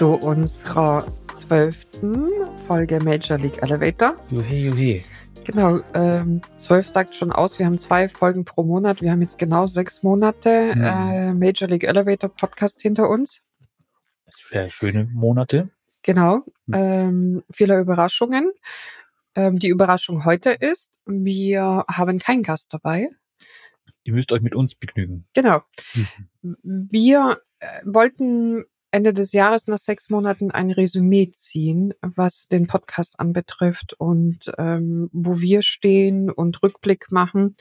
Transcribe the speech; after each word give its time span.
zu 0.00 0.14
unserer 0.14 1.06
zwölften 1.30 2.26
Folge 2.66 3.00
Major 3.04 3.36
League 3.36 3.62
Elevator. 3.62 4.16
Juhe, 4.30 4.46
juhe. 4.46 5.02
Genau, 5.44 5.80
ähm, 5.92 6.40
zwölf 6.56 6.88
sagt 6.88 7.14
schon 7.14 7.30
aus, 7.32 7.58
wir 7.58 7.66
haben 7.66 7.76
zwei 7.76 8.08
Folgen 8.08 8.46
pro 8.46 8.62
Monat. 8.62 9.02
Wir 9.02 9.10
haben 9.10 9.20
jetzt 9.20 9.36
genau 9.36 9.66
sechs 9.66 10.02
Monate 10.02 10.72
Mhm. 10.74 10.82
äh, 10.82 11.34
Major 11.34 11.68
League 11.68 11.84
Elevator 11.84 12.30
Podcast 12.34 12.80
hinter 12.80 13.10
uns. 13.10 13.42
Sehr 14.48 14.70
schöne 14.70 15.04
Monate. 15.04 15.68
Genau, 16.02 16.36
Mhm. 16.64 16.74
ähm, 16.74 17.42
viele 17.52 17.78
Überraschungen. 17.78 18.50
Ähm, 19.34 19.58
die 19.58 19.68
Überraschung 19.68 20.24
heute 20.24 20.48
ist, 20.52 20.98
wir 21.04 21.84
haben 21.90 22.18
keinen 22.20 22.42
Gast 22.42 22.72
dabei. 22.72 23.10
Ihr 24.04 24.14
müsst 24.14 24.32
euch 24.32 24.40
mit 24.40 24.54
uns 24.54 24.74
begnügen. 24.76 25.26
Genau, 25.34 25.60
Mhm. 26.42 26.56
Wir 26.90 27.42
äh, 27.62 27.82
wollten 27.84 28.64
Ende 28.90 29.12
des 29.12 29.32
Jahres 29.32 29.66
nach 29.66 29.78
sechs 29.78 30.10
Monaten 30.10 30.50
ein 30.50 30.70
Resümee 30.70 31.30
ziehen, 31.30 31.94
was 32.02 32.48
den 32.48 32.66
Podcast 32.66 33.20
anbetrifft 33.20 33.94
und 33.94 34.52
ähm, 34.58 35.08
wo 35.12 35.40
wir 35.40 35.62
stehen 35.62 36.30
und 36.30 36.62
Rückblick 36.62 37.12
machen. 37.12 37.56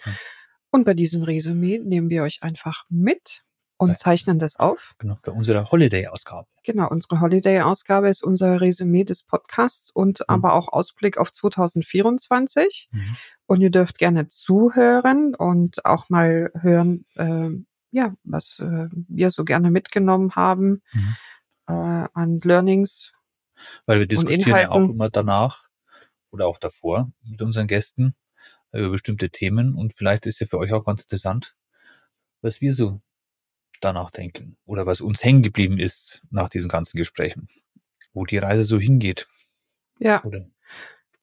Und 0.71 0.86
bei 0.86 0.94
diesem 0.94 1.23
Resümee 1.23 1.80
nehmen 1.80 2.09
wir 2.09 2.23
euch 2.23 2.41
einfach 2.41 2.86
mit 2.89 3.44
und 3.80 3.97
zeichnen 3.97 4.39
das 4.39 4.58
auf. 4.58 4.94
Genau, 4.97 5.17
bei 5.23 5.31
unserer 5.31 5.71
Holiday-Ausgabe. 5.71 6.47
Genau, 6.63 6.89
unsere 6.89 7.21
Holiday-Ausgabe 7.21 8.09
ist 8.09 8.23
unser 8.23 8.59
Resümee 8.59 9.05
des 9.05 9.23
Podcasts 9.23 9.89
und 9.89 10.30
aber 10.30 10.53
auch 10.53 10.67
Ausblick 10.67 11.17
auf 11.17 11.31
2024. 11.31 12.89
Mhm. 12.91 13.17
Und 13.45 13.61
ihr 13.61 13.71
dürft 13.71 13.97
gerne 13.97 14.27
zuhören 14.27 15.33
und 15.33 15.86
auch 15.86 16.09
mal 16.09 16.52
hören, 16.59 17.05
ähm, 17.17 17.67
ja, 17.91 18.15
was 18.23 18.59
äh, 18.59 18.87
wir 18.91 19.31
so 19.31 19.45
gerne 19.45 19.71
mitgenommen 19.71 20.35
haben 20.35 20.81
Mhm. 20.93 21.15
äh, 21.67 22.07
an 22.13 22.39
Learnings. 22.43 23.13
Weil 23.85 23.99
wir 23.99 24.07
diskutieren 24.07 24.57
ja 24.57 24.69
auch 24.69 24.89
immer 24.89 25.09
danach 25.09 25.65
oder 26.31 26.47
auch 26.47 26.57
davor 26.57 27.11
mit 27.23 27.41
unseren 27.41 27.67
Gästen 27.67 28.15
über 28.71 28.89
bestimmte 28.89 29.29
Themen 29.29 29.75
und 29.75 29.93
vielleicht 29.93 30.25
ist 30.25 30.39
ja 30.39 30.45
für 30.45 30.59
euch 30.59 30.73
auch 30.73 30.85
ganz 30.85 31.01
interessant, 31.03 31.55
was 32.41 32.61
wir 32.61 32.73
so 32.73 33.01
danach 33.81 34.11
denken 34.11 34.57
oder 34.65 34.85
was 34.85 35.01
uns 35.01 35.23
hängen 35.23 35.41
geblieben 35.41 35.79
ist 35.79 36.21
nach 36.29 36.49
diesen 36.49 36.69
ganzen 36.69 36.97
Gesprächen. 36.97 37.47
Wo 38.13 38.25
die 38.25 38.37
Reise 38.37 38.63
so 38.63 38.79
hingeht 38.79 39.27
Ja, 39.99 40.23
oder 40.23 40.47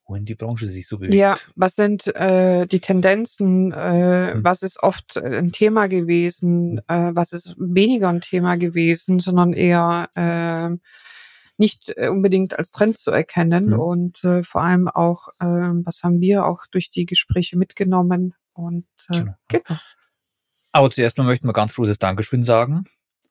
wohin 0.07 0.25
die 0.25 0.35
Branche 0.37 0.69
sich 0.69 0.87
so 0.89 0.99
bewegt. 0.99 1.15
ja, 1.15 1.37
was 1.57 1.75
sind 1.75 2.07
äh, 2.15 2.67
die 2.67 2.81
Tendenzen? 2.81 3.73
Äh, 3.73 4.35
Mhm. 4.37 4.45
Was 4.45 4.63
ist 4.63 4.83
oft 4.83 5.17
ein 5.17 5.53
Thema 5.53 5.89
gewesen? 5.89 6.81
Äh, 6.89 7.11
was 7.15 7.33
ist 7.33 7.55
weniger 7.59 8.09
ein 8.09 8.21
Thema 8.21 8.57
gewesen, 8.57 9.19
sondern 9.21 9.53
eher 9.53 10.09
äh, 10.15 10.77
nicht 11.59 11.93
äh, 11.97 12.09
unbedingt 12.09 12.59
als 12.59 12.71
Trend 12.71 12.98
zu 12.98 13.11
erkennen 13.11 13.67
Mhm. 13.71 13.79
und 13.81 14.25
äh, 14.25 14.43
vor 14.45 14.63
allem 14.63 14.89
auch, 14.89 15.29
äh, 15.41 15.45
was 15.85 16.03
haben 16.03 16.20
wir 16.20 16.45
auch 16.47 16.67
durch 16.70 16.91
die 16.91 17.07
Gespräche 17.07 17.57
mitgenommen 17.57 18.35
und 18.53 18.87
äh, 19.11 19.19
Genau. 19.20 19.33
genau. 19.48 19.81
Aber 20.73 20.91
zuerst 20.91 21.17
mal 21.19 21.25
möchten 21.25 21.48
wir 21.48 21.53
ganz 21.55 21.75
großes 21.75 21.98
Dankeschön 21.98 22.45
sagen 22.45 22.85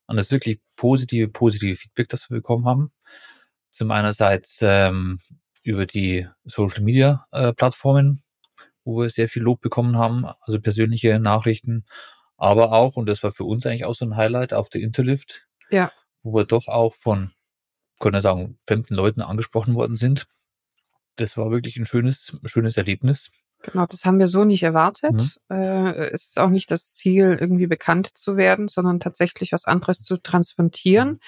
an 0.07 0.17
das 0.17 0.31
wirklich 0.31 0.59
positive, 0.75 1.27
positive 1.29 1.75
Feedback, 1.75 2.09
das 2.09 2.29
wir 2.29 2.37
bekommen 2.37 2.65
haben. 2.65 2.91
Zum 3.71 3.91
einerseits 3.91 4.59
ähm, 4.61 5.19
über 5.65 5.85
die 5.87 6.27
Social 6.45 6.83
Media 6.83 7.25
äh, 7.31 7.51
Plattformen, 7.53 8.21
wo 8.85 8.99
wir 9.01 9.09
sehr 9.09 9.27
viel 9.27 9.41
Lob 9.43 9.61
bekommen 9.61 9.97
haben, 9.97 10.25
also 10.41 10.61
persönliche 10.61 11.19
Nachrichten, 11.19 11.85
aber 12.37 12.71
auch, 12.71 12.95
und 12.97 13.07
das 13.07 13.23
war 13.23 13.31
für 13.31 13.45
uns 13.45 13.65
eigentlich 13.65 13.85
auch 13.85 13.95
so 13.95 14.05
ein 14.05 14.15
Highlight, 14.15 14.53
auf 14.53 14.69
der 14.69 14.81
Interlift, 14.81 15.47
Ja. 15.71 15.91
wo 16.23 16.33
wir 16.35 16.45
doch 16.45 16.67
auch 16.67 16.93
von, 16.93 17.31
können 17.99 18.13
wir 18.13 18.21
sagen, 18.21 18.57
fremden 18.67 18.95
Leuten 18.95 19.21
angesprochen 19.21 19.75
worden 19.75 19.95
sind. 19.95 20.27
Das 21.15 21.35
war 21.37 21.49
wirklich 21.49 21.77
ein 21.77 21.85
schönes, 21.85 22.37
schönes 22.45 22.77
Erlebnis. 22.77 23.31
Genau, 23.71 23.87
das 23.87 24.05
haben 24.05 24.19
wir 24.19 24.27
so 24.27 24.43
nicht 24.45 24.61
Mhm. 24.61 24.67
erwartet. 24.67 25.39
Äh, 25.49 26.09
es 26.11 26.27
ist 26.27 26.39
auch 26.39 26.49
nicht 26.49 26.69
das 26.69 26.93
Ziel, 26.93 27.35
irgendwie 27.39 27.65
bekannt 27.67 28.15
zu 28.15 28.37
werden, 28.37 28.67
sondern 28.67 28.99
tatsächlich 28.99 29.51
was 29.51 29.65
anderes 29.65 30.03
zu 30.03 30.17
Mhm. 30.17 30.19
transportieren. 30.23 31.19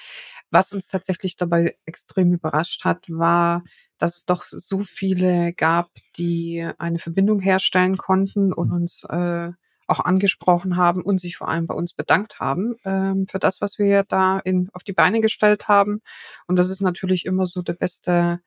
Was 0.51 0.71
uns 0.71 0.87
tatsächlich 0.87 1.35
dabei 1.35 1.77
extrem 1.85 2.31
überrascht 2.33 2.85
hat, 2.85 3.05
war, 3.09 3.63
dass 3.97 4.17
es 4.17 4.25
doch 4.25 4.43
so 4.43 4.83
viele 4.83 5.53
gab, 5.53 5.89
die 6.17 6.67
eine 6.77 6.99
Verbindung 6.99 7.39
herstellen 7.39 7.97
konnten 7.97 8.53
und 8.53 8.69
Mhm. 8.69 8.75
uns 8.75 9.03
äh, 9.05 9.51
auch 9.87 10.01
angesprochen 10.01 10.75
haben 10.75 11.01
und 11.01 11.19
sich 11.19 11.37
vor 11.37 11.47
allem 11.49 11.65
bei 11.65 11.73
uns 11.73 11.93
bedankt 11.93 12.39
haben 12.39 12.75
ähm, 12.85 13.25
für 13.27 13.39
das, 13.39 13.61
was 13.61 13.79
wir 13.79 14.03
da 14.03 14.39
in, 14.39 14.69
auf 14.73 14.83
die 14.83 14.93
Beine 14.93 15.21
gestellt 15.21 15.67
haben. 15.69 16.01
Und 16.45 16.57
das 16.59 16.69
ist 16.69 16.81
natürlich 16.81 17.25
immer 17.25 17.47
so 17.47 17.61
der 17.63 17.73
beste, 17.73 18.41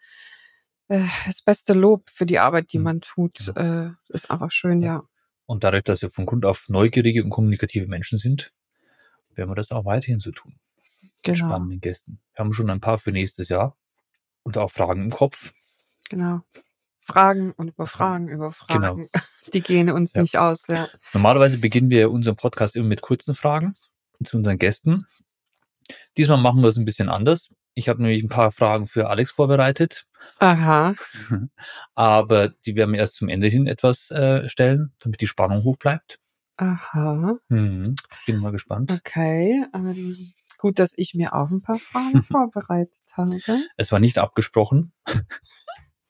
äh, 0.90 1.00
das 1.26 1.42
beste 1.42 1.72
Lob 1.72 2.08
für 2.10 2.26
die 2.26 2.38
Arbeit, 2.38 2.72
die 2.72 2.78
Mhm. 2.78 2.84
man 2.84 3.00
tut. 3.00 3.38
Genau. 3.54 3.60
Äh, 3.86 3.90
ist 4.08 4.30
einfach 4.30 4.50
schön, 4.50 4.82
ja. 4.82 5.02
Und 5.46 5.64
dadurch, 5.64 5.84
dass 5.84 6.02
wir 6.02 6.10
von 6.10 6.26
Grund 6.26 6.44
auf 6.46 6.68
neugierige 6.68 7.24
und 7.24 7.30
kommunikative 7.30 7.86
Menschen 7.86 8.18
sind, 8.18 8.52
werden 9.34 9.50
wir 9.50 9.54
das 9.56 9.70
auch 9.72 9.84
weiterhin 9.84 10.20
so 10.20 10.30
tun. 10.30 10.54
Mit 11.02 11.22
Genau. 11.22 11.48
spannenden 11.48 11.80
Gästen. 11.80 12.20
Wir 12.34 12.44
haben 12.44 12.52
schon 12.52 12.70
ein 12.70 12.80
paar 12.80 12.98
für 12.98 13.12
nächstes 13.12 13.48
Jahr 13.48 13.76
und 14.42 14.58
auch 14.58 14.70
Fragen 14.70 15.02
im 15.04 15.10
Kopf. 15.10 15.52
Genau. 16.08 16.40
Fragen 17.00 17.52
und 17.52 17.68
über 17.68 17.86
Fragen 17.86 18.28
über 18.28 18.52
Genau. 18.68 18.80
Fragen. 18.96 19.08
Die 19.54 19.60
gehen 19.62 19.90
uns 19.90 20.12
Ja. 20.12 20.22
nicht 20.22 20.38
aus, 20.38 20.66
ja. 20.68 20.88
Normalerweise 21.12 21.58
beginnen 21.58 21.90
wir 21.90 22.10
unseren 22.10 22.36
Podcast 22.36 22.76
immer 22.76 22.86
mit 22.86 23.00
kurzen 23.00 23.34
Fragen 23.34 23.74
zu 24.22 24.36
unseren 24.36 24.58
Gästen. 24.58 25.06
Diesmal 26.16 26.38
machen 26.38 26.60
wir 26.62 26.68
es 26.68 26.76
ein 26.76 26.84
bisschen 26.84 27.08
anders. 27.08 27.48
Ich 27.74 27.88
habe 27.88 28.02
nämlich 28.02 28.22
ein 28.22 28.28
paar 28.28 28.52
Fragen 28.52 28.86
für 28.86 29.08
Alex 29.08 29.30
vorbereitet, 29.32 30.06
Aha. 30.38 30.94
aber 31.94 32.48
die 32.48 32.76
werden 32.76 32.92
wir 32.92 33.00
erst 33.00 33.16
zum 33.16 33.28
Ende 33.28 33.48
hin 33.48 33.66
etwas 33.66 34.10
äh, 34.10 34.48
stellen, 34.48 34.92
damit 35.00 35.20
die 35.20 35.26
Spannung 35.26 35.64
hoch 35.64 35.76
bleibt. 35.76 36.18
Aha. 36.56 37.36
Mhm. 37.48 37.94
Bin 38.26 38.36
mal 38.38 38.52
gespannt. 38.52 38.92
Okay. 38.92 39.64
Ähm, 39.74 40.16
gut, 40.58 40.78
dass 40.78 40.92
ich 40.96 41.14
mir 41.14 41.34
auch 41.34 41.50
ein 41.50 41.62
paar 41.62 41.78
Fragen 41.78 42.22
vorbereitet 42.22 43.02
habe. 43.14 43.38
Es 43.76 43.92
war 43.92 43.98
nicht 43.98 44.18
abgesprochen, 44.18 44.92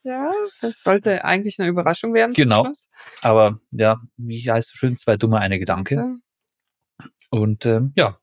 Ja, 0.02 0.32
das 0.62 0.82
sollte 0.82 1.24
eigentlich 1.24 1.58
eine 1.58 1.68
Überraschung 1.68 2.14
werden. 2.14 2.32
Genau. 2.32 2.72
Aber 3.20 3.60
ja, 3.70 4.00
wie 4.16 4.40
heißt 4.40 4.68
es 4.68 4.72
so 4.72 4.76
schön, 4.78 4.96
zwei 4.96 5.16
dumme, 5.16 5.38
eine 5.40 5.58
Gedanke. 5.58 5.94
Ja. 5.94 7.06
Und 7.30 7.66
ähm, 7.66 7.92
ja, 7.96 8.18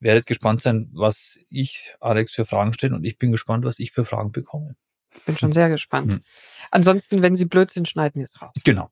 werdet 0.00 0.26
gespannt 0.26 0.60
sein, 0.60 0.90
was 0.92 1.38
ich 1.48 1.96
Alex 2.00 2.34
für 2.34 2.44
Fragen 2.44 2.72
stelle 2.74 2.94
und 2.94 3.04
ich 3.04 3.18
bin 3.18 3.32
gespannt, 3.32 3.64
was 3.64 3.78
ich 3.78 3.90
für 3.92 4.04
Fragen 4.04 4.32
bekomme. 4.32 4.76
Bin 5.26 5.36
schon 5.36 5.52
sehr 5.52 5.68
gespannt. 5.68 6.12
Mhm. 6.12 6.20
Ansonsten, 6.70 7.22
wenn 7.22 7.34
Sie 7.34 7.46
blöd 7.46 7.70
sind, 7.70 7.88
schneiden 7.88 8.20
wir 8.20 8.24
es 8.24 8.40
raus. 8.40 8.54
Genau. 8.64 8.90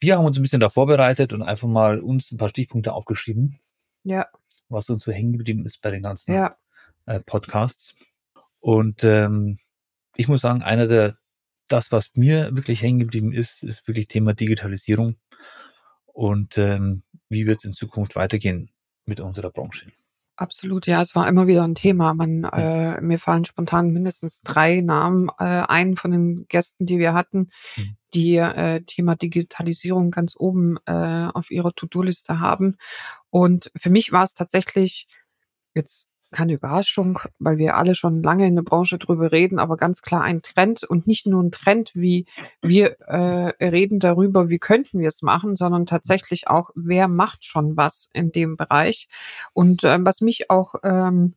Wir 0.00 0.18
haben 0.18 0.24
uns 0.26 0.38
ein 0.38 0.42
bisschen 0.42 0.60
da 0.60 0.68
vorbereitet 0.68 1.32
und 1.32 1.42
einfach 1.42 1.68
mal 1.68 2.00
uns 2.00 2.30
ein 2.30 2.36
paar 2.36 2.48
Stichpunkte 2.48 2.92
aufgeschrieben, 2.92 3.58
Ja, 4.02 4.26
was 4.68 4.88
uns 4.90 5.04
so 5.04 5.12
hängen 5.12 5.32
geblieben 5.32 5.64
ist 5.64 5.80
bei 5.80 5.90
den 5.90 6.02
ganzen 6.02 6.32
ja. 6.32 6.56
äh, 7.06 7.20
Podcasts. 7.20 7.94
Und 8.60 9.04
ähm, 9.04 9.58
ich 10.16 10.28
muss 10.28 10.40
sagen, 10.40 10.62
einer 10.62 10.86
der, 10.86 11.18
das, 11.68 11.92
was 11.92 12.10
mir 12.14 12.54
wirklich 12.54 12.82
hängen 12.82 12.98
geblieben 12.98 13.32
ist, 13.32 13.62
ist 13.62 13.86
wirklich 13.86 14.08
Thema 14.08 14.34
Digitalisierung 14.34 15.16
und 16.06 16.58
ähm, 16.58 17.02
wie 17.28 17.46
wird 17.46 17.58
es 17.58 17.64
in 17.64 17.72
Zukunft 17.72 18.16
weitergehen 18.16 18.70
mit 19.04 19.20
unserer 19.20 19.50
Branche. 19.50 19.90
Absolut, 20.38 20.86
ja, 20.86 21.00
es 21.00 21.14
war 21.14 21.26
immer 21.28 21.46
wieder 21.46 21.64
ein 21.64 21.74
Thema. 21.74 22.12
Man, 22.12 22.44
äh, 22.44 23.00
mir 23.00 23.18
fallen 23.18 23.46
spontan 23.46 23.90
mindestens 23.90 24.42
drei 24.42 24.82
Namen 24.82 25.30
äh, 25.38 25.44
ein 25.66 25.96
von 25.96 26.10
den 26.10 26.46
Gästen, 26.48 26.84
die 26.84 26.98
wir 26.98 27.14
hatten, 27.14 27.48
Mhm. 27.76 27.96
die 28.14 28.36
äh, 28.36 28.82
Thema 28.82 29.16
Digitalisierung 29.16 30.10
ganz 30.10 30.34
oben 30.38 30.76
äh, 30.86 31.28
auf 31.32 31.50
ihrer 31.50 31.72
To-Do-Liste 31.74 32.38
haben. 32.40 32.76
Und 33.30 33.70
für 33.76 33.90
mich 33.90 34.12
war 34.12 34.24
es 34.24 34.34
tatsächlich 34.34 35.06
jetzt 35.74 36.06
keine 36.36 36.52
Überraschung, 36.52 37.18
weil 37.38 37.56
wir 37.56 37.76
alle 37.76 37.94
schon 37.94 38.22
lange 38.22 38.46
in 38.46 38.56
der 38.56 38.62
Branche 38.62 38.98
drüber 38.98 39.32
reden, 39.32 39.58
aber 39.58 39.78
ganz 39.78 40.02
klar 40.02 40.22
ein 40.22 40.40
Trend 40.40 40.84
und 40.84 41.06
nicht 41.06 41.26
nur 41.26 41.42
ein 41.42 41.50
Trend, 41.50 41.92
wie 41.94 42.26
wir 42.60 43.00
äh, 43.00 43.64
reden 43.64 44.00
darüber, 44.00 44.50
wie 44.50 44.58
könnten 44.58 45.00
wir 45.00 45.08
es 45.08 45.22
machen, 45.22 45.56
sondern 45.56 45.86
tatsächlich 45.86 46.46
auch, 46.46 46.70
wer 46.74 47.08
macht 47.08 47.46
schon 47.46 47.78
was 47.78 48.10
in 48.12 48.32
dem 48.32 48.58
Bereich. 48.58 49.08
Und 49.54 49.82
ähm, 49.84 50.04
was 50.04 50.20
mich 50.20 50.50
auch 50.50 50.74
ähm, 50.82 51.36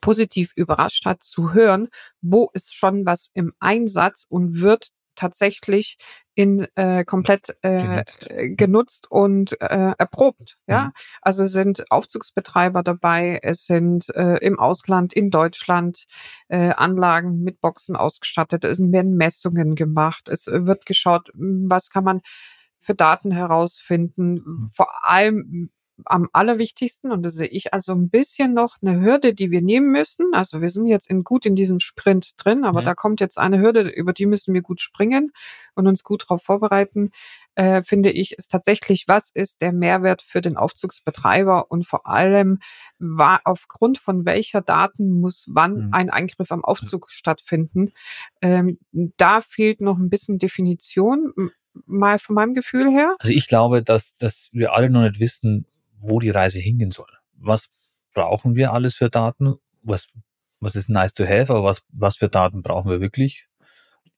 positiv 0.00 0.52
überrascht 0.56 1.04
hat 1.04 1.22
zu 1.22 1.52
hören, 1.52 1.88
wo 2.22 2.48
ist 2.54 2.74
schon 2.74 3.04
was 3.04 3.28
im 3.34 3.52
Einsatz 3.60 4.24
und 4.30 4.62
wird 4.62 4.92
tatsächlich 5.14 5.98
in 6.38 6.68
äh, 6.76 7.04
komplett 7.04 7.56
äh, 7.62 7.82
genutzt. 7.82 8.28
genutzt 8.56 9.10
und 9.10 9.60
äh, 9.60 9.92
erprobt. 9.98 10.56
Ja, 10.68 10.84
mhm. 10.84 10.90
also 11.20 11.46
sind 11.46 11.90
Aufzugsbetreiber 11.90 12.84
dabei, 12.84 13.40
es 13.42 13.64
sind 13.64 14.08
äh, 14.14 14.36
im 14.36 14.56
Ausland, 14.56 15.12
in 15.12 15.30
Deutschland 15.30 16.04
äh, 16.46 16.70
Anlagen 16.70 17.42
mit 17.42 17.60
Boxen 17.60 17.96
ausgestattet, 17.96 18.62
es 18.62 18.78
werden 18.78 19.16
Messungen 19.16 19.74
gemacht, 19.74 20.28
es 20.28 20.46
wird 20.46 20.86
geschaut, 20.86 21.28
was 21.34 21.90
kann 21.90 22.04
man 22.04 22.20
für 22.78 22.94
Daten 22.94 23.32
herausfinden, 23.32 24.34
mhm. 24.34 24.70
vor 24.72 24.86
allem 25.02 25.70
am 26.04 26.28
allerwichtigsten 26.32 27.10
und 27.10 27.24
das 27.24 27.34
sehe 27.34 27.48
ich 27.48 27.74
also 27.74 27.92
ein 27.92 28.10
bisschen 28.10 28.54
noch 28.54 28.76
eine 28.82 29.00
Hürde, 29.00 29.34
die 29.34 29.50
wir 29.50 29.62
nehmen 29.62 29.90
müssen. 29.90 30.32
Also 30.32 30.60
wir 30.60 30.70
sind 30.70 30.86
jetzt 30.86 31.10
in, 31.10 31.24
gut 31.24 31.46
in 31.46 31.56
diesem 31.56 31.80
Sprint 31.80 32.32
drin, 32.36 32.64
aber 32.64 32.82
mhm. 32.82 32.86
da 32.86 32.94
kommt 32.94 33.20
jetzt 33.20 33.38
eine 33.38 33.60
Hürde, 33.60 33.88
über 33.88 34.12
die 34.12 34.26
müssen 34.26 34.54
wir 34.54 34.62
gut 34.62 34.80
springen 34.80 35.32
und 35.74 35.86
uns 35.86 36.04
gut 36.04 36.22
darauf 36.22 36.42
vorbereiten, 36.42 37.10
äh, 37.54 37.82
finde 37.82 38.10
ich, 38.10 38.32
ist 38.32 38.50
tatsächlich, 38.50 39.08
was 39.08 39.30
ist 39.30 39.60
der 39.62 39.72
Mehrwert 39.72 40.22
für 40.22 40.40
den 40.40 40.56
Aufzugsbetreiber 40.56 41.70
und 41.70 41.86
vor 41.86 42.06
allem, 42.06 42.60
war, 42.98 43.40
aufgrund 43.44 43.98
von 43.98 44.24
welcher 44.24 44.60
Daten 44.60 45.20
muss 45.20 45.46
wann 45.48 45.86
mhm. 45.86 45.88
ein 45.92 46.10
Eingriff 46.10 46.52
am 46.52 46.64
Aufzug 46.64 47.10
stattfinden. 47.10 47.92
Ähm, 48.42 48.78
da 48.92 49.40
fehlt 49.40 49.80
noch 49.80 49.98
ein 49.98 50.10
bisschen 50.10 50.38
Definition 50.38 51.32
mal 51.86 52.18
von 52.18 52.34
meinem 52.34 52.54
Gefühl 52.54 52.90
her? 52.90 53.14
Also 53.18 53.32
ich 53.32 53.46
glaube, 53.46 53.82
dass, 53.82 54.14
dass 54.16 54.48
wir 54.52 54.72
alle 54.72 54.90
noch 54.90 55.02
nicht 55.02 55.20
wissen, 55.20 55.66
wo 56.00 56.20
die 56.20 56.30
Reise 56.30 56.60
hingehen 56.60 56.90
soll. 56.90 57.10
Was 57.32 57.68
brauchen 58.14 58.54
wir 58.54 58.72
alles 58.72 58.94
für 58.96 59.10
Daten? 59.10 59.56
Was, 59.82 60.08
was 60.60 60.76
ist 60.76 60.88
nice 60.88 61.14
to 61.14 61.24
have, 61.24 61.52
aber 61.52 61.64
was, 61.64 61.82
was 61.88 62.16
für 62.16 62.28
Daten 62.28 62.62
brauchen 62.62 62.90
wir 62.90 63.00
wirklich? 63.00 63.46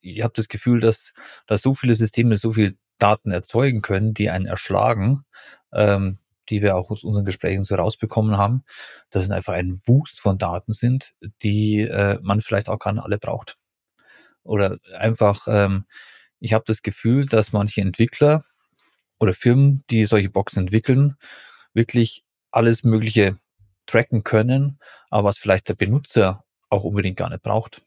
Ich 0.00 0.22
habe 0.22 0.32
das 0.34 0.48
Gefühl, 0.48 0.80
dass, 0.80 1.12
dass 1.46 1.62
so 1.62 1.74
viele 1.74 1.94
Systeme 1.94 2.36
so 2.36 2.52
viel 2.52 2.78
Daten 2.98 3.30
erzeugen 3.30 3.82
können, 3.82 4.14
die 4.14 4.30
einen 4.30 4.46
erschlagen, 4.46 5.24
ähm, 5.72 6.18
die 6.48 6.62
wir 6.62 6.76
auch 6.76 6.90
aus 6.90 7.04
unseren 7.04 7.24
Gesprächen 7.24 7.62
so 7.62 7.74
rausbekommen 7.74 8.36
haben, 8.36 8.64
dass 9.10 9.24
es 9.24 9.30
einfach 9.30 9.54
ein 9.54 9.72
Wust 9.86 10.20
von 10.20 10.38
Daten 10.38 10.72
sind, 10.72 11.14
die 11.42 11.80
äh, 11.80 12.18
man 12.22 12.40
vielleicht 12.40 12.68
auch 12.68 12.78
gar 12.78 12.92
nicht 12.92 13.04
alle 13.04 13.18
braucht. 13.18 13.56
Oder 14.42 14.78
einfach, 14.98 15.46
ähm, 15.48 15.84
ich 16.38 16.54
habe 16.54 16.64
das 16.66 16.82
Gefühl, 16.82 17.26
dass 17.26 17.52
manche 17.52 17.80
Entwickler 17.80 18.44
oder 19.18 19.34
Firmen, 19.34 19.84
die 19.90 20.06
solche 20.06 20.30
Boxen 20.30 20.60
entwickeln, 20.60 21.16
wirklich 21.74 22.24
alles 22.50 22.84
Mögliche 22.84 23.38
tracken 23.86 24.24
können, 24.24 24.78
aber 25.10 25.28
was 25.28 25.38
vielleicht 25.38 25.68
der 25.68 25.74
Benutzer 25.74 26.44
auch 26.68 26.84
unbedingt 26.84 27.16
gar 27.16 27.30
nicht 27.30 27.42
braucht 27.42 27.82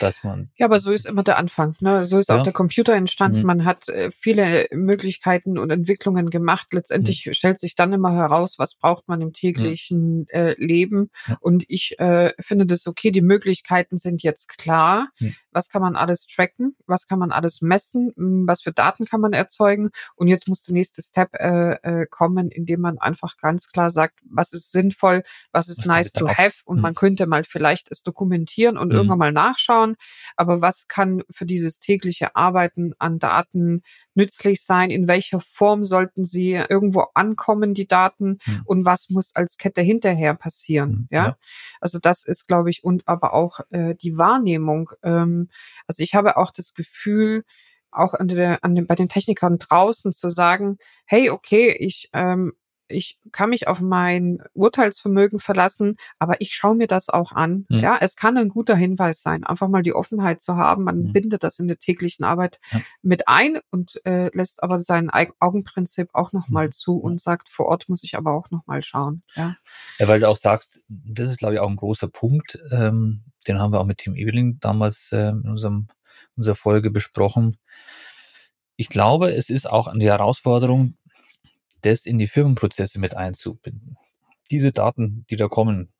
dass 0.00 0.24
man. 0.24 0.50
Ja, 0.56 0.66
aber 0.66 0.78
so 0.78 0.90
ist 0.90 1.06
immer 1.06 1.22
der 1.22 1.38
Anfang. 1.38 1.74
Ne? 1.80 2.04
So 2.04 2.18
ist 2.18 2.28
ja. 2.28 2.38
auch 2.38 2.42
der 2.42 2.52
Computer 2.52 2.94
entstanden. 2.94 3.40
Mhm. 3.40 3.46
Man 3.46 3.64
hat 3.64 3.88
äh, 3.88 4.10
viele 4.10 4.66
Möglichkeiten 4.72 5.58
und 5.58 5.70
Entwicklungen 5.70 6.30
gemacht. 6.30 6.68
Letztendlich 6.72 7.26
mhm. 7.26 7.34
stellt 7.34 7.58
sich 7.58 7.74
dann 7.74 7.92
immer 7.92 8.12
heraus, 8.12 8.58
was 8.58 8.74
braucht 8.74 9.08
man 9.08 9.20
im 9.20 9.32
täglichen 9.32 10.20
mhm. 10.20 10.26
äh, 10.30 10.54
Leben. 10.54 11.10
Und 11.40 11.64
ich 11.68 11.98
äh, 11.98 12.32
finde 12.40 12.66
das 12.66 12.86
okay. 12.86 13.10
Die 13.10 13.22
Möglichkeiten 13.22 13.98
sind 13.98 14.22
jetzt 14.22 14.48
klar. 14.48 15.08
Was 15.54 15.68
kann 15.70 15.80
man 15.80 15.96
alles 15.96 16.26
tracken? 16.26 16.76
Was 16.86 17.06
kann 17.06 17.18
man 17.18 17.32
alles 17.32 17.62
messen? 17.62 18.12
Hm, 18.16 18.46
was 18.46 18.62
für 18.62 18.72
Daten 18.72 19.06
kann 19.06 19.20
man 19.20 19.32
erzeugen? 19.32 19.90
Und 20.16 20.28
jetzt 20.28 20.48
muss 20.48 20.62
der 20.64 20.74
nächste 20.74 21.02
Step 21.02 21.30
äh, 21.34 21.74
äh, 21.82 22.06
kommen, 22.06 22.50
indem 22.50 22.80
man 22.80 22.98
einfach 22.98 23.36
ganz 23.38 23.68
klar 23.68 23.90
sagt, 23.90 24.20
was 24.28 24.52
ist 24.52 24.72
sinnvoll, 24.72 25.22
was 25.52 25.68
ist 25.68 25.80
was 25.80 25.86
nice 25.86 26.12
to 26.12 26.28
have. 26.28 26.62
Und 26.64 26.80
man 26.80 26.94
könnte 26.94 27.26
mal 27.26 27.44
vielleicht 27.44 27.90
es 27.90 28.02
dokumentieren 28.02 28.76
und 28.76 28.92
irgendwann 28.92 29.18
mal 29.18 29.32
nachschauen 29.32 29.96
aber 30.36 30.60
was 30.60 30.88
kann 30.88 31.22
für 31.30 31.46
dieses 31.46 31.78
tägliche 31.78 32.36
Arbeiten 32.36 32.92
an 32.98 33.18
Daten 33.18 33.82
nützlich 34.14 34.64
sein? 34.64 34.90
In 34.90 35.08
welcher 35.08 35.40
Form 35.40 35.84
sollten 35.84 36.24
sie 36.24 36.52
irgendwo 36.52 37.06
ankommen, 37.14 37.74
die 37.74 37.86
Daten? 37.86 38.38
Hm. 38.44 38.62
Und 38.64 38.86
was 38.86 39.10
muss 39.10 39.34
als 39.34 39.56
Kette 39.56 39.80
hinterher 39.80 40.34
passieren? 40.34 40.90
Hm, 40.90 41.08
ja? 41.10 41.24
ja? 41.24 41.36
also 41.80 41.98
das 41.98 42.24
ist, 42.24 42.46
glaube 42.46 42.70
ich, 42.70 42.84
und 42.84 43.06
aber 43.06 43.34
auch 43.34 43.60
äh, 43.70 43.94
die 43.94 44.16
Wahrnehmung. 44.16 44.90
Ähm, 45.02 45.48
also 45.86 46.02
ich 46.02 46.14
habe 46.14 46.36
auch 46.36 46.50
das 46.50 46.74
Gefühl, 46.74 47.44
auch 47.90 48.14
an 48.14 48.28
der, 48.28 48.64
an 48.64 48.74
den, 48.74 48.86
bei 48.86 48.94
den 48.94 49.08
Technikern 49.08 49.58
draußen 49.58 50.12
zu 50.12 50.28
sagen, 50.28 50.78
hey, 51.06 51.30
okay, 51.30 51.70
ich 51.78 52.10
ähm, 52.12 52.52
ich 52.88 53.18
kann 53.32 53.50
mich 53.50 53.68
auf 53.68 53.80
mein 53.80 54.42
Urteilsvermögen 54.52 55.38
verlassen, 55.38 55.96
aber 56.18 56.40
ich 56.40 56.54
schaue 56.54 56.74
mir 56.74 56.86
das 56.86 57.08
auch 57.08 57.32
an. 57.32 57.66
Mhm. 57.68 57.80
Ja, 57.80 57.98
es 58.00 58.16
kann 58.16 58.36
ein 58.36 58.48
guter 58.48 58.76
Hinweis 58.76 59.22
sein, 59.22 59.44
einfach 59.44 59.68
mal 59.68 59.82
die 59.82 59.94
Offenheit 59.94 60.40
zu 60.40 60.56
haben. 60.56 60.84
Man 60.84 60.98
mhm. 60.98 61.12
bindet 61.12 61.44
das 61.44 61.58
in 61.58 61.68
der 61.68 61.78
täglichen 61.78 62.24
Arbeit 62.24 62.60
ja. 62.70 62.80
mit 63.02 63.28
ein 63.28 63.58
und 63.70 64.04
äh, 64.04 64.30
lässt 64.34 64.62
aber 64.62 64.78
sein 64.78 65.10
Augenprinzip 65.40 66.10
auch 66.12 66.32
nochmal 66.32 66.66
mhm. 66.66 66.72
zu 66.72 66.98
und 66.98 67.20
sagt, 67.20 67.48
vor 67.48 67.66
Ort 67.66 67.88
muss 67.88 68.04
ich 68.04 68.16
aber 68.16 68.32
auch 68.32 68.50
nochmal 68.50 68.82
schauen. 68.82 69.22
Ja. 69.34 69.56
ja, 69.98 70.08
weil 70.08 70.20
du 70.20 70.28
auch 70.28 70.36
sagst, 70.36 70.80
das 70.88 71.28
ist, 71.30 71.38
glaube 71.38 71.54
ich, 71.54 71.60
auch 71.60 71.70
ein 71.70 71.76
großer 71.76 72.08
Punkt. 72.08 72.58
Ähm, 72.70 73.24
den 73.46 73.58
haben 73.58 73.72
wir 73.72 73.80
auch 73.80 73.86
mit 73.86 73.98
Tim 73.98 74.16
Ebeling 74.16 74.58
damals 74.60 75.10
äh, 75.12 75.28
in 75.28 75.48
unserem, 75.48 75.88
unserer 76.36 76.54
Folge 76.54 76.90
besprochen. 76.90 77.56
Ich 78.76 78.88
glaube, 78.88 79.32
es 79.32 79.50
ist 79.50 79.70
auch 79.70 79.86
an 79.86 80.00
die 80.00 80.10
Herausforderung, 80.10 80.96
das 81.84 82.06
in 82.06 82.18
die 82.18 82.26
Firmenprozesse 82.26 82.98
mit 82.98 83.16
einzubinden. 83.16 83.96
Diese 84.50 84.72
Daten, 84.72 85.24
die 85.30 85.36
da 85.36 85.48
kommen, 85.48 85.92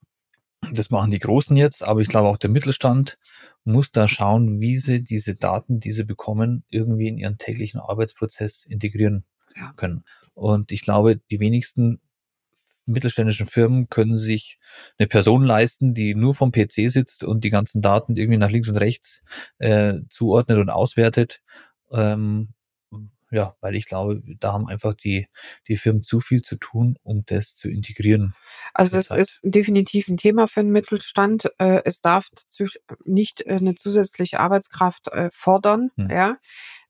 das 0.73 0.91
machen 0.91 1.11
die 1.11 1.19
Großen 1.19 1.57
jetzt, 1.57 1.83
aber 1.83 2.01
ich 2.01 2.09
glaube 2.09 2.29
auch 2.29 2.39
der 2.39 2.51
Mittelstand 2.51 3.19
muss 3.65 3.91
da 3.91 4.09
schauen, 4.09 4.61
wie 4.61 4.77
sie 4.79 5.03
diese 5.03 5.35
Daten, 5.35 5.81
die 5.81 5.93
sie 5.93 6.05
bekommen, 6.05 6.65
irgendwie 6.69 7.09
in 7.09 7.19
ihren 7.19 7.39
täglichen 7.39 7.81
Arbeitsprozess 7.81 8.65
integrieren 8.67 9.25
ja. 9.57 9.73
können. 9.77 10.05
Und 10.35 10.73
ich 10.73 10.83
glaube, 10.83 11.17
die 11.31 11.41
wenigsten 11.41 12.01
mittelständischen 12.87 13.47
Firmen 13.47 13.89
können 13.89 14.17
sich 14.17 14.59
eine 14.99 15.09
Person 15.09 15.43
leisten, 15.43 15.95
die 15.95 16.15
nur 16.15 16.35
vom 16.35 16.53
PC 16.53 16.91
sitzt 16.91 17.25
und 17.25 17.45
die 17.45 17.51
ganzen 17.51 17.81
Daten 17.81 18.17
irgendwie 18.17 18.39
nach 18.39 18.51
links 18.51 18.69
und 18.69 18.77
rechts 18.77 19.23
äh, 19.59 19.95
zuordnet 20.11 20.59
und 20.59 20.71
auswertet. 20.71 21.41
Ähm, 21.91 22.54
ja, 23.31 23.57
weil 23.61 23.75
ich 23.75 23.87
glaube, 23.87 24.23
da 24.39 24.53
haben 24.53 24.69
einfach 24.69 24.95
die, 24.95 25.29
die 25.69 25.77
Firmen 25.77 26.03
zu 26.03 26.21
viel 26.21 26.43
zu 26.43 26.57
tun, 26.57 26.99
um 27.03 27.25
das 27.27 27.55
zu 27.55 27.69
integrieren. 27.69 28.35
Also 28.73 28.97
das 28.97 29.11
ist 29.11 29.41
definitiv 29.45 30.09
ein 30.09 30.17
Thema 30.17 30.47
für 30.47 30.63
den 30.63 30.73
Mittelstand. 30.73 31.51
Äh, 31.59 31.83
es 31.85 32.01
darf 32.01 32.29
nicht 33.05 33.43
äh, 33.47 33.55
eine 33.55 33.75
zusätzliche 33.75 34.41
Arbeitskraft 34.41 35.09
äh, 35.09 35.31
fordern, 35.33 35.91
hm. 35.97 36.11
ja. 36.11 36.37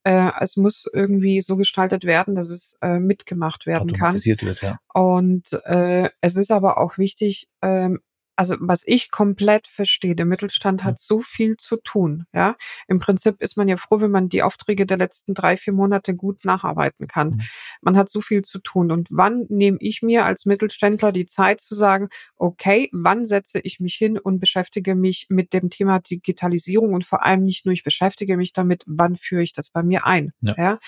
Es 0.07 0.59
muss 0.59 0.85
irgendwie 0.93 1.41
so 1.41 1.57
gestaltet 1.57 2.05
werden, 2.05 2.35
dass 2.35 2.50
es 2.50 2.76
mitgemacht 2.83 3.64
werden 3.64 3.95
kann. 3.95 4.23
Wird, 4.23 4.61
ja. 4.61 4.79
Und 4.93 5.49
es 5.55 6.37
ist 6.37 6.50
aber 6.50 6.76
auch 6.76 6.99
wichtig, 6.99 7.49
ähm, 7.62 8.00
also 8.37 8.57
was 8.61 8.83
ich 8.87 9.11
komplett 9.11 9.69
verstehe, 9.69 10.17
der 10.17 10.26
Mittelstand 10.26 10.85
hat 10.85 11.00
so 11.00 11.21
viel 11.21 11.57
zu 11.57 11.76
tun. 11.76 12.26
Ja, 12.33 12.57
im 12.88 12.99
Prinzip 12.99 13.41
ist 13.41 13.57
man 13.57 13.69
ja 13.69 13.76
froh, 13.76 14.00
wenn 14.00 14.11
man 14.11 14.29
die 14.29 14.43
Aufträge 14.43 14.87
der 14.87 14.99
letzten 14.99 15.35
drei, 15.35 15.57
vier 15.57 15.73
Monate 15.73 16.14
gut 16.14 16.45
nacharbeiten 16.45 17.07
kann. 17.07 17.43
Man 17.81 17.97
hat 17.97 18.09
so 18.09 18.21
viel 18.21 18.43
zu 18.43 18.59
tun. 18.59 18.91
Und 18.91 19.09
wann 19.11 19.47
nehme 19.49 19.79
ich 19.81 20.03
mir 20.03 20.25
als 20.25 20.47
Mittelständler 20.47 21.12
die 21.12 21.26
Zeit 21.26 21.61
zu 21.61 21.75
sagen, 21.75 22.09
okay, 22.37 22.88
wann 22.93 23.25
setze 23.25 23.61
ich 23.61 23.81
mich 23.81 23.95
hin 23.95 24.19
und 24.19 24.41
beschäftige 24.41 24.95
mich 24.95 25.26
mit 25.29 25.53
dem 25.53 25.71
Thema 25.71 26.00
Digitalisierung 26.00 26.95
und 26.95 27.05
vor 27.05 27.25
allem 27.25 27.45
nicht 27.45 27.67
nur 27.67 27.73
ich 27.73 27.85
beschäftige 27.85 28.37
mich 28.37 28.53
damit, 28.53 28.83
wann 28.87 29.17
führe 29.17 29.43
ich 29.43 29.53
das 29.53 29.71
bei 29.71 29.83
mir 29.83 30.07
ein? 30.07 30.33
Ja. 30.41 30.55
ja? 30.59 30.79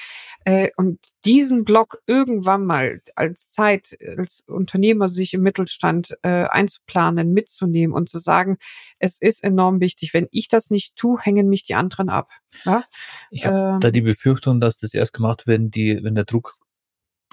Äh, 0.45 0.71
und 0.76 0.99
diesen 1.25 1.65
Block 1.65 1.99
irgendwann 2.07 2.65
mal 2.65 3.00
als 3.15 3.50
Zeit, 3.50 3.97
als 4.17 4.45
Unternehmer 4.47 5.09
sich 5.09 5.35
im 5.35 5.43
Mittelstand 5.43 6.17
äh, 6.23 6.45
einzuplanen, 6.45 7.33
mitzunehmen 7.37 7.95
und 7.95 8.09
zu 8.09 8.19
sagen, 8.19 8.57
es 8.99 9.21
ist 9.21 9.45
enorm 9.45 9.81
wichtig. 9.81 10.12
Wenn 10.12 10.26
ich 10.33 10.49
das 10.49 10.71
nicht 10.71 10.97
tue, 10.97 11.21
hängen 11.21 11.49
mich 11.49 11.62
die 11.62 11.75
anderen 11.75 12.09
ab. 12.09 12.33
Ja? 12.64 12.85
Ich 13.31 13.47
habe 13.47 13.75
ähm, 13.75 13.81
da 13.81 13.90
die 13.93 14.00
Befürchtung, 14.00 14.61
dass 14.61 14.78
das 14.78 14.95
erst 14.95 15.12
gemacht 15.12 15.47
wird, 15.47 15.75
die, 15.75 16.00
wenn 16.02 16.14
der 16.14 16.25
Druck 16.25 16.55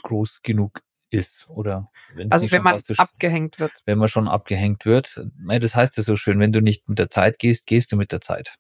groß 0.04 0.42
genug 0.44 0.82
ist 1.10 1.48
oder 1.48 1.90
wenn 2.16 2.32
also 2.32 2.52
wenn 2.52 2.64
man 2.64 2.82
abgehängt 2.98 3.60
wird. 3.60 3.72
Wenn 3.86 3.98
man 4.00 4.10
schon 4.10 4.28
abgehängt 4.28 4.86
wird. 4.86 5.22
Das 5.48 5.76
heißt 5.76 5.98
ja 5.98 6.04
so 6.04 6.16
schön, 6.16 6.40
wenn 6.40 6.52
du 6.52 6.62
nicht 6.62 6.90
mit 6.90 7.00
der 7.00 7.10
Zeit 7.10 7.40
gehst, 7.40 7.66
gehst 7.66 7.92
du 7.92 7.96
mit 7.96 8.12
der 8.12 8.22
Zeit. 8.22 8.56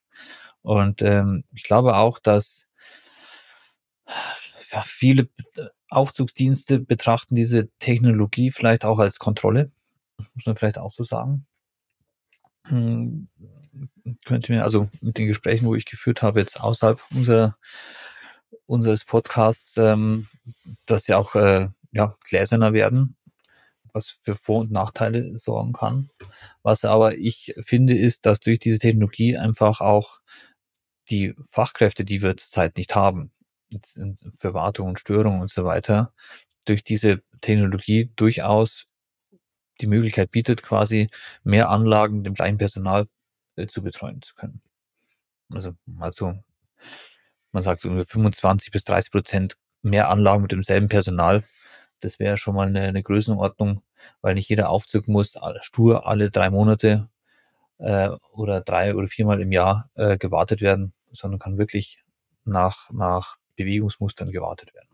Und 0.62 1.02
ähm, 1.02 1.44
ich 1.54 1.64
glaube 1.64 1.96
auch, 1.98 2.20
dass 2.20 2.68
viele 4.86 5.30
Aufzugsdienste 5.90 6.80
betrachten 6.80 7.36
diese 7.36 7.70
Technologie 7.80 8.52
vielleicht 8.52 8.86
auch 8.86 9.00
als 9.00 9.20
Kontrolle 9.20 9.72
muss 10.34 10.46
man 10.46 10.56
vielleicht 10.56 10.78
auch 10.78 10.92
so 10.92 11.04
sagen. 11.04 11.46
Hm, 12.68 13.28
könnte 14.26 14.52
mir, 14.52 14.64
also 14.64 14.90
mit 15.02 15.18
den 15.18 15.28
Gesprächen, 15.28 15.66
wo 15.66 15.76
ich 15.76 15.86
geführt 15.86 16.22
habe, 16.22 16.40
jetzt 16.40 16.62
außerhalb 16.62 17.02
unserer, 17.14 17.58
unseres 18.66 19.06
Podcasts, 19.06 19.76
ähm, 19.78 20.28
dass 20.86 21.06
sie 21.06 21.14
auch 21.14 21.36
äh, 21.36 21.70
ja, 21.92 22.16
gläserner 22.28 22.74
werden, 22.74 23.16
was 23.94 24.08
für 24.08 24.36
Vor- 24.36 24.62
und 24.62 24.72
Nachteile 24.72 25.38
sorgen 25.38 25.74
kann. 25.74 26.10
Was 26.64 26.86
aber 26.86 27.18
ich 27.18 27.54
finde, 27.62 27.98
ist, 27.98 28.26
dass 28.26 28.40
durch 28.40 28.60
diese 28.60 28.80
Technologie 28.80 29.38
einfach 29.38 29.82
auch 29.82 30.20
die 31.10 31.36
Fachkräfte, 31.42 32.06
die 32.06 32.22
wir 32.22 32.38
zurzeit 32.38 32.78
nicht 32.78 32.96
haben, 32.96 33.32
für 34.38 34.54
Wartung 34.54 34.90
und 34.90 35.00
Störung 35.00 35.42
und 35.42 35.52
so 35.52 35.66
weiter, 35.66 36.14
durch 36.66 36.84
diese 36.84 37.22
Technologie 37.42 38.12
durchaus 38.16 38.88
die 39.84 39.88
Möglichkeit 39.88 40.32
bietet, 40.32 40.64
quasi 40.64 41.10
mehr 41.44 41.70
Anlagen 41.70 42.24
dem 42.24 42.34
gleichen 42.34 42.58
Personal 42.58 43.08
äh, 43.56 43.68
zu 43.68 43.84
betreuen 43.84 44.22
zu 44.22 44.36
können. 44.36 44.62
Also, 45.52 45.74
also 46.00 46.34
man 47.52 47.64
sagt 47.64 47.82
so 47.82 47.90
ungefähr 47.90 48.14
25 48.14 48.72
bis 48.72 48.84
30 48.86 49.12
Prozent 49.12 49.58
mehr 49.82 50.10
Anlagen 50.10 50.42
mit 50.42 50.52
demselben 50.52 50.88
Personal. 50.88 51.44
Das 52.00 52.20
wäre 52.20 52.38
schon 52.38 52.56
mal 52.56 52.68
eine, 52.68 52.82
eine 52.82 53.04
Größenordnung, 53.04 53.84
weil 54.22 54.34
nicht 54.34 54.50
jeder 54.50 54.70
Aufzug 54.70 55.08
muss 55.08 55.38
stur 55.62 56.08
alle 56.08 56.32
drei 56.32 56.50
Monate 56.50 57.10
äh, 57.78 58.10
oder 58.32 58.62
drei 58.62 58.96
oder 58.96 59.08
viermal 59.08 59.42
im 59.42 59.52
Jahr 59.52 59.90
äh, 59.96 60.18
gewartet 60.18 60.62
werden, 60.62 60.94
sondern 61.12 61.40
kann 61.40 61.58
wirklich 61.58 62.04
nach, 62.46 62.90
nach 62.92 63.38
Bewegungsmustern 63.56 64.32
gewartet 64.32 64.74
werden. 64.74 64.93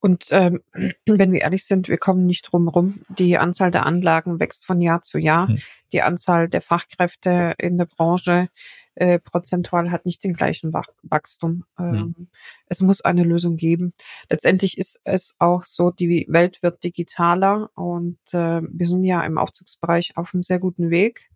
Und 0.00 0.26
ähm, 0.30 0.60
wenn 1.06 1.32
wir 1.32 1.42
ehrlich 1.42 1.64
sind, 1.64 1.88
wir 1.88 1.98
kommen 1.98 2.26
nicht 2.26 2.42
drum 2.42 2.68
rum. 2.68 3.02
Die 3.08 3.38
Anzahl 3.38 3.70
der 3.70 3.86
Anlagen 3.86 4.40
wächst 4.40 4.66
von 4.66 4.80
Jahr 4.80 5.02
zu 5.02 5.18
Jahr. 5.18 5.48
Hm. 5.48 5.58
Die 5.92 6.02
Anzahl 6.02 6.48
der 6.48 6.60
Fachkräfte 6.60 7.54
in 7.58 7.78
der 7.78 7.86
Branche 7.86 8.48
äh, 8.96 9.18
prozentual 9.18 9.90
hat 9.90 10.06
nicht 10.06 10.22
den 10.22 10.34
gleichen 10.34 10.72
Wachstum. 10.72 11.64
Ähm, 11.78 12.14
hm. 12.16 12.28
Es 12.66 12.80
muss 12.80 13.00
eine 13.00 13.24
Lösung 13.24 13.56
geben. 13.56 13.92
Letztendlich 14.30 14.78
ist 14.78 15.00
es 15.04 15.34
auch 15.38 15.64
so, 15.64 15.90
die 15.90 16.26
Welt 16.28 16.62
wird 16.62 16.84
digitaler 16.84 17.70
und 17.74 18.18
äh, 18.32 18.60
wir 18.62 18.86
sind 18.86 19.04
ja 19.04 19.22
im 19.24 19.38
Aufzugsbereich 19.38 20.16
auf 20.16 20.34
einem 20.34 20.42
sehr 20.42 20.60
guten 20.60 20.90
Weg. 20.90 21.30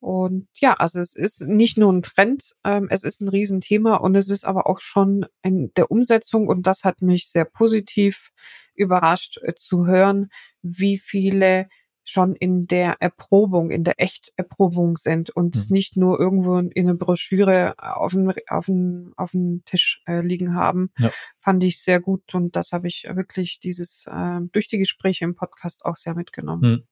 Und 0.00 0.48
ja, 0.54 0.72
also 0.74 0.98
es 0.98 1.14
ist 1.14 1.42
nicht 1.42 1.76
nur 1.76 1.92
ein 1.92 2.02
Trend, 2.02 2.56
ähm, 2.64 2.88
es 2.90 3.04
ist 3.04 3.20
ein 3.20 3.28
Riesenthema 3.28 3.96
und 3.96 4.14
es 4.14 4.30
ist 4.30 4.44
aber 4.44 4.66
auch 4.66 4.80
schon 4.80 5.26
in 5.42 5.72
der 5.76 5.90
Umsetzung 5.90 6.48
und 6.48 6.66
das 6.66 6.84
hat 6.84 7.02
mich 7.02 7.30
sehr 7.30 7.44
positiv 7.44 8.32
überrascht 8.74 9.38
äh, 9.42 9.54
zu 9.54 9.86
hören, 9.86 10.30
wie 10.62 10.96
viele 10.96 11.68
schon 12.02 12.34
in 12.34 12.66
der 12.66 12.96
Erprobung, 13.00 13.70
in 13.70 13.84
der 13.84 14.00
Echterprobung 14.00 14.96
sind 14.96 15.30
und 15.30 15.54
mhm. 15.56 15.62
nicht 15.68 15.96
nur 15.98 16.18
irgendwo 16.18 16.56
in 16.58 16.72
einer 16.88 16.94
Broschüre 16.94 17.74
auf 17.78 18.12
dem, 18.12 18.32
auf 18.48 18.66
dem, 18.66 19.12
auf 19.16 19.32
dem 19.32 19.62
Tisch 19.66 20.02
äh, 20.06 20.22
liegen 20.22 20.54
haben, 20.54 20.90
ja. 20.98 21.10
fand 21.38 21.62
ich 21.62 21.80
sehr 21.80 22.00
gut 22.00 22.34
und 22.34 22.56
das 22.56 22.72
habe 22.72 22.88
ich 22.88 23.04
wirklich 23.04 23.60
dieses 23.60 24.06
äh, 24.06 24.40
durch 24.50 24.66
die 24.66 24.78
Gespräche 24.78 25.24
im 25.24 25.34
Podcast 25.34 25.84
auch 25.84 25.96
sehr 25.96 26.14
mitgenommen. 26.14 26.70
Mhm. 26.70 26.86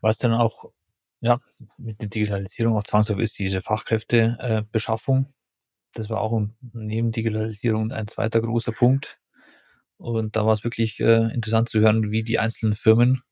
Was 0.00 0.18
dann 0.18 0.32
auch 0.32 0.70
ja, 1.20 1.40
mit 1.78 2.00
der 2.00 2.08
Digitalisierung 2.08 2.76
auch 2.76 2.84
zwangsläufig 2.84 3.24
ist 3.24 3.38
diese 3.38 3.62
Fachkräftebeschaffung. 3.62 5.26
Äh, 5.26 5.32
das 5.94 6.10
war 6.10 6.20
auch 6.20 6.40
neben 6.72 7.10
Digitalisierung 7.10 7.90
ein 7.90 8.08
zweiter 8.08 8.40
großer 8.40 8.72
Punkt. 8.72 9.18
Und 9.96 10.36
da 10.36 10.44
war 10.44 10.52
es 10.52 10.62
wirklich 10.62 11.00
äh, 11.00 11.32
interessant 11.32 11.68
zu 11.70 11.80
hören, 11.80 12.10
wie 12.10 12.22
die 12.22 12.38
einzelnen 12.38 12.74
Firmen 12.74 13.22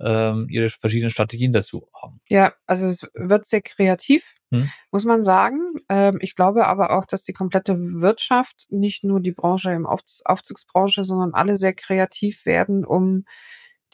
ähm, 0.00 0.46
ihre 0.48 0.70
verschiedenen 0.70 1.10
Strategien 1.10 1.52
dazu 1.52 1.88
haben. 1.94 2.20
Ja, 2.28 2.54
also 2.66 2.88
es 2.88 3.02
wird 3.14 3.44
sehr 3.44 3.60
kreativ, 3.60 4.34
hm. 4.50 4.68
muss 4.90 5.04
man 5.04 5.22
sagen. 5.22 5.60
Ähm, 5.88 6.18
ich 6.20 6.34
glaube 6.34 6.66
aber 6.66 6.96
auch, 6.96 7.04
dass 7.04 7.22
die 7.22 7.32
komplette 7.32 7.76
Wirtschaft, 7.78 8.66
nicht 8.70 9.04
nur 9.04 9.20
die 9.20 9.32
Branche 9.32 9.70
im 9.70 9.86
Aufzugsbranche, 9.86 11.04
sondern 11.04 11.34
alle 11.34 11.58
sehr 11.58 11.74
kreativ 11.74 12.46
werden, 12.46 12.84
um 12.84 13.24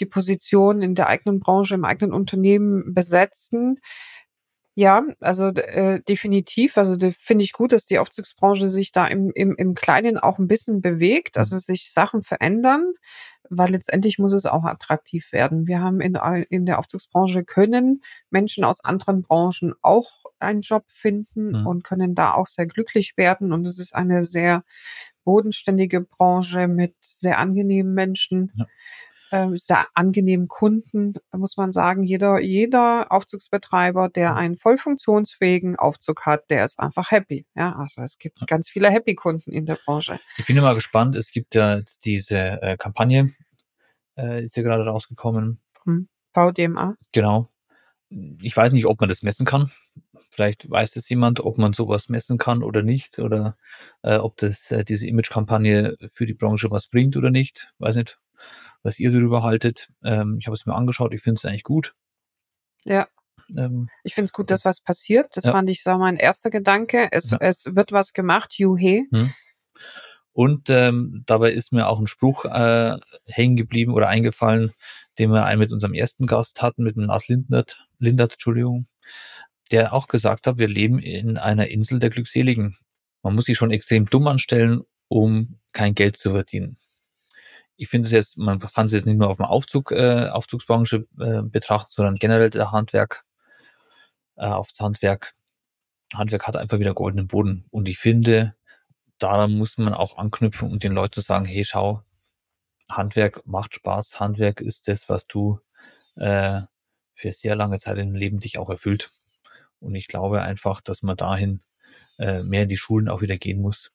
die 0.01 0.07
Position 0.07 0.83
in 0.83 0.95
der 0.95 1.09
eigenen 1.09 1.41
Branche, 1.41 1.75
im 1.75 1.85
eigenen 1.85 2.13
Unternehmen 2.13 2.95
besetzen. 2.95 3.81
Ja, 4.79 5.07
also 5.21 5.47
äh, 5.47 6.03
definitiv. 6.03 6.77
Also 6.77 6.97
finde 7.19 7.45
ich 7.45 7.53
gut, 7.53 7.73
dass 7.73 7.87
die 7.87 7.99
Aufzugsbranche 7.99 8.69
sich 8.69 8.93
da 8.93 9.07
im, 9.07 9.33
im, 9.35 9.55
im 9.57 9.73
Kleinen 9.73 10.19
auch 10.19 10.39
ein 10.39 10.49
bisschen 10.49 10.83
bewegt, 10.83 11.39
also 11.39 11.59
sich 11.59 11.95
Sachen 11.95 12.21
verändern, 12.21 12.93
weil 13.49 13.71
letztendlich 13.71 14.19
muss 14.19 14.35
es 14.35 14.45
auch 14.45 14.65
attraktiv 14.65 15.33
werden. 15.33 15.67
Wir 15.67 15.81
haben 15.81 16.03
in, 16.03 16.15
in 16.51 16.67
der 16.67 16.79
Aufzugsbranche 16.79 17.43
können 17.43 18.03
Menschen 18.29 18.65
aus 18.65 18.85
anderen 18.85 19.23
Branchen 19.23 19.73
auch 19.81 20.25
einen 20.41 20.61
Job 20.61 20.85
finden 20.89 21.61
mhm. 21.61 21.67
und 21.67 21.83
können 21.83 22.15
da 22.15 22.35
auch 22.35 22.47
sehr 22.47 22.67
glücklich 22.67 23.17
werden. 23.17 23.55
Und 23.55 23.67
es 23.67 23.79
ist 23.79 23.95
eine 23.95 24.25
sehr 24.25 24.63
bodenständige 25.25 26.03
Branche 26.03 26.69
mit 26.69 26.95
sehr 27.01 27.39
angenehmen 27.39 27.95
Menschen. 27.95 28.53
Ja 28.57 28.67
äh, 29.31 29.49
sehr 29.55 29.87
angenehmen 29.95 30.49
Kunden, 30.49 31.15
muss 31.33 31.57
man 31.57 31.73
sagen. 31.73 32.03
Jeder, 32.03 32.41
jeder 32.41 33.11
Aufzugsbetreiber, 33.11 34.09
der 34.09 34.33
mhm. 34.33 34.37
einen 34.37 34.57
voll 34.57 34.79
funktionsfähigen 34.79 35.77
Aufzug 35.77 36.27
hat, 36.27 36.51
der 36.51 36.65
ist 36.65 36.79
einfach 36.79 37.11
happy. 37.11 37.47
Ja, 37.55 37.77
also 37.77 38.03
es 38.03 38.19
gibt 38.19 38.47
ganz 38.47 38.69
viele 38.69 38.91
Happy-Kunden 38.91 39.53
in 39.53 39.67
der 39.67 39.79
Branche. 39.85 40.21
Ich 40.39 40.47
bin 40.47 40.57
immer 40.57 40.75
gespannt. 40.75 41.17
Es 41.17 41.31
gibt 41.31 41.55
ja 41.55 41.81
diese 42.05 42.63
äh, 42.63 42.77
Kampagne, 42.77 43.33
äh, 44.17 44.45
ist 44.45 44.57
ja 44.57 44.63
gerade 44.63 44.85
rausgekommen. 44.85 45.61
Vom 45.71 46.09
VDMA. 46.33 46.97
Genau. 47.13 47.51
Ich 48.41 48.57
weiß 48.57 48.73
nicht, 48.73 48.87
ob 48.87 49.01
man 49.01 49.09
das 49.09 49.23
messen 49.23 49.47
kann. 49.47 49.71
Vielleicht 50.31 50.71
weiß 50.71 50.97
es 50.97 51.09
jemand, 51.09 51.41
ob 51.41 51.59
man 51.59 51.73
sowas 51.73 52.09
messen 52.09 52.37
kann 52.37 52.63
oder 52.63 52.83
nicht, 52.83 53.19
oder 53.19 53.57
äh, 54.03 54.19
ob 54.19 54.37
das 54.37 54.71
äh, 54.71 54.85
diese 54.85 55.07
Image-Kampagne 55.09 55.97
für 56.13 56.27
die 56.27 56.35
Branche 56.35 56.71
was 56.71 56.89
bringt 56.89 57.17
oder 57.17 57.31
nicht. 57.31 57.73
Weiß 57.79 57.97
nicht 57.97 58.21
was 58.83 58.99
ihr 58.99 59.11
darüber 59.11 59.43
haltet. 59.43 59.89
Ähm, 60.05 60.37
ich 60.39 60.47
habe 60.47 60.55
es 60.55 60.67
mir 60.67 60.75
angeschaut, 60.75 61.13
ich 61.13 61.23
finde 61.23 61.39
es 61.39 61.45
eigentlich 61.45 61.65
gut. 61.65 61.95
Ja. 62.85 63.09
Ähm, 63.57 63.89
ich 64.03 64.15
finde 64.15 64.27
es 64.27 64.33
gut, 64.33 64.51
dass 64.51 64.65
was 64.65 64.81
passiert. 64.81 65.31
Das 65.35 65.45
ja. 65.45 65.53
fand 65.53 65.69
ich 65.71 65.83
so 65.83 65.97
mein 65.99 66.17
erster 66.17 66.51
Gedanke. 66.51 67.09
Es, 67.11 67.31
ja. 67.31 67.39
es 67.41 67.75
wird 67.75 67.93
was 67.93 68.13
gemacht, 68.13 68.55
juhe. 68.55 69.05
Hm. 69.11 69.33
Und 70.33 70.69
ähm, 70.71 71.23
dabei 71.27 71.53
ist 71.53 71.73
mir 71.73 71.89
auch 71.89 71.99
ein 71.99 72.07
Spruch 72.07 72.45
äh, 72.45 72.97
hängen 73.27 73.57
geblieben 73.57 73.93
oder 73.93 74.09
eingefallen, 74.09 74.73
den 75.19 75.31
wir 75.31 75.45
einen 75.45 75.61
mit 75.61 75.73
unserem 75.73 75.95
ersten 75.95 76.27
Gast 76.27 76.63
hatten, 76.63 76.83
mit 76.83 76.97
dem 76.97 77.05
Lars 77.05 77.29
Lindert, 77.29 77.87
Lindert, 77.99 78.33
Entschuldigung, 78.33 78.87
der 79.73 79.95
auch 79.95 80.09
gesagt 80.09 80.47
hat, 80.47 80.59
wir 80.59 80.69
leben 80.69 80.99
in 80.99 81.39
einer 81.39 81.69
Insel 81.69 81.99
der 81.99 82.11
Glückseligen. 82.11 82.77
Man 83.23 83.35
muss 83.35 83.47
sich 83.47 83.57
schon 83.57 83.71
extrem 83.71 84.07
dumm 84.07 84.27
anstellen, 84.27 84.83
um 85.09 85.59
kein 85.73 85.95
Geld 85.95 86.19
zu 86.19 86.33
verdienen 86.33 86.77
ich 87.77 87.89
finde 87.89 88.07
es 88.07 88.13
jetzt, 88.13 88.39
man 88.39 88.59
kann 88.59 88.87
es 88.87 88.93
jetzt 88.93 89.07
nicht 89.07 89.19
nur 89.19 89.29
auf 89.29 89.37
dem 89.37 89.47
Aufzug, 89.47 89.93
äh, 89.93 90.29
Aufzugsbranche 90.29 91.07
äh, 91.21 91.43
betrachten, 91.43 91.91
sondern 91.93 92.15
generell 92.15 92.51
der 92.51 92.73
Handwerk, 92.73 93.25
äh, 94.37 94.47
aufs 94.47 94.81
Handwerk. 94.81 95.35
Handwerk 96.15 96.47
hat 96.47 96.57
einfach 96.57 96.79
wieder 96.79 96.95
goldenen 96.95 97.29
Boden. 97.29 97.67
Und 97.71 97.89
ich 97.89 97.99
finde, 97.99 98.55
daran 99.19 99.57
muss 99.59 99.79
man 99.79 99.95
auch 99.95 100.17
anknüpfen 100.19 100.71
und 100.71 100.83
den 100.85 100.93
Leuten 100.93 101.21
sagen, 101.21 101.45
hey, 101.45 101.65
schau, 101.65 102.03
Handwerk 102.91 103.47
macht 103.47 103.75
Spaß. 103.75 104.21
Handwerk 104.21 104.61
ist 104.61 104.89
das, 104.89 105.09
was 105.09 105.27
du 105.27 105.61
äh, 106.17 106.63
für 107.15 107.33
sehr 107.33 107.57
lange 107.57 107.79
Zeit 107.79 107.99
im 107.99 108.15
Leben 108.15 108.41
dich 108.41 108.59
auch 108.59 108.71
erfüllt. 108.71 109.13
Und 109.81 109.95
ich 109.95 110.09
glaube 110.09 110.43
einfach, 110.43 110.81
dass 110.81 111.03
man 111.03 111.17
dahin 111.17 111.63
äh, 112.19 112.43
mehr 112.43 112.63
in 112.63 112.69
die 112.69 112.77
Schulen 112.77 113.09
auch 113.09 113.21
wieder 113.21 113.37
gehen 113.37 113.61
muss 113.61 113.93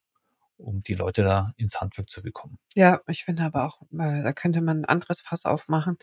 um 0.62 0.84
die 0.84 0.94
Leute 0.94 1.24
da 1.24 1.53
ins 1.58 1.82
Handwerk 1.82 2.10
zu 2.10 2.22
bekommen. 2.22 2.58
Ja, 2.75 3.01
ich 3.08 3.24
finde 3.24 3.44
aber 3.44 3.65
auch, 3.65 3.82
äh, 3.94 4.24
da 4.24 4.34
könnte 4.34 4.62
man 4.62 4.82
ein 4.82 4.86
anderes 4.86 5.22
Fass 5.22 5.46
aufmachen. 5.46 5.98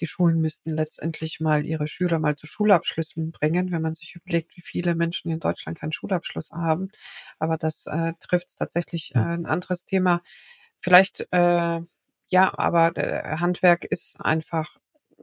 Die 0.00 0.06
Schulen 0.06 0.40
müssten 0.40 0.70
letztendlich 0.70 1.40
mal 1.40 1.64
ihre 1.64 1.86
Schüler 1.86 2.18
mal 2.18 2.36
zu 2.36 2.46
Schulabschlüssen 2.46 3.32
bringen, 3.32 3.72
wenn 3.72 3.82
man 3.82 3.94
sich 3.94 4.14
überlegt, 4.14 4.56
wie 4.56 4.62
viele 4.62 4.94
Menschen 4.94 5.30
in 5.30 5.40
Deutschland 5.40 5.78
keinen 5.78 5.92
Schulabschluss 5.92 6.50
haben. 6.50 6.88
Aber 7.38 7.56
das 7.56 7.86
äh, 7.86 8.12
trifft 8.20 8.56
tatsächlich 8.56 9.14
äh, 9.14 9.18
ein 9.18 9.46
anderes 9.46 9.84
Thema. 9.84 10.20
Vielleicht, 10.80 11.26
äh, 11.30 11.80
ja, 12.28 12.58
aber 12.58 12.92
Handwerk 13.40 13.84
ist 13.84 14.20
einfach 14.20 14.78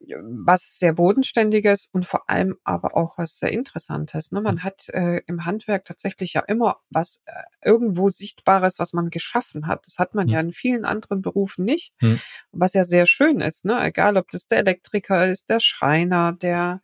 was 0.07 0.79
sehr 0.79 0.93
Bodenständiges 0.93 1.89
und 1.91 2.05
vor 2.05 2.29
allem 2.29 2.57
aber 2.63 2.95
auch 2.95 3.17
was 3.17 3.37
sehr 3.37 3.51
Interessantes. 3.51 4.31
Ne? 4.31 4.41
Man 4.41 4.57
hm. 4.57 4.63
hat 4.63 4.89
äh, 4.89 5.21
im 5.27 5.45
Handwerk 5.45 5.85
tatsächlich 5.85 6.33
ja 6.33 6.41
immer 6.41 6.77
was 6.89 7.21
äh, 7.25 7.31
irgendwo 7.63 8.09
Sichtbares, 8.09 8.79
was 8.79 8.93
man 8.93 9.09
geschaffen 9.09 9.67
hat. 9.67 9.85
Das 9.85 9.97
hat 9.97 10.15
man 10.15 10.27
mhm. 10.27 10.33
ja 10.33 10.39
in 10.39 10.53
vielen 10.53 10.85
anderen 10.85 11.21
Berufen 11.21 11.65
nicht, 11.65 11.93
mhm. 12.01 12.19
was 12.51 12.73
ja 12.73 12.83
sehr 12.83 13.05
schön 13.05 13.41
ist. 13.41 13.65
Ne? 13.65 13.81
Egal, 13.83 14.17
ob 14.17 14.29
das 14.31 14.47
der 14.47 14.59
Elektriker 14.59 15.27
ist, 15.27 15.49
der 15.49 15.59
Schreiner, 15.59 16.31
der 16.33 16.81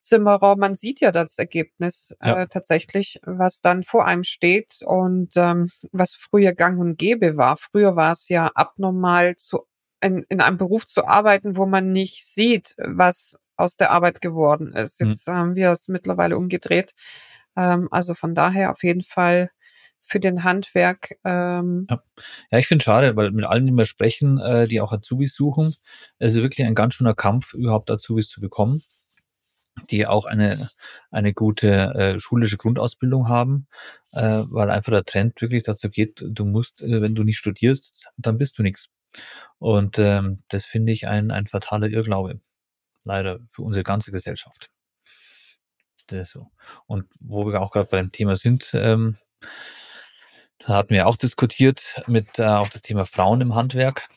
Zimmerer, 0.00 0.56
man 0.56 0.74
sieht 0.74 1.00
ja 1.00 1.12
das 1.12 1.38
Ergebnis 1.38 2.16
ja. 2.24 2.42
äh, 2.42 2.46
tatsächlich, 2.48 3.20
was 3.22 3.60
dann 3.60 3.82
vor 3.82 4.06
einem 4.06 4.24
steht 4.24 4.80
und 4.84 5.32
ähm, 5.36 5.68
was 5.92 6.14
früher 6.14 6.52
gang 6.52 6.80
und 6.80 6.96
gäbe 6.96 7.36
war. 7.36 7.56
Früher 7.58 7.96
war 7.96 8.12
es 8.12 8.28
ja 8.28 8.50
abnormal 8.54 9.36
zu 9.36 9.66
in, 10.02 10.24
in 10.28 10.40
einem 10.40 10.58
Beruf 10.58 10.86
zu 10.86 11.06
arbeiten, 11.06 11.56
wo 11.56 11.66
man 11.66 11.92
nicht 11.92 12.24
sieht, 12.26 12.74
was 12.78 13.38
aus 13.56 13.76
der 13.76 13.90
Arbeit 13.90 14.20
geworden 14.20 14.72
ist. 14.72 15.00
Jetzt 15.00 15.28
mhm. 15.28 15.32
haben 15.32 15.54
wir 15.54 15.70
es 15.70 15.88
mittlerweile 15.88 16.36
umgedreht. 16.36 16.94
Ähm, 17.56 17.88
also 17.90 18.14
von 18.14 18.34
daher 18.34 18.70
auf 18.70 18.82
jeden 18.82 19.02
Fall 19.02 19.50
für 20.02 20.20
den 20.20 20.42
Handwerk. 20.42 21.16
Ähm 21.24 21.86
ja. 21.88 22.02
ja, 22.50 22.58
ich 22.58 22.66
finde 22.66 22.84
schade, 22.84 23.14
weil 23.16 23.30
mit 23.30 23.44
allen, 23.44 23.66
die 23.66 23.72
wir 23.72 23.84
sprechen, 23.84 24.38
äh, 24.38 24.66
die 24.66 24.80
auch 24.80 24.92
Azubis 24.92 25.34
suchen, 25.34 25.74
es 26.18 26.34
ist 26.34 26.42
wirklich 26.42 26.66
ein 26.66 26.74
ganz 26.74 26.94
schöner 26.94 27.14
Kampf, 27.14 27.54
überhaupt 27.54 27.90
Azubis 27.90 28.28
zu 28.28 28.40
bekommen. 28.40 28.82
die 29.90 30.06
auch 30.06 30.26
eine, 30.26 30.68
eine 31.10 31.32
gute 31.32 31.68
äh, 31.94 32.20
schulische 32.20 32.56
Grundausbildung 32.56 33.28
haben, 33.28 33.66
äh, 34.12 34.42
weil 34.46 34.70
einfach 34.70 34.92
der 34.92 35.04
Trend 35.04 35.40
wirklich 35.40 35.62
dazu 35.62 35.88
geht, 35.90 36.22
du 36.22 36.44
musst, 36.44 36.82
äh, 36.82 37.00
wenn 37.00 37.14
du 37.14 37.22
nicht 37.24 37.38
studierst, 37.38 38.08
dann 38.16 38.38
bist 38.38 38.58
du 38.58 38.62
nichts. 38.62 38.88
Und 39.58 39.98
ähm, 39.98 40.42
das 40.48 40.64
finde 40.64 40.92
ich 40.92 41.06
ein, 41.06 41.30
ein 41.30 41.46
fataler 41.46 41.88
Irrglaube, 41.88 42.40
leider 43.04 43.40
für 43.48 43.62
unsere 43.62 43.84
ganze 43.84 44.12
Gesellschaft. 44.12 44.70
Das 46.06 46.30
so. 46.30 46.50
Und 46.86 47.06
wo 47.20 47.46
wir 47.46 47.60
auch 47.60 47.70
gerade 47.70 47.88
beim 47.88 48.10
Thema 48.12 48.36
sind, 48.36 48.70
ähm, 48.74 49.16
da 50.58 50.76
hatten 50.76 50.90
wir 50.90 51.06
auch 51.06 51.16
diskutiert 51.16 52.02
mit 52.06 52.38
äh, 52.38 52.44
auch 52.44 52.68
das 52.68 52.82
Thema 52.82 53.06
Frauen 53.06 53.40
im 53.40 53.54
Handwerk. 53.54 54.08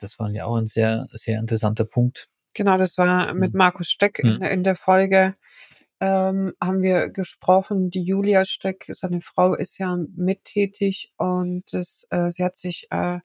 Das 0.00 0.18
war 0.18 0.30
ja 0.30 0.46
auch 0.46 0.56
ein 0.56 0.66
sehr, 0.66 1.06
sehr 1.12 1.38
interessanter 1.38 1.84
Punkt. 1.84 2.28
Genau, 2.54 2.76
das 2.76 2.98
war 2.98 3.32
mit 3.34 3.52
Hm. 3.52 3.58
Markus 3.58 3.88
Steck 3.88 4.18
in, 4.18 4.36
Hm. 4.36 4.42
in 4.42 4.64
der 4.64 4.76
Folge. 4.76 5.36
Ähm, 6.00 6.52
haben 6.60 6.82
wir 6.82 7.10
gesprochen, 7.10 7.90
die 7.90 8.02
Julia 8.02 8.44
Steck, 8.44 8.86
seine 8.88 9.20
Frau 9.20 9.54
ist 9.54 9.78
ja 9.78 9.96
mittätig 10.16 11.12
und 11.16 11.72
das, 11.72 12.06
äh, 12.10 12.30
sie 12.30 12.44
hat 12.44 12.56
sich, 12.56 12.88
äh, 12.90 13.20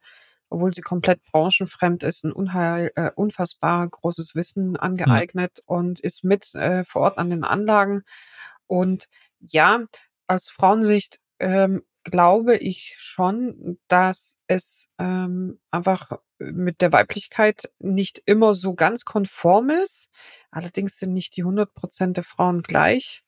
obwohl 0.50 0.74
sie 0.74 0.82
komplett 0.82 1.22
branchenfremd 1.24 2.04
ist, 2.04 2.24
ein 2.24 2.32
unheil, 2.32 2.92
äh, 2.96 3.12
unfassbar 3.16 3.88
großes 3.88 4.36
Wissen 4.36 4.78
angeeignet 4.78 5.62
und 5.66 6.00
ist 6.00 6.24
mit 6.24 6.54
äh, 6.56 6.86
vor 6.86 7.04
Ort 7.04 7.18
an 7.18 7.30
den 7.30 7.44
Anlagen. 7.44 8.04
Und 8.68 9.08
ja, 9.40 9.86
aus 10.28 10.50
Frauensicht 10.50 11.20
ähm, 11.40 11.84
glaube 12.04 12.56
ich 12.56 12.96
schon, 12.98 13.78
dass 13.88 14.38
es 14.48 14.88
ähm, 14.98 15.60
einfach 15.72 16.12
mit 16.40 16.82
der 16.82 16.92
Weiblichkeit 16.92 17.70
nicht 17.80 18.22
immer 18.26 18.54
so 18.54 18.76
ganz 18.76 19.06
konform 19.06 19.70
ist. 19.70 20.08
Allerdings 20.52 20.98
sind 20.98 21.14
nicht 21.14 21.36
die 21.36 21.42
100 21.42 21.74
Prozent 21.74 22.18
der 22.18 22.24
Frauen 22.24 22.62
gleich 22.62 23.24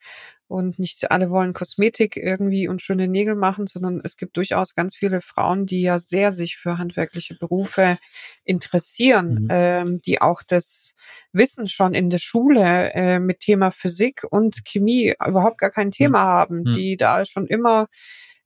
und 0.50 0.80
nicht 0.80 1.12
alle 1.12 1.30
wollen 1.30 1.54
Kosmetik 1.54 2.18
irgendwie 2.18 2.68
und 2.68 2.82
schöne 2.82 3.08
Nägel 3.08 3.36
machen, 3.36 3.68
sondern 3.68 4.02
es 4.04 4.18
gibt 4.18 4.36
durchaus 4.36 4.76
ganz 4.76 4.96
viele 4.98 5.22
Frauen, 5.22 5.66
die 5.68 5.82
ja 5.84 6.00
sehr 6.00 6.32
sich 6.34 6.58
für 6.58 6.78
handwerkliche 6.78 7.36
Berufe 7.36 7.98
interessieren, 8.44 9.44
Mhm. 9.44 9.48
ähm, 9.52 10.02
die 10.02 10.22
auch 10.22 10.42
das 10.44 10.94
Wissen 11.32 11.68
schon 11.70 11.94
in 11.94 12.10
der 12.10 12.18
Schule 12.18 12.92
äh, 12.94 13.20
mit 13.20 13.42
Thema 13.42 13.72
Physik 13.72 14.24
und 14.30 14.66
Chemie 14.66 15.14
überhaupt 15.26 15.60
gar 15.60 15.70
kein 15.72 15.92
Thema 15.92 16.22
haben, 16.24 16.64
Mhm. 16.64 16.74
die 16.74 16.98
da 16.98 17.24
schon 17.26 17.48
immer 17.48 17.88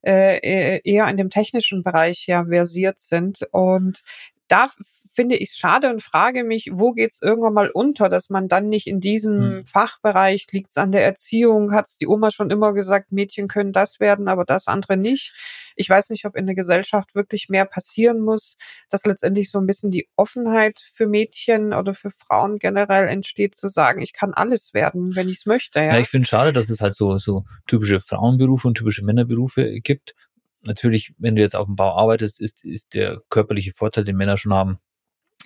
äh, 0.06 0.36
äh, 0.76 0.80
eher 0.84 1.08
in 1.08 1.16
dem 1.16 1.30
technischen 1.30 1.82
Bereich 1.82 2.26
ja 2.26 2.44
versiert 2.44 2.98
sind. 2.98 3.46
Und 3.52 4.02
da 4.48 4.68
finde 5.14 5.36
ich 5.36 5.50
es 5.50 5.56
schade 5.56 5.90
und 5.90 6.02
frage 6.02 6.44
mich, 6.44 6.70
wo 6.72 6.92
geht's 6.92 7.20
irgendwann 7.22 7.54
mal 7.54 7.70
unter, 7.70 8.08
dass 8.08 8.30
man 8.30 8.48
dann 8.48 8.68
nicht 8.68 8.86
in 8.86 9.00
diesem 9.00 9.40
Hm. 9.40 9.66
Fachbereich 9.66 10.46
liegt's 10.50 10.76
an 10.76 10.92
der 10.92 11.04
Erziehung, 11.04 11.72
hat's 11.72 11.96
die 11.96 12.06
Oma 12.06 12.30
schon 12.30 12.50
immer 12.50 12.74
gesagt, 12.74 13.12
Mädchen 13.12 13.48
können 13.48 13.72
das 13.72 14.00
werden, 14.00 14.28
aber 14.28 14.44
das 14.44 14.66
andere 14.66 14.96
nicht. 14.96 15.32
Ich 15.76 15.88
weiß 15.88 16.10
nicht, 16.10 16.24
ob 16.24 16.36
in 16.36 16.46
der 16.46 16.54
Gesellschaft 16.54 17.14
wirklich 17.14 17.48
mehr 17.48 17.64
passieren 17.64 18.20
muss, 18.20 18.56
dass 18.90 19.06
letztendlich 19.06 19.50
so 19.50 19.58
ein 19.58 19.66
bisschen 19.66 19.90
die 19.90 20.08
Offenheit 20.16 20.80
für 20.92 21.06
Mädchen 21.06 21.72
oder 21.72 21.94
für 21.94 22.10
Frauen 22.10 22.58
generell 22.58 23.08
entsteht, 23.08 23.54
zu 23.54 23.68
sagen, 23.68 24.02
ich 24.02 24.12
kann 24.12 24.34
alles 24.34 24.74
werden, 24.74 25.14
wenn 25.14 25.28
ich's 25.28 25.46
möchte. 25.46 25.78
Ja, 25.78 25.94
Ja, 25.94 25.98
ich 25.98 26.08
finde 26.08 26.28
schade, 26.28 26.52
dass 26.52 26.70
es 26.70 26.80
halt 26.80 26.94
so, 26.94 27.18
so 27.18 27.44
typische 27.66 28.00
Frauenberufe 28.00 28.68
und 28.68 28.74
typische 28.74 29.04
Männerberufe 29.04 29.80
gibt. 29.80 30.14
Natürlich, 30.62 31.14
wenn 31.18 31.36
du 31.36 31.42
jetzt 31.42 31.56
auf 31.56 31.66
dem 31.66 31.76
Bau 31.76 31.94
arbeitest, 31.96 32.40
ist, 32.40 32.64
ist 32.64 32.94
der 32.94 33.18
körperliche 33.28 33.72
Vorteil, 33.72 34.04
den 34.04 34.16
Männer 34.16 34.36
schon 34.36 34.54
haben, 34.54 34.78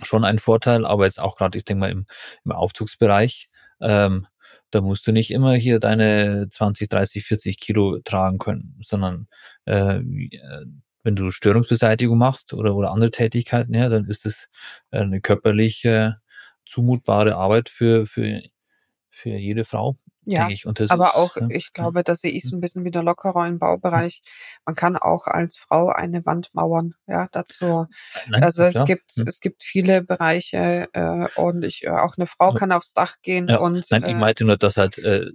schon 0.02 0.24
ein 0.24 0.38
Vorteil, 0.38 0.86
aber 0.86 1.04
jetzt 1.04 1.20
auch 1.20 1.36
gerade, 1.36 1.58
ich 1.58 1.64
denke 1.64 1.80
mal, 1.80 1.90
im, 1.90 2.06
im 2.44 2.52
Aufzugsbereich, 2.52 3.48
ähm, 3.80 4.26
da 4.70 4.80
musst 4.80 5.06
du 5.06 5.12
nicht 5.12 5.30
immer 5.30 5.54
hier 5.54 5.80
deine 5.80 6.48
20, 6.50 6.88
30, 6.88 7.24
40 7.24 7.58
Kilo 7.58 7.98
tragen 8.04 8.38
können, 8.38 8.76
sondern 8.82 9.28
äh, 9.66 9.98
äh, 9.98 10.66
wenn 11.02 11.16
du 11.16 11.30
Störungsbeseitigung 11.30 12.18
machst 12.18 12.52
oder, 12.52 12.74
oder 12.74 12.90
andere 12.90 13.10
Tätigkeiten, 13.10 13.72
ja, 13.74 13.88
dann 13.88 14.06
ist 14.06 14.26
es 14.26 14.48
eine 14.90 15.20
körperlich 15.20 15.84
äh, 15.84 16.12
zumutbare 16.66 17.36
Arbeit 17.36 17.70
für, 17.70 18.06
für, 18.06 18.42
für 19.10 19.30
jede 19.30 19.64
Frau, 19.64 19.96
Ja, 20.32 20.48
ich. 20.48 20.64
Das 20.74 20.90
aber 20.90 21.16
auch, 21.16 21.36
ja, 21.36 21.48
ich 21.50 21.72
glaube, 21.72 22.04
da 22.04 22.14
sehe 22.14 22.30
ich 22.30 22.44
es 22.44 22.52
ein 22.52 22.60
bisschen 22.60 22.84
wieder 22.84 23.02
lockerer 23.02 23.46
im 23.46 23.58
Baubereich. 23.58 24.20
Man 24.66 24.74
kann 24.74 24.96
auch 24.96 25.26
als 25.26 25.56
Frau 25.56 25.88
eine 25.88 26.24
Wand 26.26 26.50
mauern, 26.54 26.94
ja, 27.06 27.28
dazu. 27.32 27.86
Nein, 28.28 28.42
Also 28.42 28.62
es 28.64 28.72
klar. 28.74 28.84
gibt, 28.86 29.12
Hm. 29.16 29.26
es 29.26 29.40
gibt 29.40 29.62
viele 29.64 30.02
Bereiche 30.02 30.88
äh, 30.92 31.28
und 31.40 31.64
ich, 31.64 31.84
äh, 31.84 31.90
auch 31.90 32.16
eine 32.16 32.26
Frau 32.26 32.48
Ja. 32.50 32.54
kann 32.54 32.72
aufs 32.72 32.92
Dach 32.92 33.16
gehen 33.22 33.48
Ja, 33.48 33.58
und 33.58 33.86
Nein, 33.90 34.04
ich 34.04 34.10
äh, 34.10 34.14
meinte 34.14 34.44
nur, 34.44 34.56
dass 34.56 34.76
halt 34.76 34.98
äh, 34.98 35.26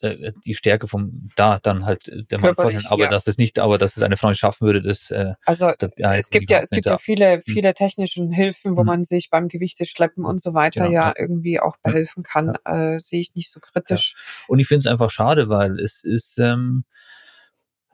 äh, 0.00 0.32
die 0.44 0.54
Stärke 0.54 0.88
vom 0.88 1.28
da 1.36 1.58
dann 1.58 1.86
halt 1.86 2.08
äh, 2.08 2.24
der 2.24 2.40
Mann 2.40 2.54
vorstellen, 2.54 2.86
aber 2.86 3.04
ja. 3.04 3.08
dass 3.08 3.26
es 3.26 3.38
nicht, 3.38 3.58
aber 3.58 3.78
dass 3.78 3.96
es 3.96 4.02
eine 4.02 4.16
Frau 4.16 4.28
nicht 4.28 4.38
schaffen 4.38 4.66
würde, 4.66 4.82
das 4.82 5.10
äh, 5.10 5.34
also 5.44 5.72
da, 5.78 5.88
ja, 5.96 6.14
es 6.14 6.30
gibt 6.30 6.50
ja, 6.50 6.58
es 6.60 6.70
gibt 6.70 6.86
ja 6.86 6.98
viele, 6.98 7.40
viele 7.40 7.72
technischen 7.74 8.30
Hilfen, 8.30 8.76
wo 8.76 8.80
Mhm. 8.82 8.86
man 8.86 9.04
sich 9.04 9.30
beim 9.30 9.48
Gewichteschleppen 9.48 10.24
und 10.24 10.40
so 10.40 10.54
weiter 10.54 10.84
Genau, 10.84 10.92
ja 10.92 11.06
ja. 11.08 11.14
irgendwie 11.16 11.60
auch 11.60 11.76
behelfen 11.82 12.22
kann. 12.22 12.56
Äh, 12.64 13.00
sehe 13.00 13.20
ich 13.20 13.34
nicht 13.34 13.50
so 13.50 13.60
kritisch. 13.60 14.14
Und 14.48 14.58
ich 14.58 14.68
finde 14.68 14.80
es 14.80 14.86
einfach 14.86 15.10
schade, 15.10 15.48
weil 15.48 15.78
es 15.80 16.04
ist 16.04 16.38
ähm, 16.38 16.84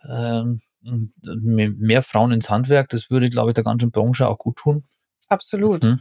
ähm, 0.09 0.61
mehr 0.83 1.71
mehr 1.71 2.03
Frauen 2.03 2.33
ins 2.33 2.51
Handwerk, 2.51 2.89
das 2.89 3.11
würde, 3.11 3.31
glaube 3.31 3.51
ich, 3.51 3.55
der 3.55 3.65
ganzen 3.65 3.93
Branche 3.93 4.27
auch 4.29 4.39
gut 4.39 4.57
tun. 4.57 4.85
Absolut. 5.29 5.85
Mhm. 5.85 6.01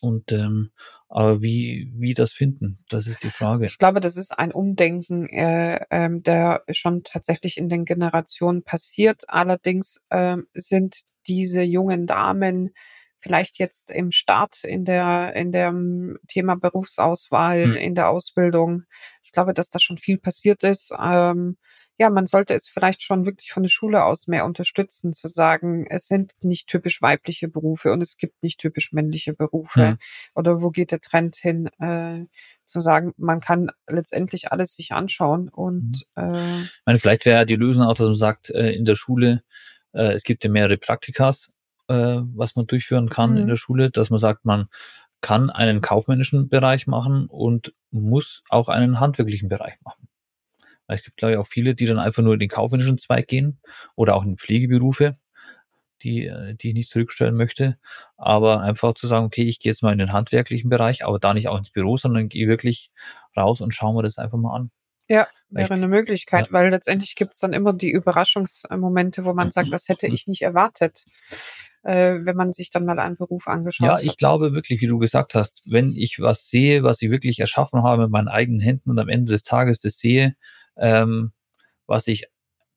Und 0.00 0.32
ähm, 0.32 0.70
aber 1.14 1.42
wie, 1.42 1.92
wie 1.94 2.14
das 2.14 2.32
finden, 2.32 2.78
das 2.88 3.06
ist 3.06 3.22
die 3.22 3.28
Frage. 3.28 3.66
Ich 3.66 3.76
glaube, 3.76 4.00
das 4.00 4.16
ist 4.16 4.38
ein 4.38 4.50
Umdenken, 4.50 5.28
äh, 5.28 5.78
ähm, 5.90 6.22
der 6.22 6.62
schon 6.70 7.02
tatsächlich 7.02 7.58
in 7.58 7.68
den 7.68 7.84
Generationen 7.84 8.62
passiert. 8.62 9.24
Allerdings 9.28 10.00
ähm, 10.10 10.46
sind 10.54 11.02
diese 11.26 11.62
jungen 11.62 12.06
Damen 12.06 12.70
vielleicht 13.18 13.58
jetzt 13.58 13.90
im 13.90 14.10
Start 14.10 14.64
in 14.64 14.84
der 14.86 15.36
in 15.36 15.52
dem 15.52 16.18
Thema 16.28 16.56
Berufsauswahl, 16.56 17.64
Hm. 17.64 17.74
in 17.76 17.94
der 17.94 18.08
Ausbildung. 18.08 18.84
Ich 19.22 19.32
glaube, 19.32 19.52
dass 19.52 19.68
da 19.68 19.78
schon 19.78 19.98
viel 19.98 20.18
passiert 20.18 20.64
ist. 20.64 20.92
Ähm, 20.98 21.58
ja, 21.98 22.10
man 22.10 22.26
sollte 22.26 22.54
es 22.54 22.68
vielleicht 22.68 23.02
schon 23.02 23.26
wirklich 23.26 23.52
von 23.52 23.62
der 23.62 23.70
Schule 23.70 24.04
aus 24.04 24.26
mehr 24.26 24.44
unterstützen, 24.44 25.12
zu 25.12 25.28
sagen, 25.28 25.86
es 25.88 26.06
sind 26.06 26.32
nicht 26.42 26.66
typisch 26.66 27.00
weibliche 27.02 27.48
Berufe 27.48 27.92
und 27.92 28.00
es 28.00 28.16
gibt 28.16 28.42
nicht 28.42 28.58
typisch 28.58 28.92
männliche 28.92 29.34
Berufe. 29.34 29.88
Hm. 29.90 29.98
Oder 30.34 30.62
wo 30.62 30.70
geht 30.70 30.90
der 30.90 31.00
Trend 31.00 31.36
hin? 31.36 31.68
Äh, 31.78 32.26
zu 32.64 32.80
sagen, 32.80 33.12
man 33.18 33.40
kann 33.40 33.70
letztendlich 33.86 34.50
alles 34.50 34.74
sich 34.74 34.92
anschauen 34.92 35.48
und 35.50 36.06
äh, 36.16 36.62
Ich 36.62 36.82
meine, 36.86 36.98
vielleicht 36.98 37.26
wäre 37.26 37.44
die 37.44 37.56
Lösung 37.56 37.84
auch, 37.84 37.94
dass 37.94 38.06
man 38.06 38.16
sagt, 38.16 38.50
äh, 38.50 38.72
in 38.72 38.84
der 38.86 38.94
Schule, 38.94 39.42
äh, 39.92 40.12
es 40.14 40.22
gibt 40.22 40.42
ja 40.44 40.50
mehrere 40.50 40.78
Praktikas, 40.78 41.50
äh, 41.88 41.94
was 42.34 42.56
man 42.56 42.66
durchführen 42.66 43.10
kann 43.10 43.36
in 43.36 43.44
Mhm. 43.44 43.48
der 43.48 43.56
Schule, 43.56 43.90
dass 43.90 44.08
man 44.08 44.18
sagt, 44.18 44.44
man 44.46 44.68
kann 45.20 45.50
einen 45.50 45.82
kaufmännischen 45.82 46.48
Bereich 46.48 46.86
machen 46.86 47.26
und 47.26 47.74
muss 47.90 48.42
auch 48.48 48.68
einen 48.68 48.98
handwerklichen 49.00 49.48
Bereich 49.50 49.74
machen. 49.84 50.08
Es 50.94 51.04
gibt, 51.04 51.16
glaube 51.16 51.32
ich, 51.32 51.38
auch 51.38 51.46
viele, 51.46 51.74
die 51.74 51.86
dann 51.86 51.98
einfach 51.98 52.22
nur 52.22 52.34
in 52.34 52.40
den 52.40 52.48
kaufmännischen 52.48 52.98
Zweig 52.98 53.28
gehen 53.28 53.60
oder 53.96 54.14
auch 54.16 54.24
in 54.24 54.36
Pflegeberufe, 54.38 55.16
die, 56.02 56.26
äh, 56.26 56.54
die 56.54 56.68
ich 56.68 56.74
nicht 56.74 56.90
zurückstellen 56.90 57.34
möchte. 57.36 57.78
Aber 58.16 58.60
einfach 58.60 58.94
zu 58.94 59.06
sagen, 59.06 59.26
okay, 59.26 59.42
ich 59.44 59.58
gehe 59.60 59.70
jetzt 59.72 59.82
mal 59.82 59.92
in 59.92 59.98
den 59.98 60.12
handwerklichen 60.12 60.70
Bereich, 60.70 61.04
aber 61.04 61.18
da 61.18 61.34
nicht 61.34 61.48
auch 61.48 61.58
ins 61.58 61.70
Büro, 61.70 61.96
sondern 61.96 62.28
gehe 62.28 62.48
wirklich 62.48 62.90
raus 63.36 63.60
und 63.60 63.74
schaue 63.74 63.94
mir 63.94 64.02
das 64.02 64.18
einfach 64.18 64.38
mal 64.38 64.54
an. 64.56 64.70
ja, 65.08 65.22
Echt? 65.22 65.30
wäre 65.50 65.74
eine 65.74 65.88
Möglichkeit, 65.88 66.46
Ja. 66.46 66.52
weil 66.52 66.70
letztendlich 66.70 67.14
gibt 67.14 67.34
es 67.34 67.40
dann 67.40 67.52
immer 67.52 67.72
die 67.74 67.90
Überraschungsmomente, 67.90 69.24
wo 69.24 69.34
man 69.34 69.50
sagt, 69.50 69.72
das 69.72 69.88
hätte 69.88 70.06
ich 70.06 70.26
nicht 70.26 70.42
erwartet, 70.42 71.04
äh, 71.82 72.18
wenn 72.22 72.36
man 72.36 72.52
sich 72.52 72.70
dann 72.70 72.84
mal 72.86 72.98
einen 72.98 73.16
Beruf 73.16 73.46
angeschaut 73.48 73.86
Ja, 73.86 73.94
hat. 73.94 74.02
ich 74.02 74.16
glaube 74.16 74.52
wirklich, 74.54 74.80
wie 74.80 74.86
du 74.86 74.98
gesagt 74.98 75.34
hast, 75.34 75.62
wenn 75.66 75.94
ich 75.94 76.20
was 76.20 76.48
sehe, 76.48 76.82
was 76.82 77.02
ich 77.02 77.10
wirklich 77.10 77.40
erschaffen 77.40 77.82
habe 77.82 78.02
mit 78.04 78.10
meinen 78.10 78.28
eigenen 78.28 78.60
Händen 78.60 78.90
und 78.90 78.98
am 78.98 79.08
Ende 79.08 79.32
des 79.32 79.42
Tages 79.42 79.78
das 79.78 79.98
sehe, 79.98 80.34
ähm, 80.76 81.32
was 81.86 82.06
ich 82.06 82.26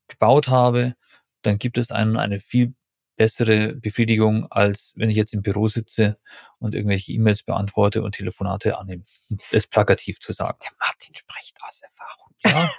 gebaut 0.07 0.47
habe, 0.47 0.95
dann 1.41 1.57
gibt 1.57 1.77
es 1.77 1.91
einen 1.91 2.17
eine 2.17 2.39
viel 2.39 2.73
bessere 3.15 3.73
Befriedigung, 3.75 4.47
als 4.51 4.93
wenn 4.95 5.09
ich 5.09 5.15
jetzt 5.15 5.33
im 5.33 5.41
Büro 5.41 5.67
sitze 5.67 6.15
und 6.59 6.75
irgendwelche 6.75 7.13
E-Mails 7.13 7.43
beantworte 7.43 8.01
und 8.03 8.13
Telefonate 8.13 8.77
annehme. 8.77 9.03
Das 9.51 9.67
plakativ 9.67 10.19
zu 10.19 10.33
sagen. 10.33 10.57
Der 10.63 10.71
Martin 10.79 11.13
spricht 11.15 11.57
aus 11.61 11.81
Erfahrung. 11.81 12.29
Ja. 12.45 12.71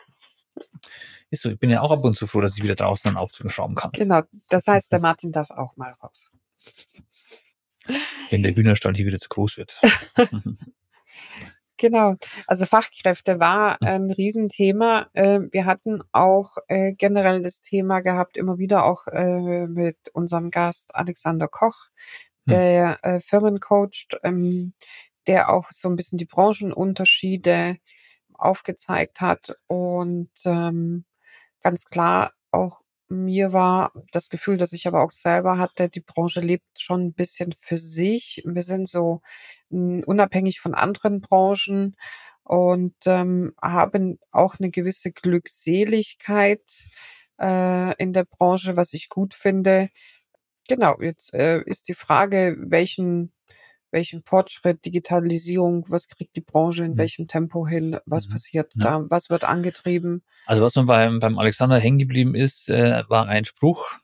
Ist 1.31 1.43
so. 1.43 1.51
Ich 1.51 1.59
bin 1.59 1.71
ja 1.71 1.81
auch 1.81 1.91
ab 1.91 2.05
und 2.05 2.17
zu 2.17 2.27
froh, 2.27 2.41
dass 2.41 2.57
ich 2.57 2.63
wieder 2.63 2.77
draußen 2.77 3.09
einen 3.09 3.17
Aufzug 3.17 3.51
schrauben 3.51 3.75
kann. 3.75 3.91
Genau, 3.93 4.23
das 4.49 4.67
heißt, 4.67 4.93
der 4.93 5.01
Martin 5.01 5.33
darf 5.33 5.51
auch 5.51 5.77
mal 5.77 5.93
raus. 5.93 6.31
Wenn 8.31 8.43
der 8.43 8.55
Hühnerstall 8.55 8.95
hier 8.95 9.07
wieder 9.07 9.19
zu 9.19 9.29
groß 9.29 9.57
wird. 9.57 9.81
Genau. 11.79 12.17
Also 12.47 12.65
Fachkräfte 12.67 13.39
war 13.41 13.77
Mhm. 13.81 13.87
ein 13.89 14.11
Riesenthema. 14.11 15.09
Äh, 15.13 15.41
Wir 15.53 15.67
hatten 15.67 16.03
auch 16.13 16.57
äh, 16.69 16.93
generell 16.95 17.43
das 17.43 17.61
Thema 17.61 18.01
gehabt, 18.01 18.37
immer 18.37 18.59
wieder 18.59 18.85
auch 18.85 19.07
äh, 19.09 19.67
mit 19.67 19.97
unserem 20.15 20.51
Gast 20.51 20.95
Alexander 20.95 21.49
Koch, 21.49 21.89
Hm. 22.49 22.51
der 22.51 22.99
äh, 23.05 23.21
Firmen 23.21 23.61
coacht. 23.61 24.19
Ähm, 24.23 24.75
der 25.29 25.51
auch 25.51 25.71
so 25.73 25.89
ein 25.89 25.97
bisschen 25.97 26.19
die 26.19 26.25
Branchenunterschiede 26.27 27.79
aufgezeigt 28.35 29.21
hat 29.21 29.57
und, 29.69 30.31
ähm, 30.45 31.05
ganz 31.63 31.85
klar 31.87 32.33
auch 32.53 32.83
mir 33.09 33.53
war 33.53 33.93
das 34.13 34.29
Gefühl, 34.31 34.57
dass 34.59 34.73
ich 34.73 34.87
aber 34.87 35.03
auch 35.03 35.11
selber 35.13 35.59
hatte, 35.59 35.89
die 35.89 36.01
Branche 36.01 36.41
lebt 36.41 36.81
schon 36.81 37.03
ein 37.07 37.13
bisschen 37.15 37.53
für 37.53 37.79
sich. 37.79 38.43
Wir 38.47 38.63
sind 38.63 38.89
so, 38.89 39.21
unabhängig 39.71 40.61
von 40.61 40.75
anderen 40.75 41.21
Branchen 41.21 41.97
und, 42.45 42.95
ähm, 43.07 43.55
haben 43.63 44.19
auch 44.33 44.57
eine 44.61 44.71
gewisse 44.71 45.13
Glückseligkeit, 45.13 46.63
äh, 47.41 47.95
in 48.03 48.13
der 48.13 48.25
Branche, 48.25 48.77
was 48.77 48.93
ich 48.95 49.09
gut 49.09 49.35
finde. 49.35 49.89
Genau, 50.69 50.97
jetzt, 51.01 51.35
äh, 51.35 51.63
ist 51.65 51.89
die 51.89 51.95
Frage, 51.95 52.57
welchen 52.61 53.33
welchen 53.97 54.23
Fortschritt, 54.23 54.85
Digitalisierung, 54.85 55.85
was 55.89 56.07
kriegt 56.07 56.37
die 56.37 56.43
Branche 56.43 56.85
in 56.85 56.93
Mhm. 56.93 56.99
welchem 56.99 57.27
Tempo 57.27 57.67
hin? 57.67 57.99
Was 58.07 58.29
Mhm. 58.29 58.33
passiert 58.33 58.73
Ja. 58.77 58.83
da? 59.01 59.11
Was 59.11 59.31
wird 59.31 59.45
angetrieben? 59.45 60.23
Also 60.45 60.63
was 60.63 60.77
mir 60.77 60.85
beim, 60.85 61.19
beim 61.19 61.39
Alexander 61.39 61.79
hängen 61.79 61.99
geblieben 61.99 62.35
ist, 62.35 62.69
äh, 62.69 63.03
war 63.09 63.27
ein 63.27 63.45
Spruch, 63.47 63.97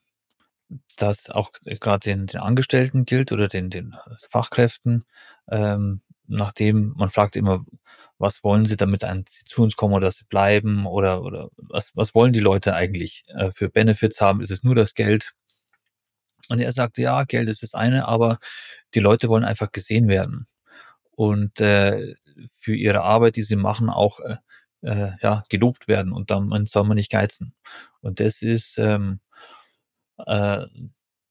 das 0.97 1.29
auch 1.31 1.51
gerade 1.65 2.05
den, 2.05 2.27
den 2.27 2.41
Angestellten 2.41 3.05
gilt 3.05 3.33
oder 3.33 3.49
den, 3.49 3.69
den 3.69 3.95
Fachkräften, 4.31 5.05
ähm, 5.51 6.01
nachdem 6.27 6.95
man 6.97 7.11
fragt 7.11 7.37
immer, 7.37 7.65
was 8.17 8.43
wollen 8.43 8.65
sie, 8.65 8.77
damit 8.77 9.05
ein, 9.05 9.25
sie 9.29 9.45
zu 9.45 9.63
uns 9.63 9.77
kommen 9.77 9.95
oder 9.95 10.07
dass 10.07 10.17
sie 10.17 10.25
bleiben 10.25 10.87
oder, 10.87 11.23
oder 11.23 11.51
was, 11.57 11.91
was 11.95 12.15
wollen 12.15 12.33
die 12.33 12.41
Leute 12.41 12.75
eigentlich 12.75 13.25
äh, 13.29 13.51
für 13.51 13.69
Benefits 13.69 14.21
haben? 14.23 14.41
Ist 14.41 14.51
es 14.51 14.63
nur 14.63 14.75
das 14.75 14.95
Geld? 14.95 15.35
Und 16.53 16.61
er 16.61 16.73
sagte, 16.73 17.03
ja, 17.03 17.25
Geld 17.25 17.49
ist 17.49 17.63
das 17.63 17.73
eine, 17.73 18.07
aber 18.07 18.39
die 18.95 19.01
Leute 19.01 19.29
wollen 19.29 19.45
einfach 19.45 19.73
gesehen 19.73 20.07
werden 20.07 20.47
und 21.13 21.61
äh, 21.61 22.15
für 22.53 22.75
ihre 22.75 23.03
Arbeit, 23.03 23.37
die 23.37 23.43
sie 23.43 23.57
machen, 23.57 23.89
auch 23.89 24.21
äh, 24.21 24.37
äh, 24.83 25.13
ja, 25.23 25.45
gelobt 25.49 25.89
werden 25.89 26.13
und 26.13 26.31
dann 26.31 26.67
soll 26.67 26.85
man 26.85 26.97
nicht 26.97 27.11
geizen. 27.11 27.55
Und 28.03 28.21
das 28.21 28.43
ist, 28.43 28.79
ähm, 28.79 29.21
äh, 30.27 30.67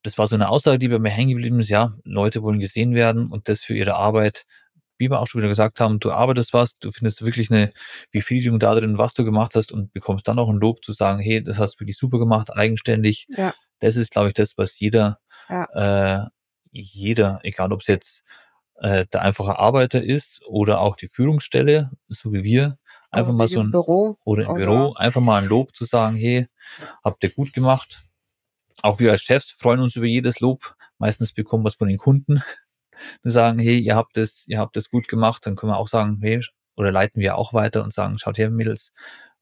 das 0.04 0.18
war 0.18 0.26
so 0.28 0.36
eine 0.36 0.50
Aussage, 0.50 0.80
die 0.80 0.88
bei 0.88 0.98
mir 0.98 1.10
hängen 1.10 1.30
geblieben 1.36 1.60
ist, 1.60 1.70
ja, 1.70 1.96
Leute 2.04 2.42
wollen 2.42 2.60
gesehen 2.60 2.96
werden 2.96 3.28
und 3.28 3.48
das 3.48 3.62
für 3.62 3.76
ihre 3.76 3.96
Arbeit, 3.96 4.46
wie 4.98 5.10
wir 5.10 5.20
auch 5.20 5.28
schon 5.28 5.42
wieder 5.42 5.50
gesagt 5.50 5.80
haben, 5.80 6.00
du 6.00 6.12
arbeitest 6.12 6.54
was, 6.54 6.80
du 6.80 6.92
findest 6.92 7.24
wirklich 7.24 7.52
eine 7.52 7.74
Befriedigung 8.12 8.60
da 8.60 8.74
drin, 8.74 8.98
was 8.98 9.14
du 9.14 9.24
gemacht 9.24 9.54
hast 9.56 9.72
und 9.72 9.94
bekommst 9.94 10.28
dann 10.28 10.40
auch 10.40 10.50
ein 10.50 10.58
Lob 10.58 10.84
zu 10.84 10.94
sagen, 10.94 11.20
hey, 11.20 11.44
das 11.44 11.60
hast 11.60 11.76
du 11.76 11.80
wirklich 11.82 11.98
super 11.98 12.20
gemacht, 12.20 12.52
eigenständig. 12.54 13.28
Ja. 13.30 13.54
Das 13.82 13.98
ist, 13.98 14.12
glaube 14.12 14.30
ich, 14.30 14.34
das, 14.36 14.58
was 14.58 14.80
jeder, 14.80 15.20
Ja. 15.50 16.24
äh, 16.24 16.30
jeder, 16.72 17.40
egal 17.44 17.74
ob 17.74 17.82
es 17.82 17.88
jetzt 17.88 18.24
äh, 18.80 19.06
der 19.14 19.22
einfache 19.22 19.60
Arbeiter 19.60 20.02
ist 20.02 20.42
oder 20.48 20.80
auch 20.80 20.96
die 20.96 21.08
Führungsstelle, 21.08 21.92
so 22.08 22.32
wie 22.34 22.44
wir, 22.44 22.78
einfach 23.12 23.30
Oder 23.34 23.38
mal 23.40 23.48
so 23.48 23.60
ein, 23.62 23.72
Büro 23.72 24.18
oder 24.24 24.44
im 24.46 24.50
oder- 24.52 24.66
Büro, 24.66 24.94
einfach 24.94 25.22
mal 25.22 25.42
ein 25.42 25.48
Lob 25.50 25.76
zu 25.76 25.84
sagen, 25.86 26.16
hey, 26.16 26.48
habt 27.04 27.24
ihr 27.24 27.30
gut 27.32 27.54
gemacht. 27.54 28.02
Auch 28.82 29.00
wir 29.00 29.12
als 29.12 29.22
Chefs 29.22 29.52
freuen 29.52 29.82
uns 29.82 29.96
über 29.96 30.06
jedes 30.08 30.40
Lob. 30.40 30.76
Meistens 30.98 31.34
bekommen 31.34 31.64
wir 31.64 31.68
es 31.68 31.76
von 31.76 31.90
den 31.90 31.98
Kunden. 31.98 32.42
Die 33.26 33.30
sagen, 33.30 33.60
hey, 33.60 33.80
ihr 33.80 33.96
habt 33.96 34.18
es, 34.18 34.48
ihr 34.48 34.60
habt 34.60 34.78
es 34.78 34.90
gut 34.90 35.08
gemacht. 35.08 35.46
Dann 35.46 35.56
können 35.56 35.72
wir 35.72 35.78
auch 35.78 35.88
sagen, 35.88 36.20
hey, 36.22 36.42
oder 36.76 36.92
leiten 36.92 37.20
wir 37.22 37.36
auch 37.36 37.54
weiter 37.54 37.84
und 37.84 37.94
sagen, 37.94 38.18
schaut 38.18 38.38
her, 38.38 38.50
Mädels, 38.50 38.94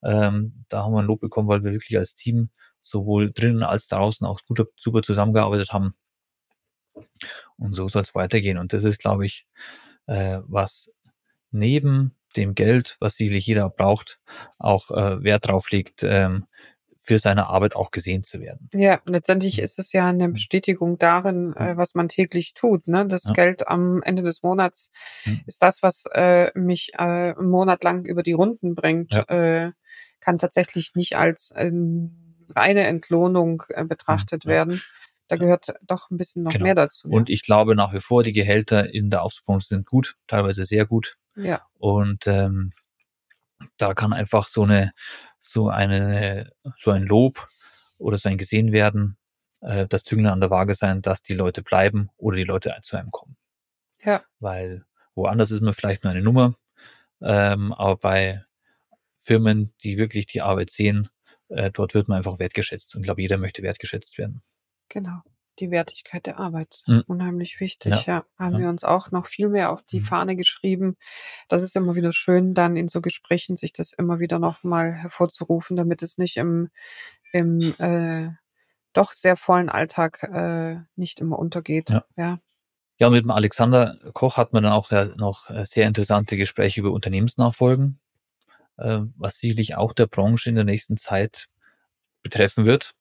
ähm, 0.03 0.65
da 0.69 0.83
haben 0.83 0.93
wir 0.93 0.99
ein 0.99 1.05
Lob 1.05 1.19
bekommen, 1.21 1.47
weil 1.47 1.63
wir 1.63 1.71
wirklich 1.71 1.97
als 1.97 2.13
Team 2.15 2.49
sowohl 2.81 3.31
drinnen 3.31 3.63
als 3.63 3.87
draußen 3.87 4.25
auch 4.25 4.39
gut, 4.47 4.67
super 4.77 5.01
zusammengearbeitet 5.01 5.71
haben. 5.71 5.93
Und 7.57 7.73
so 7.75 7.87
soll 7.87 8.01
es 8.03 8.15
weitergehen. 8.15 8.57
Und 8.57 8.73
das 8.73 8.83
ist, 8.83 8.99
glaube 8.99 9.25
ich, 9.25 9.45
äh, 10.07 10.39
was 10.47 10.89
neben 11.51 12.15
dem 12.35 12.55
Geld, 12.55 12.97
was 12.99 13.15
sicherlich 13.15 13.47
jeder 13.47 13.69
braucht, 13.69 14.19
auch 14.57 14.91
äh, 14.91 15.23
Wert 15.23 15.47
drauf 15.47 15.71
legt, 15.71 16.03
ähm, 16.03 16.45
für 16.95 17.17
seine 17.17 17.47
Arbeit 17.47 17.75
auch 17.75 17.89
gesehen 17.91 18.23
zu 18.23 18.39
werden. 18.39 18.69
Ja, 18.71 18.99
letztendlich 19.05 19.57
Mhm. 19.57 19.63
ist 19.63 19.79
es 19.79 19.91
ja 19.93 20.07
eine 20.07 20.27
Mhm. 20.27 20.33
Bestätigung 20.33 20.97
darin, 20.99 21.53
äh, 21.55 21.73
Mhm. 21.73 21.77
was 21.77 21.95
man 21.95 22.07
täglich 22.07 22.53
tut. 22.53 22.87
Ne? 22.87 23.07
Das 23.07 23.23
Ja. 23.25 23.33
Geld 23.33 23.67
am 23.67 24.03
Ende 24.03 24.21
des 24.21 24.43
Monats 24.43 24.91
Mhm. 25.25 25.41
ist 25.47 25.63
das, 25.63 25.81
was 25.81 26.03
äh, 26.13 26.51
mich 26.57 26.91
äh, 26.93 27.33
einen 27.33 27.49
Monat 27.49 27.83
lang 27.83 28.05
über 28.05 28.21
die 28.21 28.33
Runden 28.33 28.75
bringt. 28.75 29.13
Ja. 29.13 29.23
Äh, 29.23 29.71
kann 30.19 30.37
tatsächlich 30.37 30.91
nicht 30.95 31.15
als 31.17 31.53
ähm, 31.55 32.18
reine 32.55 32.87
Entlohnung 32.87 33.63
äh, 33.69 33.83
betrachtet 33.85 34.45
Mhm. 34.45 34.51
Ja. 34.51 34.55
werden. 34.57 34.81
Da 35.27 35.35
gehört 35.35 35.73
doch 35.83 36.09
ein 36.09 36.17
bisschen 36.17 36.43
noch 36.43 36.51
Genau. 36.51 36.63
mehr 36.65 36.75
dazu. 36.75 37.07
Und 37.09 37.29
ich 37.29 37.43
glaube 37.43 37.75
nach 37.75 37.93
wie 37.93 37.99
vor, 38.01 38.23
die 38.23 38.33
Gehälter 38.33 38.91
in 38.93 39.09
der 39.11 39.21
Aufzugsbranche 39.23 39.67
sind 39.67 39.85
gut, 39.85 40.15
teilweise 40.27 40.65
sehr 40.65 40.85
gut. 40.85 41.17
ja. 41.35 41.43
ja. 41.45 41.61
Und 41.77 42.25
ähm, 42.27 42.71
da 43.77 43.93
kann 43.93 44.13
einfach 44.13 44.47
so 44.47 44.63
eine, 44.63 44.91
so 45.39 45.69
eine, 45.69 46.51
so 46.79 46.91
ein 46.91 47.03
Lob 47.03 47.47
oder 47.97 48.17
so 48.17 48.27
ein 48.29 48.37
gesehen 48.37 48.71
werden, 48.71 49.17
äh, 49.61 49.85
das 49.87 50.03
Zünglein 50.03 50.33
an 50.33 50.41
der 50.41 50.49
Waage 50.49 50.73
sein, 50.75 51.01
dass 51.01 51.21
die 51.21 51.33
Leute 51.35 51.61
bleiben 51.61 52.09
oder 52.17 52.37
die 52.37 52.43
Leute 52.45 52.75
zu 52.83 52.97
einem 52.97 53.11
kommen. 53.11 53.37
Ja. 54.03 54.23
Weil 54.39 54.85
woanders 55.15 55.51
ist 55.51 55.61
man 55.61 55.73
vielleicht 55.73 56.03
nur 56.03 56.11
eine 56.11 56.21
Nummer, 56.23 56.55
ähm, 57.21 57.73
aber 57.73 57.97
bei 57.97 58.43
Firmen, 59.15 59.73
die 59.83 59.97
wirklich 59.97 60.25
die 60.25 60.41
Arbeit 60.41 60.71
sehen, 60.71 61.09
äh, 61.49 61.71
dort 61.71 61.93
wird 61.93 62.07
man 62.07 62.17
einfach 62.17 62.39
wertgeschätzt. 62.39 62.95
Und 62.95 63.01
ich 63.01 63.05
glaube, 63.05 63.21
jeder 63.21 63.37
möchte 63.37 63.61
wertgeschätzt 63.63 64.17
werden. 64.17 64.41
Genau. 64.89 65.19
Die 65.59 65.71
Wertigkeit 65.71 66.25
der 66.25 66.39
Arbeit. 66.39 66.81
Mhm. 66.87 67.03
Unheimlich 67.07 67.59
wichtig, 67.59 67.91
Ja. 67.91 68.03
ja. 68.05 68.25
Haben 68.37 68.53
Ja. 68.53 68.59
wir 68.59 68.69
uns 68.69 68.83
auch 68.85 69.11
noch 69.11 69.25
viel 69.27 69.49
mehr 69.49 69.71
auf 69.71 69.81
die 69.83 69.99
Mhm. 69.99 70.03
Fahne 70.05 70.35
geschrieben. 70.37 70.95
Das 71.49 71.63
ist 71.63 71.75
immer 71.75 71.95
wieder 71.95 72.13
schön, 72.13 72.53
dann 72.53 72.77
in 72.77 72.87
so 72.87 73.01
Gesprächen 73.01 73.57
sich 73.57 73.73
das 73.73 73.91
immer 73.91 74.19
wieder 74.19 74.39
nochmal 74.39 74.93
hervorzurufen, 74.93 75.75
damit 75.75 76.01
es 76.01 76.17
nicht 76.17 76.37
im, 76.37 76.69
im 77.33 77.75
äh, 77.77 78.29
doch 78.93 79.11
sehr 79.13 79.35
vollen 79.35 79.69
Alltag 79.69 80.23
äh, 80.23 80.77
nicht 80.95 81.19
immer 81.19 81.37
untergeht. 81.37 81.89
Ja. 81.89 82.05
ja. 82.17 82.39
Ja, 83.01 83.07
und 83.07 83.13
mit 83.13 83.23
dem 83.23 83.31
Alexander 83.31 83.97
Koch 84.13 84.35
hat 84.37 84.51
man 84.53 84.63
dann 84.63 84.73
auch 84.73 84.91
ja 84.91 85.05
noch 85.15 85.49
äh, 85.49 85.65
sehr 85.65 85.87
interessante 85.87 86.35
Gespräche 86.37 86.81
über 86.81 86.91
Unternehmensnachfolgen, 86.91 87.99
äh, 88.01 88.08
was 89.17 89.37
sicherlich 89.37 89.75
auch 89.75 89.93
der 89.93 90.07
Branche 90.07 90.49
in 90.49 90.55
der 90.55 90.63
nächsten 90.65 90.97
Zeit 90.97 91.47
betreffen 92.23 92.65
wird. 92.65 92.93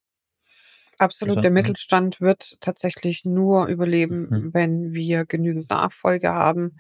Absolut. 0.99 1.43
Der 1.45 1.51
mhm. 1.51 1.55
Mittelstand 1.55 2.21
wird 2.21 2.57
tatsächlich 2.61 3.25
nur 3.25 3.67
überleben, 3.67 4.27
Mhm. 4.29 4.55
wenn 4.55 4.93
wir 4.93 5.25
genügend 5.27 5.71
Nachfolge 5.71 6.31
haben. 6.31 6.77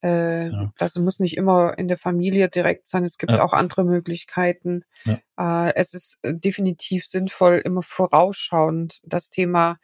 Äh, 0.00 0.48
Genau. 0.50 0.72
Das 0.78 0.96
muss 0.96 1.20
nicht 1.20 1.36
immer 1.36 1.78
in 1.78 1.86
der 1.86 1.98
Familie 1.98 2.48
direkt 2.48 2.86
sein. 2.88 3.04
Es 3.04 3.18
gibt 3.18 3.30
Ja. 3.32 3.42
auch 3.42 3.52
andere 3.52 3.84
Möglichkeiten. 3.84 4.84
Ja. 5.04 5.20
Äh, 5.68 5.74
Es 5.76 5.94
ist 5.94 6.18
äh, 6.22 6.34
definitiv 6.34 7.06
sinnvoll, 7.06 7.60
immer 7.64 7.82
vorausschauend 7.82 9.00
das 9.04 9.30
Thema 9.30 9.76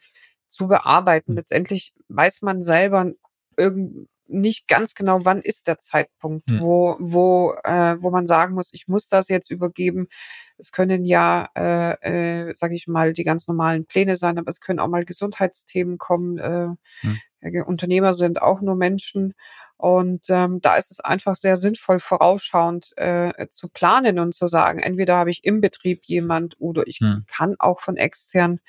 zu 0.47 0.67
bearbeiten. 0.67 1.33
Mhm. 1.33 1.37
Letztendlich 1.37 1.93
weiß 2.09 2.41
man 2.41 2.61
selber 2.61 3.11
irgend 3.55 4.09
nicht 4.29 4.67
ganz 4.67 4.93
genau, 4.95 5.25
wann 5.25 5.41
ist 5.41 5.67
der 5.67 5.79
Zeitpunkt, 5.79 6.49
Mhm. 6.51 6.59
wo, 6.61 6.95
wo, 6.99 7.53
äh, 7.63 7.97
wo 8.01 8.11
man 8.11 8.27
sagen 8.27 8.53
muss, 8.55 8.73
ich 8.73 8.87
muss 8.87 9.07
das 9.07 9.27
jetzt 9.29 9.51
übergeben. 9.51 10.07
Es 10.57 10.71
können 10.71 11.05
ja, 11.05 11.49
äh, 11.55 12.49
äh, 12.49 12.55
sage 12.55 12.75
ich 12.75 12.87
mal, 12.87 13.13
die 13.13 13.23
ganz 13.23 13.47
normalen 13.47 13.85
Pläne 13.85 14.17
sein, 14.17 14.37
aber 14.37 14.49
es 14.49 14.59
können 14.61 14.79
auch 14.79 14.87
mal 14.89 15.05
Gesundheitsthemen 15.05 15.97
kommen. 15.97 16.37
Äh, 16.39 16.67
Mhm. 17.03 17.19
äh, 17.41 17.61
Unternehmer 17.63 18.13
sind 18.13 18.41
auch 18.41 18.61
nur 18.61 18.75
Menschen. 18.75 19.33
Und 19.77 20.25
ähm, 20.29 20.59
da 20.61 20.75
ist 20.75 20.91
es 20.91 20.99
einfach 20.99 21.35
sehr 21.37 21.55
sinnvoll, 21.55 21.99
vorausschauend 21.99 22.91
äh, 22.97 23.47
zu 23.49 23.69
planen 23.69 24.19
und 24.19 24.35
zu 24.35 24.47
sagen, 24.47 24.79
entweder 24.79 25.15
habe 25.15 25.31
ich 25.31 25.45
im 25.45 25.61
Betrieb 25.61 26.01
jemand 26.05 26.55
oder 26.59 26.85
ich 26.87 26.99
Mhm. 27.01 27.23
kann 27.27 27.55
auch 27.59 27.79
von 27.81 27.95
extern. 27.97 28.59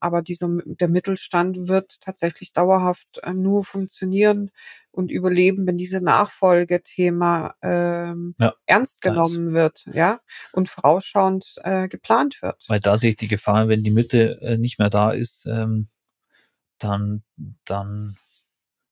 Aber 0.00 0.22
dieser, 0.22 0.48
der 0.64 0.88
Mittelstand 0.88 1.68
wird 1.68 2.00
tatsächlich 2.00 2.52
dauerhaft 2.52 3.18
äh, 3.22 3.32
nur 3.34 3.64
funktionieren 3.64 4.50
und 4.90 5.10
überleben, 5.10 5.66
wenn 5.66 5.78
diese 5.78 6.00
Nachfolgethema 6.00 7.54
ähm, 7.62 8.34
Ja, 8.38 8.54
ernst 8.66 9.00
genommen 9.00 9.52
wird, 9.52 9.84
ja, 9.92 10.20
und 10.52 10.68
vorausschauend 10.68 11.56
äh, 11.62 11.88
geplant 11.88 12.42
wird. 12.42 12.64
Weil 12.68 12.80
da 12.80 12.98
sehe 12.98 13.10
ich 13.10 13.16
die 13.16 13.28
Gefahr, 13.28 13.68
wenn 13.68 13.82
die 13.82 13.90
Mitte 13.90 14.40
äh, 14.40 14.58
nicht 14.58 14.78
mehr 14.78 14.90
da 14.90 15.10
ist, 15.10 15.46
ähm, 15.46 15.88
dann, 16.78 17.22
dann, 17.64 18.16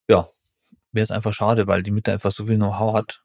ja, 0.08 0.28
wäre 0.92 1.04
es 1.04 1.10
einfach 1.10 1.32
schade, 1.32 1.66
weil 1.66 1.82
die 1.82 1.90
Mitte 1.90 2.12
einfach 2.12 2.32
so 2.32 2.46
viel 2.46 2.56
Know-how 2.56 2.94
hat, 2.94 3.22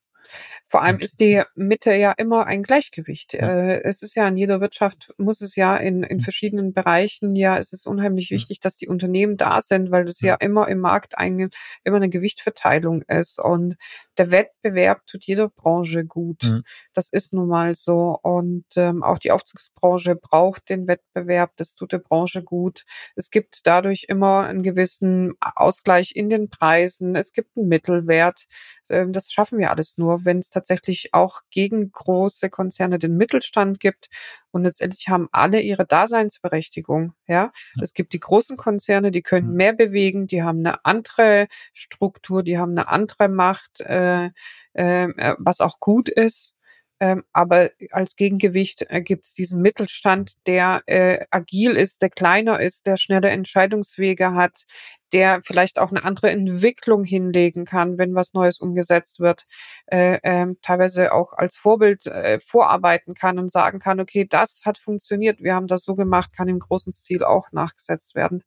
Vor 0.68 0.82
allem 0.84 1.00
ist 1.00 1.20
die 1.22 1.42
Mitte 1.56 1.94
ja 1.96 2.12
immer 2.18 2.48
ein 2.48 2.64
Gleichgewicht. 2.64 3.34
Ja. 3.34 3.50
Äh, 3.50 3.82
es 3.84 4.02
ist 4.04 4.16
ja 4.16 4.28
in 4.28 4.38
jeder 4.38 4.62
Wirtschaft 4.62 5.14
muss 5.18 5.42
es 5.42 5.56
ja 5.56 5.76
in 5.78 6.04
in 6.04 6.18
Mhm. 6.18 6.22
verschiedenen 6.22 6.74
Bereichen 6.74 7.36
ja, 7.36 7.58
es 7.58 7.74
ist 7.74 7.86
unheimlich 7.88 8.32
wichtig, 8.32 8.60
dass 8.60 8.76
die 8.78 8.88
Unternehmen 8.88 9.38
da 9.38 9.62
sind, 9.62 9.92
weil 9.92 10.06
das 10.06 10.22
Mhm. 10.22 10.28
ja 10.28 10.36
immer 10.36 10.68
im 10.68 10.80
Markt 10.80 11.18
eine 11.18 11.50
immer 11.84 12.00
'ne 12.00 12.10
Gewichtverteilung 12.10 13.02
ist. 13.04 13.40
Und 13.40 13.76
der 14.18 14.32
Wettbewerb 14.32 15.06
tut 15.08 15.24
jeder 15.26 15.50
Branche 15.50 16.06
gut. 16.06 16.44
Mhm. 16.44 16.64
Das 16.94 17.10
ist 17.10 17.34
nun 17.34 17.48
mal 17.48 17.76
so. 17.76 18.18
Und, 18.22 18.66
ähm, 18.76 19.04
auch 19.04 19.18
die 19.20 19.32
Aufzugsbranche 19.32 20.16
braucht 20.16 20.70
den 20.70 20.88
Wettbewerb. 20.88 21.52
Das 21.58 21.76
tut 21.76 21.92
der 21.94 22.00
Branche 22.00 22.44
gut. 22.44 22.84
Es 23.16 23.30
gibt 23.32 23.62
dadurch 23.66 24.06
immer 24.10 24.48
'n 24.50 24.64
gewissen 24.64 25.34
Ausgleich 25.40 26.16
in 26.16 26.30
den 26.30 26.50
Preisen. 26.50 27.16
Es 27.16 27.32
gibt 27.34 27.58
'n 27.58 27.68
Mittelwert. 27.68 28.46
Ähm, 28.90 29.14
das 29.14 29.32
schaffen 29.32 29.58
wir 29.60 29.72
alles 29.72 29.98
nur, 29.98 30.11
wenn's 30.24 30.50
tatsächlich 30.50 31.14
auch 31.14 31.42
gegen 31.50 31.92
große 31.92 32.50
Konzerne 32.50 33.00
den 33.00 33.18
Mittelstand 33.18 33.80
gibt. 33.80 34.10
Und 34.52 34.64
letztendlich 34.64 35.08
haben 35.10 35.30
alle 35.32 35.62
ihre 35.62 35.86
Daseinsberechtigung, 35.86 37.14
ja? 37.28 37.52
Es 37.82 37.94
gibt 37.94 38.14
die 38.14 38.20
großen 38.20 38.58
Konzerne, 38.58 39.12
die 39.12 39.22
können 39.22 39.54
mehr 39.56 39.74
bewegen, 39.74 40.28
die 40.28 40.44
haben 40.44 40.62
'ne 40.62 40.84
andere 40.86 41.48
Struktur, 41.74 42.44
die 42.44 42.58
haben 42.58 42.74
'ne 42.74 42.88
andere 42.90 43.30
Macht, 43.30 43.82
äh, 43.82 44.30
ähm, 44.76 45.14
äh, 45.18 45.36
was 45.40 45.62
auch 45.62 45.80
gut 45.80 46.10
ist. 46.10 46.54
Ähm, 47.02 47.24
aber 47.34 47.72
als 47.92 48.16
Gegengewicht, 48.16 48.86
äh, 48.90 49.02
gibt's 49.02 49.34
diesen 49.34 49.62
Mittelstand, 49.64 50.34
der, 50.48 50.84
äh, 50.86 51.26
agil 51.32 51.72
ist, 51.72 52.04
der 52.04 52.12
kleiner 52.12 52.60
ist, 52.62 52.86
der 52.88 52.98
schnelle 52.98 53.32
Entscheidungswege 53.32 54.36
hat, 54.36 54.66
der 55.12 55.42
vielleicht 55.44 55.80
auch 55.80 55.92
'ne 55.92 56.06
andere 56.06 56.30
Entwicklung 56.32 57.04
hinlegen 57.04 57.66
kann, 57.66 57.98
wenn 57.98 58.16
was 58.16 58.34
Neues 58.36 58.60
umgesetzt 58.60 59.20
wird, 59.20 59.46
äh, 59.88 60.20
ähm, 60.24 60.58
teilweise 60.62 61.12
auch 61.14 61.34
als 61.34 61.58
Vorbild, 61.58 62.06
äh, 62.06 62.40
vorarbeiten 62.40 63.16
kann 63.16 63.40
und 63.40 63.52
sagen 63.52 63.80
kann: 63.80 64.00
„Okay, 64.00 64.26
das 64.30 64.62
hat 64.66 64.78
funktioniert. 64.78 65.42
Wir 65.42 65.56
haben 65.56 65.68
das 65.68 65.84
so 65.84 65.96
gemacht, 65.96 66.32
kann 66.34 66.48
im 66.50 66.60
großen 66.60 66.94
Stil 66.94 67.24
auch 67.24 67.52
nachgesetzt 67.52 68.16
werden.“ 68.16 68.44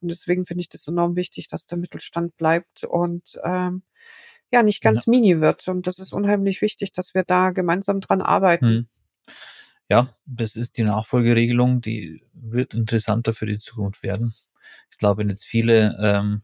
Und 0.00 0.10
deswegen 0.10 0.46
finde 0.46 0.62
ich 0.62 0.70
das 0.70 0.86
enorm 0.88 1.14
wichtig, 1.16 1.48
dass 1.48 1.66
der 1.66 1.78
Mittelstand 1.78 2.36
bleibt 2.38 2.84
und, 2.84 3.38
ähm, 3.44 3.82
ja, 4.52 4.62
nicht 4.62 4.84
Ja. 4.84 4.90
ganz 4.90 5.06
mini 5.06 5.40
wird. 5.40 5.68
Und 5.68 5.86
das 5.86 5.98
ist 5.98 6.12
unheimlich 6.12 6.62
wichtig, 6.62 6.92
dass 6.92 7.14
wir 7.14 7.24
da 7.24 7.50
gemeinsam 7.50 8.00
dran 8.00 8.22
arbeiten. 8.22 8.66
Mhm. 8.68 8.88
Ja, 9.90 10.14
das 10.26 10.56
ist 10.56 10.76
die 10.76 10.82
Nachfolgeregelung, 10.84 11.80
die 11.80 12.22
wird 12.34 12.74
interessanter 12.74 13.32
für 13.34 13.46
die 13.46 13.58
Zukunft 13.58 14.02
werden. 14.02 14.34
Ich 14.90 14.98
glaube, 14.98 15.20
wenn 15.20 15.30
jetzt 15.30 15.44
viele, 15.46 15.96
ähm 16.00 16.42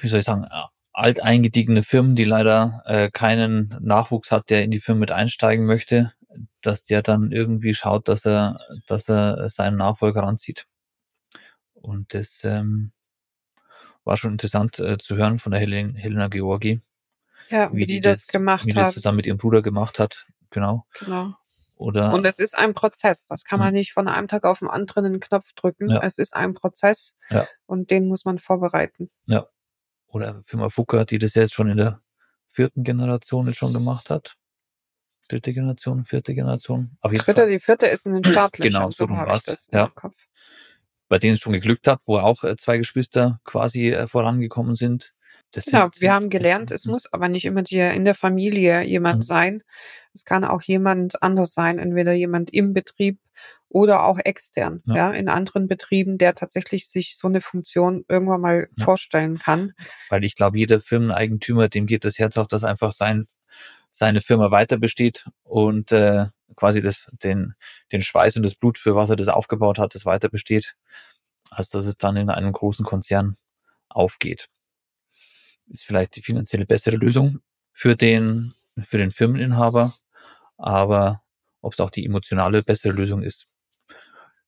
wie 0.00 0.08
soll 0.08 0.20
ich 0.20 0.24
sagen, 0.26 0.44
a 0.44 0.70
alteingediegene 0.94 1.82
Firmen, 1.82 2.14
die 2.16 2.24
leider, 2.24 2.82
äh, 2.84 3.10
keinen 3.10 3.74
Nachwuchs 3.80 4.30
hat, 4.30 4.50
der 4.50 4.62
in 4.62 4.70
die 4.70 4.78
Firma 4.80 5.00
mit 5.00 5.10
einsteigen 5.10 5.64
möchte, 5.64 6.12
dass 6.60 6.84
der 6.84 7.00
dann 7.02 7.32
irgendwie 7.32 7.72
schaut, 7.74 8.08
dass 8.08 8.26
er 8.26 8.58
dass 8.86 9.08
er 9.08 9.48
seinen 9.48 9.78
Nachfolger 9.78 10.22
ranzieht. 10.22 10.66
Und 11.74 12.14
das, 12.14 12.40
ähm, 12.44 12.92
war 14.04 14.16
schon 14.16 14.32
interessant, 14.32 14.78
äh, 14.78 14.98
zu 14.98 15.16
hören 15.16 15.38
von 15.38 15.52
der 15.52 15.60
Helen 15.60 15.94
Helena 15.94 16.28
Georgi, 16.28 16.82
Ja, 17.50 17.70
wie 17.72 17.86
die 17.86 18.00
das 18.00 18.26
gemacht 18.26 18.66
wie 18.66 18.72
die 18.72 18.78
das 18.78 18.88
hat. 18.88 18.94
zusammen 18.94 19.16
mit 19.16 19.26
ihrem 19.26 19.38
Bruder 19.38 19.62
gemacht 19.62 19.98
hat, 19.98 20.26
genau. 20.50 20.86
Genau. 20.94 21.34
Oder 21.76 22.12
Und 22.12 22.26
es 22.26 22.38
ist 22.38 22.56
ein 22.58 22.74
Prozess. 22.74 23.26
Das 23.26 23.44
kann 23.44 23.58
man 23.60 23.68
Mhm. 23.68 23.74
nicht 23.74 23.92
von 23.92 24.08
einem 24.08 24.28
Tag 24.28 24.44
auf 24.44 24.62
'n 24.62 24.68
anderen 24.68 25.04
'nen 25.12 25.20
Knopf 25.20 25.52
drücken. 25.54 25.90
Ja. 25.90 26.00
Es 26.02 26.18
ist 26.18 26.34
ein 26.36 26.54
Prozess 26.54 27.16
Ja. 27.30 27.48
und 27.66 27.90
den 27.90 28.08
muss 28.08 28.24
man 28.24 28.38
vorbereiten. 28.38 29.10
Ja. 29.26 29.46
Oder 30.08 30.42
Firma 30.42 30.68
Fuka, 30.70 31.04
die 31.06 31.18
das 31.18 31.34
jetzt 31.34 31.54
schon 31.54 31.70
in 31.70 31.76
der 31.78 32.02
4. 32.48 32.84
Generation 32.84 33.46
jetzt 33.48 33.58
schon 33.58 33.74
gemacht 33.74 34.10
hat. 34.10 34.36
3. 35.28 35.52
Generation, 35.54 36.04
4. 36.06 36.34
Generation? 36.34 36.96
Auf 37.00 37.12
jeden 37.12 37.24
3., 37.24 37.46
Fall. 37.46 37.46
die 37.46 37.58
4. 37.58 37.90
ist 37.90 38.06
in 38.06 38.12
den 38.14 38.24
Startlöchern, 38.24 38.70
Genau, 38.72 38.90
so 38.90 39.06
so 39.06 39.16
habe 39.16 39.32
ich 39.34 39.42
das 39.44 39.66
im 39.66 39.78
Ja. 39.78 39.92
Kopf. 39.94 40.16
Bei 41.12 41.18
denen 41.18 41.34
es 41.34 41.40
schon 41.40 41.52
geglückt 41.52 41.88
hat, 41.88 42.00
wo 42.06 42.16
auch, 42.16 42.42
äh, 42.42 42.56
2 42.56 42.78
Geschwister 42.78 43.38
quasi, 43.44 43.90
äh, 43.90 44.06
vorangekommen 44.06 44.76
sind. 44.76 45.12
Das 45.52 45.66
Genau, 45.66 45.84
sind 45.84 46.00
wir 46.00 46.10
haben 46.10 46.30
gelernt, 46.30 46.70
es 46.70 46.86
muss 46.86 47.12
aber 47.12 47.28
nicht 47.28 47.44
immer 47.44 47.62
die 47.62 47.76
in 47.80 48.06
der 48.06 48.14
Familie 48.14 48.80
jemand 48.82 49.16
Mhm. 49.18 49.22
sein. 49.22 49.62
Es 50.14 50.24
kann 50.24 50.42
auch 50.44 50.62
jemand 50.62 51.22
anders 51.22 51.52
sein, 51.52 51.78
entweder 51.78 52.12
jemand 52.14 52.50
im 52.54 52.72
Betrieb 52.72 53.18
oder 53.68 54.04
auch 54.04 54.18
extern, 54.24 54.82
Ja. 54.86 54.94
ja, 54.96 55.10
in 55.12 55.28
anderen 55.28 55.68
Betrieben, 55.68 56.16
der 56.16 56.34
tatsächlich 56.34 56.88
sich 56.88 57.16
so 57.18 57.28
'ne 57.28 57.42
Funktion 57.42 58.04
irgendwann 58.08 58.40
mal 58.40 58.68
Ja. 58.78 58.84
vorstellen 58.84 59.38
kann. 59.38 59.72
Weil 60.10 60.24
ich 60.24 60.34
glaube, 60.34 60.58
jeder 60.58 60.80
Firmeneigentümer, 60.80 61.68
dem 61.68 61.86
geht 61.86 62.04
das 62.04 62.18
Herz 62.18 62.36
auf, 62.36 62.48
dass 62.48 62.64
einfach 62.64 62.92
sein 62.92 63.24
seine 63.92 64.20
Firma 64.20 64.50
weiter 64.50 64.78
besteht 64.78 65.26
und, 65.44 65.92
äh, 65.92 66.26
quasi 66.56 66.82
das 66.82 67.08
den 67.22 67.54
den 67.92 68.00
Schweiß 68.02 68.36
und 68.36 68.42
das 68.42 68.54
Blut, 68.56 68.78
für 68.78 68.94
was 68.96 69.10
er 69.10 69.16
das 69.16 69.28
aufgebaut 69.28 69.78
hat, 69.78 69.94
das 69.94 70.04
weiter 70.06 70.28
besteht, 70.28 70.74
als 71.50 71.70
dass 71.70 71.86
es 71.86 71.96
dann 71.96 72.16
in 72.16 72.30
einem 72.30 72.52
großen 72.52 72.84
Konzern 72.84 73.36
aufgeht. 73.88 74.48
Ist 75.68 75.84
vielleicht 75.84 76.16
die 76.16 76.22
finanzielle 76.22 76.66
bessere 76.66 76.96
Lösung 76.96 77.40
für 77.72 77.96
den 77.96 78.54
für 78.80 78.98
den 78.98 79.10
Firmeninhaber, 79.10 79.94
aber 80.58 81.22
ob's 81.60 81.80
auch 81.80 81.90
die 81.90 82.04
emotionale 82.04 82.62
bessere 82.62 82.92
Lösung 82.92 83.22
ist, 83.22 83.46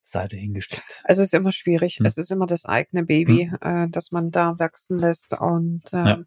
sei 0.03 0.27
dahingestellt. 0.29 0.83
Es 1.05 1.19
ist 1.19 1.35
immer 1.35 1.53
schwierig. 1.53 2.01
Mhm. 2.01 2.07
Es 2.07 2.19
ist 2.19 2.31
immer 2.31 2.47
das 2.47 2.65
eigene. 2.67 3.05
Baby, 3.05 3.51
äh, 3.61 3.87
das 3.91 4.13
man 4.13 4.31
da 4.31 4.59
wachsen 4.59 4.99
lässt 4.99 5.33
und, 5.39 5.83
Ja. 5.93 6.19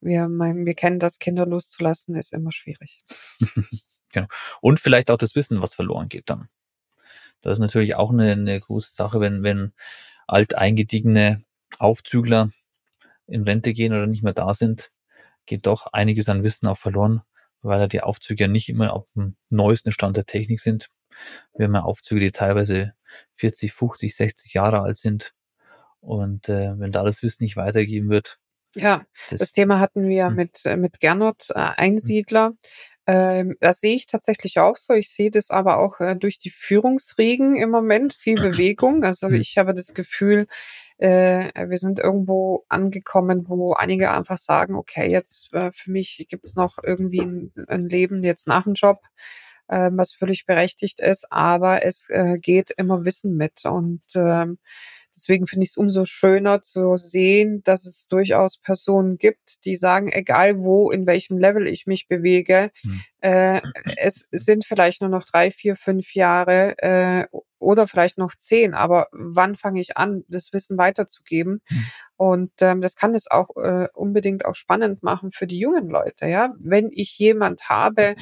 Wir 0.00 0.28
mein 0.28 0.66
wir 0.66 0.74
kennen 0.74 0.98
das, 1.00 1.18
Kinder 1.18 1.46
loszulassen, 1.46 2.16
ist 2.16 2.32
immer 2.32 2.52
schwierig. 2.52 3.02
Genau. 4.14 4.28
Und 4.62 4.80
vielleicht 4.80 5.10
auch 5.10 5.18
das 5.18 5.34
Wissen, 5.34 5.62
was 5.62 5.74
verloren 5.74 6.08
geht 6.08 6.30
dann. 6.30 6.48
Das 7.42 7.54
ist 7.54 7.58
natürlich 7.60 7.96
auch 7.96 8.12
'ne 8.12 8.36
'ne 8.36 8.60
große 8.60 8.92
Sache, 8.94 9.20
wenn 9.20 9.42
wenn 9.44 9.72
alteingediegene 10.28 11.44
Aufzügler 11.78 12.50
in 13.28 13.44
Rente 13.44 13.72
gehen 13.74 13.92
oder 13.94 14.06
nicht 14.08 14.22
mehr 14.24 14.34
da 14.34 14.54
sind, 14.54 14.92
geht 15.46 15.66
doch 15.66 15.88
einiges 15.92 16.28
an 16.30 16.44
Wissen 16.44 16.66
auch 16.68 16.78
verloren, 16.78 17.22
weil 17.62 17.80
ja 17.80 17.88
die 17.88 18.02
Aufzüge 18.02 18.44
ja 18.44 18.48
nicht 18.48 18.68
immer 18.70 18.94
auf'm 18.94 19.34
neuesten 19.50 19.92
Stand 19.92 20.16
der 20.18 20.26
Technik 20.26 20.60
sind. 20.60 20.88
Wir 21.56 21.66
haben 21.66 21.74
ja 21.76 21.82
Aufzüge, 21.84 22.20
die 22.22 22.32
teilweise 22.32 22.94
40, 23.36 23.72
50, 23.74 24.16
60 24.16 24.54
Jahre 24.54 24.82
alt 24.82 24.98
sind. 24.98 25.34
Und, 26.00 26.48
äh, 26.50 26.78
wenn 26.80 26.92
da 26.92 27.04
das 27.04 27.22
Wissen 27.24 27.44
nicht 27.44 27.56
weitergegeben 27.56 28.10
wird, 28.10 28.38
Ja, 28.80 29.04
das 29.26 29.40
das 29.40 29.52
Thema 29.52 29.80
hatten 29.80 30.08
wir 30.08 30.30
Mhm. 30.30 30.36
mit 30.36 30.64
äh, 30.64 30.76
mit 30.76 31.00
Gernot, 31.00 31.46
äh, 31.50 31.54
Mhm. 31.58 31.72
Einsiedler. 31.76 32.52
Ähm, 33.06 33.56
das 33.60 33.80
sehe 33.80 33.94
ich 33.96 34.06
tatsächlich 34.06 34.58
auch 34.60 34.76
so. 34.76 34.92
Ich 34.94 35.10
sehe 35.10 35.30
das 35.30 35.50
aber 35.50 35.78
auch, 35.78 35.98
äh, 36.00 36.14
durch 36.14 36.38
die 36.38 36.50
Führungsriegen 36.50 37.56
im 37.56 37.70
Moment, 37.70 38.12
viel 38.14 38.36
Bewegung. 38.38 39.02
Also, 39.04 39.28
Mhm. 39.28 39.34
ich 39.40 39.58
habe 39.58 39.74
das 39.74 39.94
Gefühl, 39.94 40.46
äh, 40.98 41.50
wir 41.68 41.78
sind 41.78 41.98
irgendwo 42.00 42.64
angekommen, 42.68 43.46
wo 43.48 43.72
einige 43.74 44.10
einfach 44.12 44.38
sagen: 44.38 44.76
„Okay, 44.76 45.10
jetzt, 45.10 45.52
äh, 45.54 45.72
für 45.72 45.90
mich 45.90 46.24
gibt's 46.28 46.54
noch 46.56 46.78
irgendwie 46.82 47.22
'n 47.22 47.52
'n 47.68 47.88
Leben 47.88 48.22
jetzt 48.24 48.46
nach 48.48 48.64
dem 48.64 48.74
Job“, 48.74 49.00
ähm, 49.70 49.96
was 49.98 50.12
völlig 50.14 50.46
berechtigt 50.46 51.00
ist, 51.00 51.32
aber 51.32 51.84
es, 51.84 52.08
äh, 52.10 52.38
geht 52.38 52.70
immer 52.76 53.04
Wissen 53.04 53.36
mit. 53.36 53.64
Und, 53.66 54.02
ähm, 54.14 54.58
deswegen 55.16 55.46
finde 55.46 55.64
ich's 55.64 55.76
umso 55.76 56.04
schöner 56.04 56.62
zu 56.62 56.96
sehen, 56.96 57.62
dass 57.64 57.86
es 57.86 58.08
durchaus 58.08 58.58
Personen 58.58 59.18
gibt, 59.18 59.64
die 59.64 59.76
sagen: 59.76 60.10
„Egal 60.12 60.58
wo, 60.60 60.90
in 60.90 61.06
welchem 61.06 61.38
Level 61.38 61.66
ich 61.66 61.86
mich 61.86 62.08
bewege, 62.08 62.70
Mhm. 62.84 63.02
äh, 63.20 63.60
es 63.96 64.26
sind 64.32 64.64
vielleicht 64.66 65.00
nur 65.02 65.10
noch 65.10 65.24
3, 65.24 65.50
4, 65.50 65.76
5 65.76 66.14
Jahre, 66.14 66.76
äh, 66.78 67.26
oder 67.60 67.88
vielleicht 67.88 68.18
noch 68.18 68.34
10, 68.36 68.74
aber 68.74 69.08
wann 69.12 69.56
fange 69.56 69.80
ich 69.80 69.96
an, 69.96 70.24
das 70.28 70.52
Wissen 70.52 70.78
weiterzugeben?“ 70.78 71.60
Mhm. 71.70 71.86
Und, 72.16 72.52
ähm, 72.62 72.80
das 72.82 72.96
kann 72.96 73.14
es 73.14 73.30
auch, 73.30 73.50
äh, 73.56 73.88
unbedingt 73.94 74.44
auch 74.44 74.54
spannend 74.56 75.02
machen 75.02 75.30
für 75.32 75.46
die 75.46 75.58
jungen 75.58 75.88
Leute, 75.88 76.26
ja? 76.28 76.54
Wenn 76.58 76.90
ich 76.92 77.16
jemand 77.18 77.68
habe, 77.68 78.14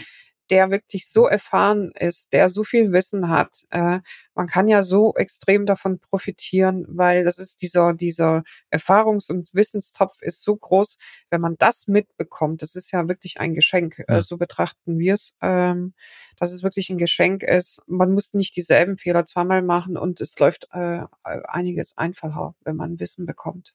der 0.50 0.70
wirklich 0.70 1.08
so 1.10 1.26
erfahren 1.26 1.90
ist, 1.98 2.32
der 2.32 2.48
so 2.48 2.64
viel 2.64 2.92
Wissen 2.92 3.28
hat, 3.30 3.64
äh, 3.70 4.00
man 4.34 4.46
kann 4.46 4.68
ja 4.68 4.82
so 4.82 5.14
extrem 5.16 5.66
davon 5.66 5.98
profitieren, 6.00 6.84
weil 6.88 7.24
das 7.24 7.38
ist 7.38 7.62
dieser 7.62 7.94
dieser 7.94 8.42
Erfahrungs 8.70 9.28
und 9.30 9.48
Wissenstopf 9.54 10.16
ist 10.22 10.42
so 10.42 10.56
groß. 10.56 10.96
Wenn 11.30 11.40
man 11.40 11.56
das 11.58 11.86
mitbekommt, 11.88 12.62
das 12.62 12.74
ist 12.76 12.90
ja 12.92 13.08
wirklich 13.08 13.40
ein 13.40 13.54
Geschenk. 13.54 14.00
Äh, 14.08 14.16
Ja. 14.16 14.22
so 14.22 14.36
betrachten 14.38 14.98
wir's, 14.98 15.34
ähm, 15.42 15.94
dass 16.38 16.52
es 16.52 16.62
wirklich 16.62 16.90
'n 16.90 16.98
Geschenk 16.98 17.42
ist. 17.42 17.82
Man 17.86 18.12
muss 18.12 18.34
nicht 18.34 18.56
dieselben 18.56 18.98
Fehler 18.98 19.24
zweimal 19.26 19.62
machen 19.62 19.96
und 19.96 20.20
es 20.20 20.38
läuft, 20.38 20.68
äh, 20.72 21.02
einiges 21.24 21.96
einfacher, 21.96 22.54
wenn 22.64 22.76
man 22.76 23.00
Wissen 23.00 23.26
bekommt. 23.26 23.72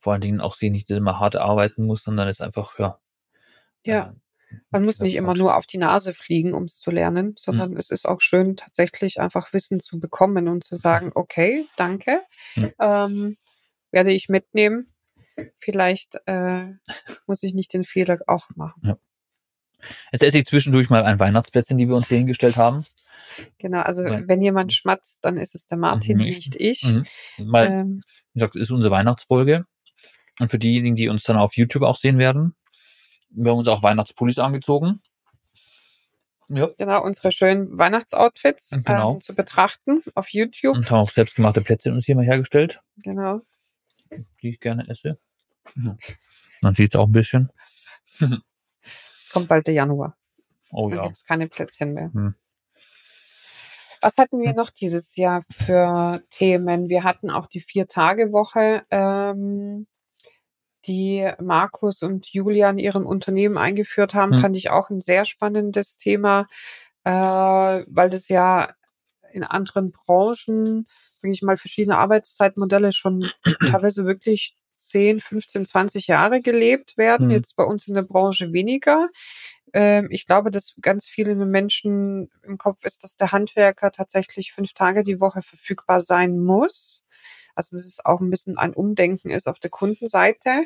Vor 0.00 0.12
allen 0.12 0.22
Dingen 0.22 0.40
auch 0.40 0.54
sie 0.54 0.70
nicht 0.70 0.88
immer 0.90 1.18
hart 1.18 1.34
arbeiten 1.36 1.84
muss, 1.84 2.04
sondern 2.04 2.28
es 2.28 2.40
einfach, 2.40 2.78
ja, 2.78 2.98
Ja. 3.84 4.14
Man 4.70 4.84
muss 4.84 5.00
nicht 5.00 5.14
immer 5.14 5.34
nur 5.34 5.56
auf 5.56 5.66
die 5.66 5.78
Nase 5.78 6.14
fliegen, 6.14 6.54
um's 6.54 6.78
zu 6.78 6.90
lernen, 6.90 7.26
Mhm. 7.28 7.34
sondern 7.36 7.76
es 7.76 7.90
ist 7.90 8.06
auch 8.06 8.20
schön, 8.20 8.56
tatsächlich 8.56 9.20
einfach 9.20 9.52
Wissen 9.52 9.80
zu 9.80 9.98
bekommen 10.00 10.48
und 10.48 10.64
zu 10.64 10.76
sagen: 10.76 11.10
„Okay, 11.14 11.66
danke, 11.76 12.20
Mhm. 12.56 12.72
ähm, 12.80 13.36
werde 13.90 14.12
ich 14.12 14.28
mitnehmen.“ 14.28 14.92
vielleicht 15.56 16.16
äh, 16.26 16.72
muss 17.26 17.42
ich 17.42 17.54
nicht 17.54 17.72
den 17.72 17.84
Fehler 17.84 18.18
auch 18.26 18.48
machen. 18.56 18.82
Ja. 18.84 18.98
Jetzt 20.10 20.24
esse 20.24 20.38
ich 20.38 20.46
zwischendurch 20.46 20.90
mal 20.90 21.04
ein 21.04 21.20
Weihnachtsplätzchen, 21.20 21.78
die 21.78 21.88
wir 21.88 21.94
uns 21.94 22.08
hier 22.08 22.18
hingestellt 22.18 22.56
haben. 22.56 22.84
Genau, 23.58 23.80
also 23.82 24.02
Ja. 24.02 24.26
wenn 24.26 24.42
jemand 24.42 24.72
schmatzt, 24.72 25.24
dann 25.24 25.36
ist 25.36 25.54
es 25.54 25.66
der 25.66 25.78
Martin, 25.78 26.16
Mhm. 26.18 26.24
nicht 26.24 26.56
ich. 26.56 26.82
Mhm. 26.82 27.04
Weil, 27.38 27.68
Ähm, 27.68 28.02
wie 28.32 28.38
gesagt, 28.40 28.56
ist 28.56 28.72
unsere 28.72 28.90
Weihnachtsfolge. 28.92 29.64
Und 30.40 30.48
für 30.48 30.58
diejenigen, 30.58 30.96
die 30.96 31.08
uns 31.08 31.22
dann 31.24 31.36
auf 31.36 31.56
YouTube 31.56 31.82
auch 31.84 31.96
sehen 31.96 32.18
werden, 32.18 32.54
wir 33.30 33.50
haben 33.52 33.58
uns 33.58 33.68
auch 33.68 33.82
Weihnachtspullis 33.82 34.38
angezogen. 34.38 35.00
Ja. 36.50 36.68
genau, 36.78 37.02
unsere 37.04 37.30
schönen 37.30 37.76
Weihnachtsoutfits 37.76 38.70
Genau. 38.70 39.14
ähm, 39.14 39.20
zu 39.20 39.34
betrachten 39.34 40.02
auf 40.14 40.30
YouTube. 40.30 40.74
Und 40.76 40.90
haben 40.90 41.00
auch 41.00 41.10
selbstgemachte 41.10 41.60
Plätzchen 41.60 41.92
uns 41.92 42.06
hier 42.06 42.16
mal 42.16 42.24
hergestellt, 42.24 42.80
Genau. 42.96 43.42
die 44.40 44.48
ich 44.48 44.60
gerne 44.60 44.88
esse. 44.88 45.18
Mhm. 45.74 45.98
Man 46.62 46.74
sieht 46.74 46.94
es 46.94 46.98
auch 47.00 47.06
ein 47.06 47.12
bisschen. 47.12 47.50
Es 49.20 49.32
kommt 49.34 49.48
bald 49.48 49.66
der 49.66 49.74
Januar. 49.74 50.16
Oh 50.70 50.88
Dann 50.88 50.98
ja. 51.00 51.04
gibt's 51.04 51.22
keine 51.22 51.48
Plätzchen 51.48 51.92
mehr. 51.92 52.10
Hm. 52.14 52.34
Was 54.00 54.16
hatten 54.16 54.40
wir 54.40 54.50
Hm. 54.50 54.56
noch 54.56 54.70
dieses 54.70 55.16
Jahr 55.16 55.42
für 55.52 56.22
Themen? 56.30 56.88
Wir 56.88 57.04
hatten 57.04 57.30
auch 57.30 57.46
die 57.46 57.60
Vier-Tage-Woche, 57.60 58.86
ähm, 58.90 59.86
die 60.88 61.30
Markus 61.40 62.02
und 62.02 62.26
Julia 62.26 62.70
in 62.70 62.78
ihrem 62.78 63.06
Unternehmen 63.06 63.58
eingeführt 63.58 64.14
haben. 64.14 64.34
Hm. 64.34 64.40
Fand 64.40 64.56
ich 64.56 64.70
auch 64.70 64.90
ein 64.90 65.00
sehr 65.00 65.24
spannendes 65.24 65.96
Thema, 65.98 66.46
äh, 67.04 67.10
weil 67.10 68.10
das 68.10 68.28
ja 68.28 68.70
in 69.32 69.44
anderen 69.44 69.92
Branchen, 69.92 70.86
sage 71.20 71.32
ich 71.32 71.42
mal, 71.42 71.56
verschiedene 71.56 71.98
Arbeitszeitmodelle 71.98 72.92
schon 72.92 73.30
teilweise 73.70 74.04
wirklich 74.06 74.56
10, 74.72 75.20
15, 75.20 75.66
20 75.66 76.06
Jahre 76.06 76.40
gelebt 76.40 76.96
werden. 76.96 77.28
Hm. 77.28 77.36
Jetzt 77.36 77.54
bei 77.56 77.64
uns 77.64 77.86
in 77.86 77.94
der 77.94 78.02
Branche 78.02 78.52
weniger. 78.52 79.08
Ähm, 79.72 80.08
ich 80.10 80.24
glaube, 80.24 80.50
dass 80.50 80.74
ganz 80.80 81.06
vielen 81.06 81.50
Menschen 81.50 82.30
im 82.42 82.58
Kopf 82.58 82.84
ist, 82.84 83.04
dass 83.04 83.16
der 83.16 83.32
Handwerker 83.32 83.90
tatsächlich 83.92 84.52
fünf 84.52 84.72
Tage 84.72 85.02
die 85.02 85.20
Woche 85.20 85.42
verfügbar 85.42 86.00
sein 86.00 86.38
muss. 86.38 87.04
Also 87.58 87.76
dass 87.76 87.84
es 87.86 87.98
auch 88.04 88.20
ein 88.20 88.30
bisschen 88.30 88.56
ein 88.56 88.72
Umdenken 88.72 89.30
ist 89.30 89.48
auf 89.48 89.58
der 89.58 89.70
Kundenseite. 89.70 90.64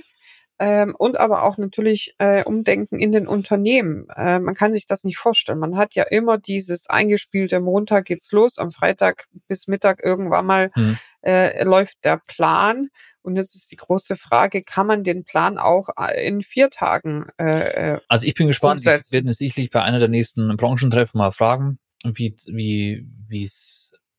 Ähm, 0.59 0.95
und 0.97 1.19
aber 1.19 1.43
auch 1.45 1.57
natürlich 1.57 2.15
äh, 2.19 2.45
Umdenken 2.45 2.99
in 3.01 3.11
den 3.11 3.27
Unternehmen. 3.27 4.07
Äh, 4.15 4.39
man 4.39 4.55
kann 4.55 4.73
sich 4.73 4.87
das 4.87 5.03
nicht 5.03 5.17
vorstellen. 5.17 5.59
Man 5.59 5.77
hat 5.77 5.95
ja 5.95 6.05
immer 6.05 6.37
dieses 6.39 6.89
eingespielte 6.89 7.59
Montag 7.59 8.05
geht's 8.05 8.31
los, 8.31 8.59
am 8.59 8.71
Freitag 8.71 9.27
bis 9.49 9.67
Mittag 9.67 10.05
irgendwann 10.05 10.47
mal 10.47 10.71
Hm. 10.75 10.99
äh, 11.23 11.65
läuft 11.65 12.05
der 12.05 12.21
Plan. 12.29 12.89
Und 13.23 13.37
jetzt 13.37 13.57
ist 13.57 13.73
die 13.73 13.77
große 13.77 14.15
Frage, 14.15 14.63
kann 14.63 14.87
man 14.87 15.03
den 15.03 15.25
Plan 15.25 15.57
auch 15.59 15.89
äh, 15.99 16.29
in 16.29 16.43
vier 16.43 16.69
Tagen 16.71 17.27
äh, 17.41 17.95
äh, 17.95 18.01
Also 18.09 18.27
ich 18.27 18.35
bin 18.35 18.47
gespannt. 18.47 18.83
Ich 18.83 18.87
Umsetzen. 18.87 19.13
werde 19.15 19.31
es 19.31 19.39
sicherlich 19.39 19.71
bei 19.71 19.83
einer 19.83 19.99
der 20.01 20.09
nächsten 20.09 20.55
Branchentreffen 20.57 21.19
mal 21.19 21.33
fragen, 21.33 21.79
wie, 22.05 22.37
wie, 22.47 23.05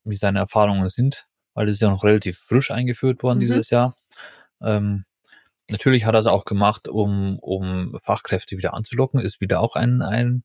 wie 0.03 0.15
seine 0.15 0.39
Erfahrungen 0.39 0.89
sind, 0.89 1.27
weil 1.53 1.65
das 1.65 1.75
ist 1.75 1.81
ja 1.81 1.89
noch 1.89 2.03
relativ 2.03 2.37
frisch 2.39 2.71
eingeführt 2.71 3.23
worden 3.23 3.37
Mhm. 3.39 3.41
dieses 3.41 3.69
Jahr. 3.69 3.95
Ähm, 4.61 5.05
natürlich 5.69 6.05
hat 6.05 6.13
er 6.15 6.19
es 6.19 6.27
auch 6.27 6.45
gemacht, 6.45 6.87
um, 6.87 7.37
um 7.39 7.95
Fachkräfte 8.01 8.57
wieder 8.57 8.73
anzulocken, 8.73 9.19
ist 9.19 9.41
wieder 9.41 9.59
auch 9.61 9.75
ein, 9.75 10.01
ein, 10.01 10.43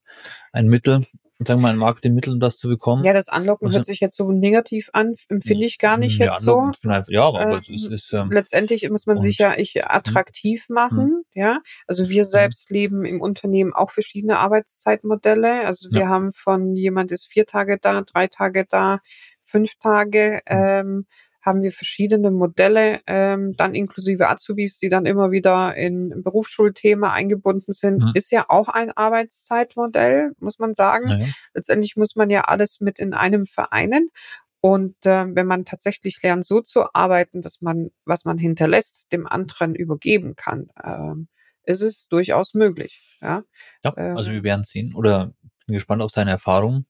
ein 0.53 0.67
Mittel, 0.67 1.05
sagen 1.41 1.61
wir 1.61 1.69
mal 1.69 1.73
ein 1.73 1.79
Marketingmittel, 1.79 2.33
um 2.33 2.41
das 2.41 2.57
zu 2.57 2.67
bekommen. 2.69 3.05
Ja, 3.05 3.13
das 3.13 3.29
Anlocken 3.29 3.67
Also- 3.69 3.77
hört 3.79 3.85
sich 3.87 4.01
jetzt 4.01 4.17
so 4.17 4.33
negativ 4.33 4.91
an, 4.93 5.15
empfinde 5.29 5.67
ich 5.67 5.79
gar 5.79 5.97
nicht 5.97 6.19
Ja, 6.19 6.27
jetzt 6.27 6.43
so. 6.43 6.73
Ja, 7.09 7.23
aber 7.29 7.41
Ähm, 7.43 7.61
es 7.77 7.85
ist, 7.87 8.13
ähm, 8.13 8.33
Letztendlich 8.33 8.89
muss 8.91 9.07
man 9.07 9.21
sich 9.21 9.39
und- 9.39 9.45
ja 9.47 9.55
ich 9.57 9.85
attraktiv 9.87 10.67
machen, 10.69 11.23
ja. 11.35 11.61
Also 11.87 12.09
wir 12.09 12.25
selbst 12.25 12.71
leben 12.71 13.05
im 13.05 13.21
Unternehmen 13.21 13.73
auch 13.73 13.91
verschiedene 13.93 14.39
Arbeitszeitmodelle. 14.39 15.65
Also 15.65 15.91
wir 15.93 16.09
haben 16.09 16.33
von 16.33 16.75
jemand 16.75 17.13
ist 17.13 17.27
vier 17.31 17.47
Tage 17.47 17.79
da, 17.81 18.01
drei 18.03 18.27
Tage 18.27 18.65
da, 18.69 18.99
fünf 19.49 19.75
Tage, 19.81 20.41
ähm, 20.47 21.07
haben 21.41 21.63
wir 21.63 21.73
verschiedene 21.73 22.31
Modelle, 22.31 23.01
ähm, 23.07 23.55
dann 23.57 23.75
inklusive 23.75 24.29
Azubis, 24.29 24.79
die 24.79 24.89
dann 24.89 25.07
immer 25.07 25.31
wieder 25.31 25.75
in 25.75 26.23
Berufsschulthema 26.23 27.13
eingebunden 27.13 27.73
sind. 27.73 28.03
Mhm. 28.03 28.13
Ist 28.15 28.31
ja 28.31 28.45
auch 28.49 28.69
ein 28.69 28.91
Arbeitszeitmodell, 28.91 30.33
muss 30.41 30.59
man 30.59 30.75
sagen. 30.75 31.07
naja. 31.07 31.27
Letztendlich 31.55 31.97
muss 31.97 32.17
man 32.17 32.29
ja 32.29 32.43
alles 32.43 32.81
mit 32.81 32.99
in 32.99 33.15
einem 33.15 33.47
vereinen. 33.47 34.11
Und 34.61 35.07
äh, 35.07 35.25
wenn 35.35 35.47
man 35.47 35.65
tatsächlich 35.65 36.21
lernt, 36.23 36.45
so 36.45 36.61
zu 36.61 36.93
arbeiten, 36.93 37.41
dass 37.41 37.61
man, 37.61 37.91
was 38.05 38.25
man 38.25 38.37
hinterlässt, 38.39 39.13
dem 39.13 39.27
anderen 39.27 39.75
übergeben 39.75 40.35
kann, 40.35 40.67
ähm, 40.85 41.29
ist 41.63 41.81
es 41.81 42.09
durchaus 42.09 42.55
möglich. 42.55 43.17
Ja, 43.23 43.45
Ja, 43.85 43.95
also 43.95 44.31
Ähm. 44.31 44.37
wir 44.37 44.43
werden 44.43 44.65
sehen. 44.65 44.95
Oder 44.95 45.33
bin 45.67 45.75
gespannt 45.75 46.03
auf 46.03 46.11
seine 46.11 46.33
Erfahrungen. 46.33 46.87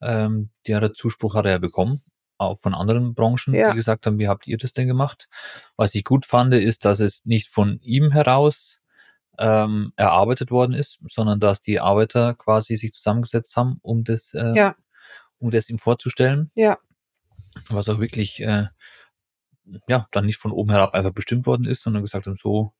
Ähm, 0.00 0.50
die 0.66 0.74
hat 0.74 0.82
er 0.82 0.94
Zuspruch 0.94 1.34
hat 1.34 1.44
er 1.46 1.52
ja 1.52 1.58
bekommen, 1.58 2.02
auch 2.38 2.58
von 2.58 2.74
anderen 2.74 3.14
Branchen, 3.14 3.54
Ja. 3.54 3.70
die 3.70 3.76
gesagt 3.76 4.06
haben, 4.06 4.18
wie 4.18 4.28
habt 4.28 4.46
ihr 4.46 4.58
das 4.58 4.72
denn 4.72 4.86
gemacht? 4.86 5.28
Was 5.76 5.94
ich 5.94 6.04
gut 6.04 6.26
fand, 6.26 6.52
ist, 6.54 6.84
dass 6.84 7.00
es 7.00 7.24
nicht 7.24 7.48
von 7.48 7.78
ihm 7.80 8.10
heraus 8.10 8.78
ähm, 9.38 9.92
erarbeitet 9.96 10.50
worden 10.50 10.72
ist, 10.74 10.98
sondern 11.08 11.40
dass 11.40 11.60
die 11.60 11.80
Arbeiter 11.80 12.34
quasi 12.34 12.76
sich 12.76 12.92
zusammengesetzt 12.92 13.56
haben, 13.56 13.78
um 13.82 14.04
das, 14.04 14.32
äh, 14.34 14.54
ja, 14.54 14.74
um 15.38 15.50
das 15.50 15.68
ihm 15.68 15.78
vorzustellen. 15.78 16.50
ja, 16.54 16.78
Was 17.68 17.88
auch 17.88 17.98
wirklich 17.98 18.40
äh, 18.40 18.66
ja 19.88 20.06
dann 20.12 20.26
nicht 20.26 20.38
von 20.38 20.52
oben 20.52 20.70
herab 20.70 20.94
einfach 20.94 21.12
bestimmt 21.12 21.46
worden 21.46 21.66
ist, 21.66 21.82
sondern 21.82 22.02
gesagt 22.02 22.26
haben, 22.26 22.36
so 22.36 22.72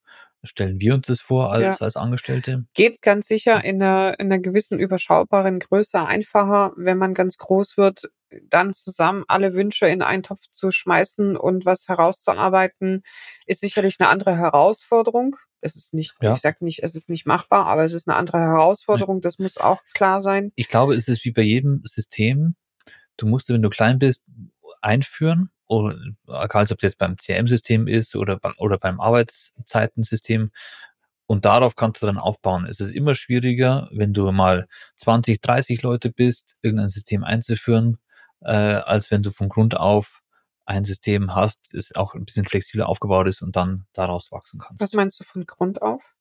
stellen 0.45 0.79
wir 0.81 0.95
uns 0.95 1.07
das 1.07 1.21
vor 1.21 1.51
als, 1.53 1.81
Ja. 1.81 1.85
als 1.87 1.97
Angestellte. 1.97 2.65
geht 2.75 3.03
ganz 3.03 3.27
sicher 3.27 3.65
in 3.65 3.83
einer, 3.83 4.19
in 4.21 4.27
einer 4.27 4.39
gewissen 4.39 4.79
überschaubaren 4.79 5.59
Größe 5.59 6.05
einfacher, 6.07 6.73
wenn 6.77 6.99
man 6.99 7.15
ganz 7.15 7.37
groß 7.39 7.77
wird, 7.77 8.11
dann 8.49 8.73
zusammen 8.73 9.25
alle 9.29 9.55
Wünsche 9.55 9.87
in 9.87 10.03
einen 10.03 10.23
Topf 10.23 10.43
zu 10.51 10.71
schmeißen 10.71 11.37
und 11.37 11.65
was 11.65 11.89
herauszuarbeiten, 11.89 13.03
ist 13.47 13.61
sicherlich 13.61 13.97
eine 13.99 14.09
andere 14.09 14.37
Herausforderung. 14.37 15.37
Es 15.63 15.75
ist 15.75 15.95
nicht, 15.95 16.15
Ja. 16.21 16.35
ich 16.35 16.41
sage 16.41 16.59
nicht, 16.65 16.83
es 16.83 16.95
ist 16.95 17.09
nicht 17.09 17.27
machbar, 17.27 17.67
aber 17.67 17.85
es 17.85 17.93
ist 17.93 18.07
eine 18.07 18.17
andere 18.17 18.39
Herausforderung. 18.39 19.21
Das 19.23 19.39
muss 19.39 19.57
auch 19.59 19.83
klar 19.95 20.21
sein. 20.21 20.53
ich 20.55 20.69
glaube, 20.69 20.95
es 20.95 21.09
ist 21.09 21.25
wie 21.25 21.33
bei 21.33 21.43
jedem 21.43 21.83
System. 21.85 22.55
Du 23.17 23.27
musst, 23.27 23.49
wenn 23.49 23.63
du 23.63 23.71
klein 23.71 23.99
bist, 23.99 24.25
einführen, 24.83 25.51
oder 25.67 25.97
egal 26.29 26.65
ob 26.65 26.79
es 26.79 26.83
jetzt 26.83 26.99
beim 26.99 27.19
CM-System 27.19 27.89
ist 27.89 28.17
oder, 28.17 28.39
bei, 28.39 28.53
oder 28.59 28.79
beim 28.79 29.01
Arbeitszeitensystem. 29.01 30.51
Und 31.27 31.45
darauf 31.45 31.75
kannst 31.75 32.03
du 32.03 32.07
dann 32.07 32.19
aufbauen. 32.19 32.67
Es 32.67 32.79
ist 32.79 32.93
immer 32.93 33.15
schwieriger, 33.17 33.89
wenn 33.93 34.13
du 34.13 34.31
mal 34.31 34.69
20, 34.97 35.41
30 35.41 35.83
Leute 35.83 36.11
bist, 36.13 36.57
irgendein 36.63 36.89
System 36.89 37.25
einzuführen, 37.25 37.99
äh, 38.43 38.53
als 38.53 39.11
wenn 39.11 39.23
du 39.23 39.31
von 39.31 39.49
Grund 39.49 39.77
auf 39.77 40.23
ein 40.67 40.85
System 40.85 41.35
hast, 41.35 41.61
das 41.73 41.95
auch 41.95 42.15
ein 42.15 42.25
bisschen 42.25 42.45
flexibler 42.45 42.89
aufgebaut 42.89 43.29
ist 43.29 43.43
und 43.43 43.57
dann 43.57 43.87
daraus 43.93 44.31
wachsen 44.31 44.61
kannst. 44.61 44.81
Was 44.81 44.93
meinst 44.93 45.19
du 45.21 45.25
von 45.25 45.47
Grund 45.47 45.83
auf? 45.83 46.15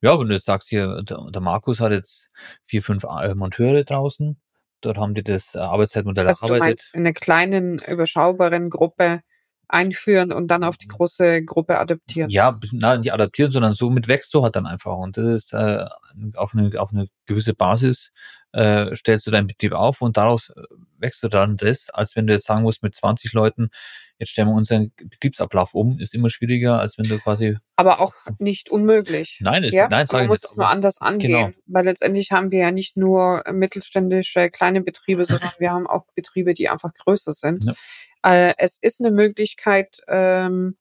Ja, 0.00 0.18
wenn 0.18 0.28
du 0.28 0.34
jetzt 0.34 0.46
sagst 0.46 0.68
hier, 0.68 1.02
der, 1.02 1.30
der 1.30 1.42
Markus 1.42 1.80
hat 1.80 1.92
jetzt 1.92 2.30
vier, 2.62 2.82
fünf 2.82 3.04
äh, 3.04 3.34
Monteure 3.34 3.84
draußen, 3.84 4.40
dort 4.80 4.98
haben 4.98 5.14
die 5.14 5.22
das 5.22 5.54
äh, 5.54 5.58
Arbeitszeitmodell 5.58 6.26
Also 6.26 6.46
du 6.46 6.52
erarbeitet. 6.54 6.68
meinst 6.68 6.94
in 6.94 7.00
einer 7.00 7.12
kleinen, 7.12 7.78
überschaubaren 7.78 8.70
Gruppe 8.70 9.20
einführen 9.68 10.32
und 10.32 10.48
dann 10.48 10.64
auf 10.64 10.76
die 10.76 10.88
große 10.88 11.44
Gruppe 11.44 11.78
adaptieren. 11.78 12.30
Ja, 12.30 12.58
na, 12.72 12.96
nicht 12.96 13.12
adaptieren, 13.12 13.52
sondern 13.52 13.74
somit 13.74 14.08
wächst 14.08 14.34
du 14.34 14.42
halt 14.42 14.56
dann 14.56 14.66
einfach. 14.66 14.96
Und 14.96 15.16
das 15.16 15.26
ist 15.26 15.52
äh, 15.52 15.86
auf, 16.34 16.54
eine, 16.54 16.80
auf 16.80 16.92
eine 16.92 17.06
gewisse 17.26 17.54
Basis 17.54 18.10
äh, 18.52 18.94
stellst 18.96 19.26
du 19.26 19.30
deinen 19.30 19.46
Betrieb 19.46 19.72
auf 19.72 20.00
und 20.02 20.16
daraus 20.16 20.50
äh, 20.50 20.62
wächst 20.98 21.22
du 21.22 21.28
dann 21.28 21.56
das, 21.56 21.88
als 21.90 22.16
wenn 22.16 22.26
du 22.26 22.32
jetzt 22.32 22.46
sagen 22.46 22.62
musst, 22.62 22.82
mit 22.82 22.94
20 22.94 23.32
Leuten, 23.32 23.70
jetzt 24.20 24.30
stellen 24.30 24.48
wir 24.48 24.54
unseren 24.54 24.92
Betriebsablauf 24.96 25.74
um, 25.74 25.98
ist 25.98 26.14
immer 26.14 26.30
schwieriger, 26.30 26.78
als 26.78 26.98
wenn 26.98 27.06
du 27.06 27.18
quasi. 27.18 27.56
Aber 27.76 28.00
auch 28.00 28.12
nicht 28.38 28.68
unmöglich. 28.70 29.38
Nein, 29.40 29.64
ist, 29.64 29.72
Ja, 29.74 29.88
nein, 29.88 30.06
sag 30.06 30.12
man 30.12 30.22
ich 30.24 30.28
muss 30.28 30.44
es 30.44 30.56
nur 30.56 30.68
anders 30.68 31.00
angehen, 31.00 31.32
Genau. 31.32 31.50
weil 31.66 31.86
letztendlich 31.86 32.30
haben 32.30 32.50
wir 32.50 32.60
ja 32.60 32.70
nicht 32.70 32.96
nur 32.96 33.42
mittelständische 33.50 34.50
kleine 34.50 34.82
Betriebe, 34.82 35.24
sondern 35.24 35.50
wir 35.58 35.72
haben 35.72 35.86
auch 35.86 36.04
Betriebe, 36.14 36.54
die 36.54 36.68
einfach 36.68 36.92
größer 36.94 37.32
sind. 37.32 37.64
Ja. 37.64 37.74
Äh, 38.22 38.54
es 38.58 38.78
ist 38.80 39.00
eine 39.00 39.10
Möglichkeit 39.10 40.02
ähm, 40.06 40.76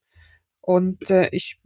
und 0.61 1.09
äh, 1.09 1.29
ich 1.31 1.59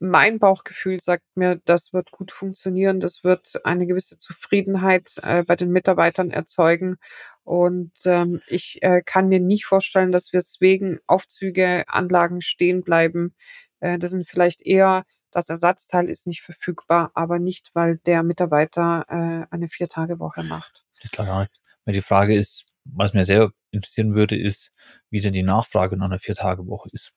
mein 0.00 0.38
Bauchgefühl 0.38 0.98
sagt 1.00 1.24
mir, 1.34 1.60
das 1.64 1.92
wird 1.92 2.10
gut 2.10 2.32
funktionieren, 2.32 3.00
das 3.00 3.22
wird 3.22 3.60
eine 3.64 3.86
gewisse 3.86 4.18
Zufriedenheit 4.18 5.12
äh, 5.22 5.44
bei 5.44 5.56
den 5.56 5.70
Mitarbeitern 5.70 6.30
erzeugen 6.30 6.96
und 7.44 7.92
ähm, 8.06 8.40
ich 8.48 8.82
äh, 8.82 9.02
kann 9.04 9.28
mir 9.28 9.40
nicht 9.40 9.66
vorstellen, 9.66 10.10
dass 10.10 10.32
wir 10.32 10.40
wegen 10.58 10.98
Aufzüge, 11.06 11.84
Anlagen 11.86 12.40
stehen 12.40 12.82
bleiben. 12.82 13.34
Äh, 13.80 13.98
das 13.98 14.10
sind 14.10 14.26
vielleicht 14.26 14.66
eher 14.66 15.04
das 15.30 15.48
Ersatzteil 15.48 16.08
ist 16.08 16.26
nicht 16.26 16.42
verfügbar, 16.42 17.12
aber 17.14 17.38
nicht, 17.38 17.70
weil 17.74 17.98
der 17.98 18.22
Mitarbeiter 18.22 19.04
äh, 19.08 19.46
eine 19.54 19.68
Vier-Tage-Woche 19.68 20.42
macht. 20.42 20.84
Das 20.96 21.04
ist 21.04 21.12
klar. 21.12 21.48
Weil 21.84 21.94
die 21.94 22.02
Frage 22.02 22.34
ist, 22.34 22.64
was 22.84 23.14
mir 23.14 23.24
sehr 23.24 23.52
interessieren 23.70 24.14
würde, 24.14 24.36
ist, 24.36 24.70
wie 25.10 25.20
denn 25.20 25.32
die 25.32 25.42
Nachfrage 25.42 25.96
nach 25.96 26.06
einer 26.06 26.18
Vier-Tage-Woche 26.18 26.88
ist. 26.92 27.12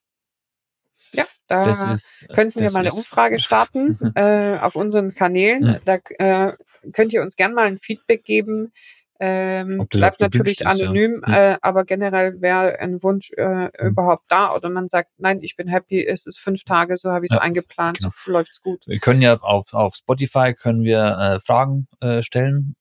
Ja, 1.14 1.26
da 1.48 1.94
ist, 1.94 2.26
könnten 2.34 2.60
wir 2.60 2.72
mal 2.72 2.80
eine 2.80 2.94
Umfrage 2.94 3.40
starten 3.40 3.98
äh, 4.16 4.58
auf 4.60 4.76
unseren 4.76 5.14
Kanälen. 5.14 5.64
Mhm. 5.64 5.78
Da 5.86 5.98
äh, 6.20 6.54
könnt 6.92 7.14
ihr 7.14 7.22
uns 7.22 7.36
gern 7.36 7.54
mal 7.54 7.66
ein 7.66 7.78
Feedback 7.78 8.24
geben. 8.24 8.72
Ähm, 9.20 9.88
bleibt 9.90 10.20
natürlich 10.20 10.60
ist, 10.60 10.62
ja. 10.62 10.68
anonym, 10.70 11.24
Mhm. 11.26 11.34
äh, 11.34 11.58
aber 11.62 11.86
generell 11.86 12.42
wäre 12.42 12.80
ein 12.80 13.02
Wunsch 13.04 13.32
äh, 13.38 13.70
überhaupt 13.80 14.26
da 14.28 14.54
oder 14.54 14.70
man 14.70 14.88
sagt, 14.90 15.12
nein, 15.18 15.40
ich 15.42 15.56
bin 15.56 15.68
happy, 15.68 16.06
es 16.06 16.26
ist 16.26 16.40
fünf 16.40 16.64
Tage, 16.66 16.98
so 16.98 17.12
habe 17.12 17.26
ich 17.26 17.32
es 17.32 17.36
Ja, 17.36 17.42
eingeplant, 17.42 18.00
genau. 18.00 18.10
so 18.26 18.32
läuft's 18.32 18.62
gut. 18.62 18.84
Wir 18.86 19.00
können 19.00 19.22
ja 19.22 19.38
auf, 19.40 19.74
auf 19.74 19.96
Spotify 19.96 20.54
können 20.54 20.84
wir 20.84 21.18
äh, 21.18 21.40
Fragen 21.40 21.88
äh, 22.02 22.22
stellen, 22.22 22.76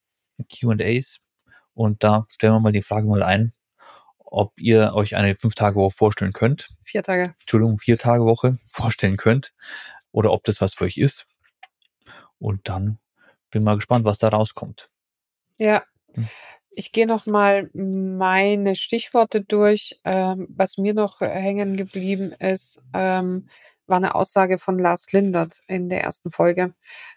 Q&As 0.59 1.19
und 1.75 2.03
da 2.03 2.27
stellen 2.31 2.55
wir 2.55 2.61
mal 2.61 2.73
die 2.73 2.83
Frage 2.83 3.07
mal 3.07 3.23
ein, 3.23 3.53
ob 4.33 4.59
ihr 4.59 4.95
euch 4.95 5.15
eine 5.15 5.35
fünf 5.35 5.55
Tage 5.55 5.77
Woche 5.77 5.95
vorstellen 5.95 6.33
könnt, 6.33 6.71
Vier 6.85 7.03
Tage. 7.03 7.35
Entschuldigung, 7.41 7.79
vier 7.79 7.99
Tage 7.99 8.25
Woche 8.25 8.59
vorstellen 8.67 9.17
könnt 9.17 9.53
oder 10.11 10.33
ob 10.33 10.45
das 10.45 10.61
was 10.61 10.75
für 10.75 10.85
euch 10.85 10.97
ist. 10.99 11.27
Und 12.39 12.69
dann 12.69 12.99
bin 13.51 13.63
mal 13.63 13.77
gespannt, 13.77 14.05
was 14.05 14.19
da 14.19 14.29
rauskommt. 14.29 14.91
Ja. 15.59 15.85
Hm. 16.15 16.29
Ich 16.71 16.93
gehe 16.93 17.07
noch 17.07 17.27
mal 17.27 17.69
meine 17.75 18.75
Stichworte 18.75 19.43
durch. 19.43 20.01
Ähm, 20.05 20.49
was 20.49 20.79
mir 20.79 20.95
noch 20.95 21.21
hängen 21.21 21.77
geblieben 21.77 22.33
ist, 22.33 22.83
ähm, 22.95 23.49
war 23.87 23.99
eine 23.99 24.15
Aussage 24.15 24.59
von 24.59 24.79
Lars 24.79 25.13
Lindert 25.13 25.61
in 25.67 25.91
der 25.91 26.03
ersten 26.03 26.31
Folge. 26.31 26.73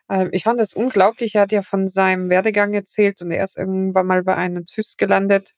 Ähm, 0.09 0.29
ich 0.33 0.43
fand 0.43 0.59
das 0.59 0.73
unglaublich. 0.73 1.35
Er 1.35 1.43
hat 1.43 1.53
ja 1.53 1.61
von 1.61 1.87
seinem 1.87 2.29
Werdegang 2.29 2.73
erzählt 2.73 3.21
und 3.21 3.31
er 3.31 3.45
ist 3.45 3.57
irgendwann 3.57 4.07
mal 4.07 4.23
bei 4.23 4.35
einem 4.35 4.65
ZÜS 4.65 4.97
gelandet 4.97 5.55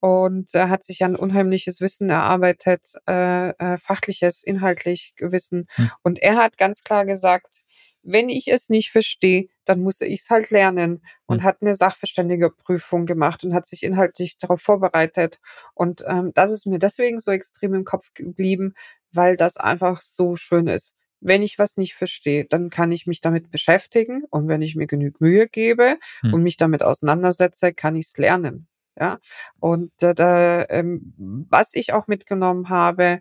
und 0.00 0.54
er 0.54 0.68
hat 0.70 0.84
sich 0.84 1.02
ein 1.04 1.16
unheimliches 1.16 1.80
Wissen 1.80 2.10
erarbeitet, 2.10 2.92
äh, 3.08 3.50
äh, 3.50 3.76
fachliches, 3.78 4.42
inhaltlich 4.42 5.14
Wissen. 5.20 5.66
Hm. 5.76 5.90
Und 6.02 6.18
er 6.20 6.36
hat 6.36 6.56
ganz 6.58 6.82
klar 6.82 7.04
gesagt, 7.04 7.58
wenn 8.02 8.28
ich 8.28 8.48
es 8.48 8.68
nicht 8.68 8.90
verstehe, 8.90 9.48
dann 9.64 9.80
muss 9.80 10.00
ich 10.00 10.20
es 10.20 10.30
halt 10.30 10.50
lernen 10.50 11.02
und 11.26 11.40
Hm. 11.40 11.44
hat 11.44 11.58
eine 11.62 11.74
Sachverständigeprüfung 11.74 13.06
gemacht 13.06 13.44
und 13.44 13.54
hat 13.54 13.66
sich 13.66 13.82
inhaltlich 13.82 14.38
darauf 14.38 14.60
vorbereitet. 14.62 15.38
Und 15.74 16.04
ähm, 16.06 16.32
das 16.34 16.50
ist 16.52 16.66
mir 16.66 16.78
deswegen 16.78 17.18
so 17.18 17.30
extrem 17.30 17.74
im 17.74 17.84
Kopf 17.84 18.12
geblieben, 18.14 18.74
weil 19.12 19.36
das 19.36 19.56
einfach 19.56 20.00
so 20.02 20.36
schön 20.36 20.66
ist. 20.68 20.94
Wenn 21.20 21.42
ich 21.42 21.58
was 21.58 21.76
nicht 21.76 21.94
verstehe, 21.94 22.44
dann 22.44 22.70
kann 22.70 22.92
ich 22.92 23.06
mich 23.06 23.20
damit 23.20 23.50
beschäftigen 23.50 24.22
und 24.30 24.46
wenn 24.48 24.62
ich 24.62 24.76
mir 24.76 24.86
genug 24.86 25.20
Mühe 25.20 25.48
gebe 25.48 25.96
Hm. 26.22 26.34
und 26.34 26.42
mich 26.42 26.56
damit 26.56 26.82
auseinandersetze, 26.82 27.72
kann 27.74 27.96
ich 27.96 28.06
es 28.06 28.16
lernen. 28.16 28.68
Ja, 28.98 29.18
und 29.60 29.92
äh, 30.02 30.14
da, 30.14 30.64
ähm, 30.68 31.46
was 31.50 31.74
ich 31.74 31.92
auch 31.92 32.08
mitgenommen 32.08 32.68
habe, 32.68 33.20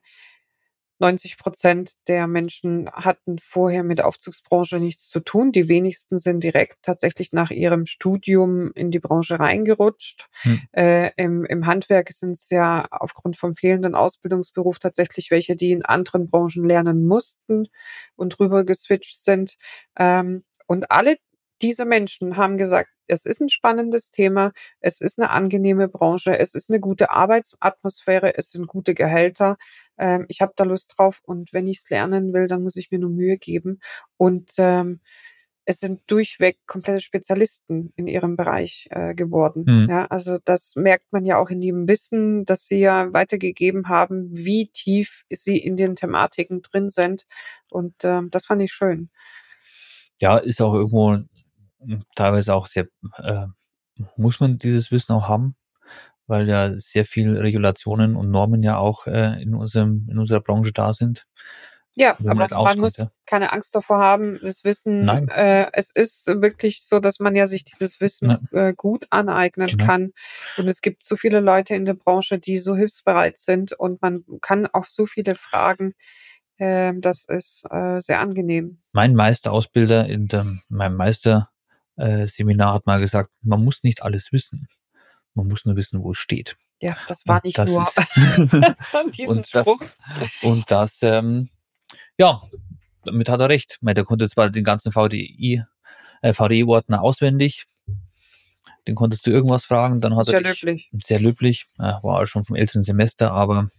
90 1.00 1.38
Prozent 1.38 1.94
der 2.08 2.28
Menschen 2.28 2.90
hatten 2.92 3.38
vorher 3.38 3.84
mit 3.84 4.00
der 4.00 4.08
Aufzugsbranche 4.08 4.80
nichts 4.80 5.10
zu 5.10 5.20
tun. 5.20 5.52
Die 5.52 5.68
wenigsten 5.68 6.18
sind 6.18 6.44
direkt 6.44 6.78
tatsächlich 6.82 7.34
nach 7.34 7.52
ihrem 7.52 7.86
Studium 7.86 8.72
in 8.74 8.90
die 8.90 9.00
Branche 9.00 9.40
reingerutscht. 9.40 10.28
Hm. 10.42 10.62
Äh, 10.72 11.12
im, 11.18 11.46
Im 11.46 11.68
Handwerk 11.68 12.12
sind 12.12 12.32
es 12.32 12.50
ja 12.50 12.86
aufgrund 12.90 13.38
vom 13.38 13.56
fehlenden 13.56 13.94
Ausbildungsberuf 13.94 14.80
tatsächlich 14.80 15.30
welche, 15.30 15.56
die 15.56 15.72
in 15.72 15.86
anderen 15.86 16.26
Branchen 16.26 16.66
lernen 16.66 17.06
mussten 17.06 17.68
und 18.16 18.40
rüber 18.40 18.64
geswitcht 18.64 19.24
sind. 19.24 19.58
Ähm, 19.98 20.44
und 20.66 20.92
alle 20.92 21.18
diese 21.62 21.86
Menschen 21.86 22.38
haben 22.38 22.58
gesagt, 22.58 22.90
es 23.08 23.26
ist 23.26 23.42
ein 23.42 23.50
spannendes 23.50 24.12
Thema, 24.12 24.52
es 24.80 25.02
ist 25.02 25.20
eine 25.20 25.30
angenehme 25.30 25.88
Branche, 25.88 26.38
es 26.38 26.56
ist 26.56 26.70
eine 26.70 26.80
gute 26.80 27.12
Arbeitsatmosphäre, 27.12 28.38
es 28.38 28.52
sind 28.52 28.68
gute 28.68 28.94
Gehälter. 28.94 29.58
Ähm, 29.98 30.26
ich 30.28 30.42
habe 30.42 30.54
da 30.56 30.64
Lust 30.64 30.94
drauf 30.98 31.22
und 31.24 31.54
wenn 31.54 31.68
ich 31.68 31.80
es 31.80 31.90
lernen 31.90 32.34
will, 32.34 32.48
dann 32.48 32.64
muss 32.64 32.76
ich 32.76 32.92
mir 32.92 33.00
nur 33.00 33.10
Mühe 33.10 33.38
geben. 33.38 33.80
Und 34.18 34.52
ähm, 34.58 35.00
es 35.70 35.82
sind 35.82 36.00
durchweg 36.08 36.60
komplette 36.66 37.02
Spezialisten 37.02 37.92
in 37.98 38.08
ihrem 38.08 38.38
Bereich 38.38 38.88
äh, 38.90 39.14
geworden. 39.14 39.66
Mhm. 39.68 39.88
Ja, 39.90 40.06
also 40.06 40.38
das 40.46 40.76
merkt 40.78 41.12
man 41.12 41.26
ja 41.26 41.38
auch 41.38 41.50
in 41.50 41.60
dem 41.60 41.90
Wissen, 41.90 42.46
das 42.46 42.68
sie 42.68 42.80
ja 42.80 43.12
weitergegeben 43.14 43.90
haben, 43.90 44.30
wie 44.32 44.70
tief 44.70 45.26
sie 45.30 45.58
in 45.58 45.76
den 45.76 45.98
Thematiken 45.98 46.62
drin 46.62 46.88
sind. 46.88 47.28
Und 47.70 47.96
ähm, 48.04 48.32
das 48.32 48.46
fand 48.46 48.62
ich 48.62 48.72
schön. 48.72 49.10
Ja, 50.20 50.38
ist 50.38 50.62
auch 50.62 50.74
irgendwo 50.74 51.18
teilweise 52.16 52.54
auch 52.54 52.68
sehr, 52.68 52.88
äh, 53.18 53.48
muss 54.16 54.40
man 54.40 54.58
dieses 54.58 54.92
Wissen 54.92 55.14
auch 55.14 55.28
haben, 55.28 55.56
weil 56.28 56.48
ja 56.48 56.78
sehr 56.80 57.06
viel 57.06 57.38
Regulationen 57.38 58.16
und 58.16 58.32
Normen 58.32 58.64
ja 58.64 58.78
auch 58.78 59.08
äh, 59.08 59.42
in 59.42 59.54
unserem, 59.56 60.08
in 60.10 60.20
unserer 60.20 60.42
Branche 60.42 60.72
da 60.74 60.94
sind. 60.94 61.26
Ja, 62.00 62.16
man 62.20 62.40
aber 62.40 62.44
nicht 62.44 62.52
man 62.52 62.80
muss 62.80 62.98
ja. 62.98 63.10
keine 63.26 63.52
Angst 63.54 63.74
davor 63.74 63.98
haben, 63.98 64.40
das 64.44 64.64
Wissen, 64.64 65.06
Nein. 65.06 65.30
äh, 65.30 65.66
es 65.74 65.90
ist 65.90 66.28
wirklich 66.28 66.84
so, 66.86 67.00
dass 67.00 67.20
man 67.20 67.36
ja 67.36 67.48
sich 67.48 67.64
dieses 67.64 68.00
Wissen 68.00 68.38
äh, 68.52 68.74
gut 68.78 69.08
aneignen 69.10 69.68
Genau. 69.68 69.86
kann. 69.86 70.12
Und 70.58 70.68
es 70.68 70.82
gibt 70.82 71.04
so 71.04 71.16
viele 71.16 71.40
Leute 71.40 71.74
in 71.74 71.86
der 71.86 71.96
Branche, 71.96 72.38
die 72.38 72.60
so 72.60 72.76
hilfsbereit 72.76 73.40
sind 73.40 73.74
und 73.74 74.00
man 74.04 74.24
kann 74.42 74.68
auch 74.68 74.86
so 74.86 75.08
viele 75.08 75.34
fragen. 75.34 75.94
Ähm, 76.60 77.02
das 77.02 77.26
ist 77.28 77.64
äh, 77.72 78.00
sehr 78.00 78.20
angenehm. 78.20 78.80
Mein 78.92 79.16
Meisterausbilder 79.16 80.08
in 80.08 80.28
dem, 80.28 80.62
meinem 80.70 80.98
Meisterseminar 80.98 81.52
äh, 81.98 82.28
Seminar 82.28 82.74
hat 82.74 82.86
mal 82.86 83.00
gesagt, 83.00 83.32
man 83.42 83.64
muss 83.64 83.84
nicht 83.84 84.02
alles 84.04 84.32
wissen. 84.32 84.68
Man 85.34 85.48
muss 85.48 85.66
nur 85.66 85.76
wissen, 85.76 86.02
wo 86.04 86.12
es 86.12 86.18
steht. 86.18 86.58
Ja, 86.82 86.96
das 87.08 87.28
war 87.28 87.38
Und 87.38 87.46
nicht 87.46 87.58
das 87.58 87.70
nur 87.70 87.84
ist- 87.84 87.98
diesen 89.18 89.38
und 89.40 89.56
das, 89.56 89.68
Spruch. 89.68 89.82
und 90.44 90.70
das, 90.72 91.00
ähm, 91.02 91.50
ja, 92.18 92.42
damit 93.04 93.30
hat 93.30 93.42
er 93.42 93.50
recht. 93.50 93.78
Meine, 93.82 93.96
Der 93.96 94.04
konnte 94.04 94.30
zwar 94.30 94.50
den 94.50 94.64
ganzen 94.64 94.92
VDI, 94.92 95.64
äh, 96.22 96.34
VDI-Ordner 96.34 97.02
auswendig. 97.02 97.66
Den 98.88 98.96
konntest 98.96 99.26
du 99.28 99.32
irgendwas 99.32 99.66
fragen, 99.66 100.02
dann 100.02 100.16
hat 100.16 100.26
Sehr 100.26 100.36
er 100.44 100.52
dich, 100.52 100.62
löblich. 100.62 100.90
sehr 101.04 101.20
löblich, 101.20 101.68
äh, 101.80 101.94
war 102.04 102.26
schon 102.26 102.44
vom 102.44 102.56
älteren 102.56 102.84
Semester, 102.84 103.32
aber 103.32 103.70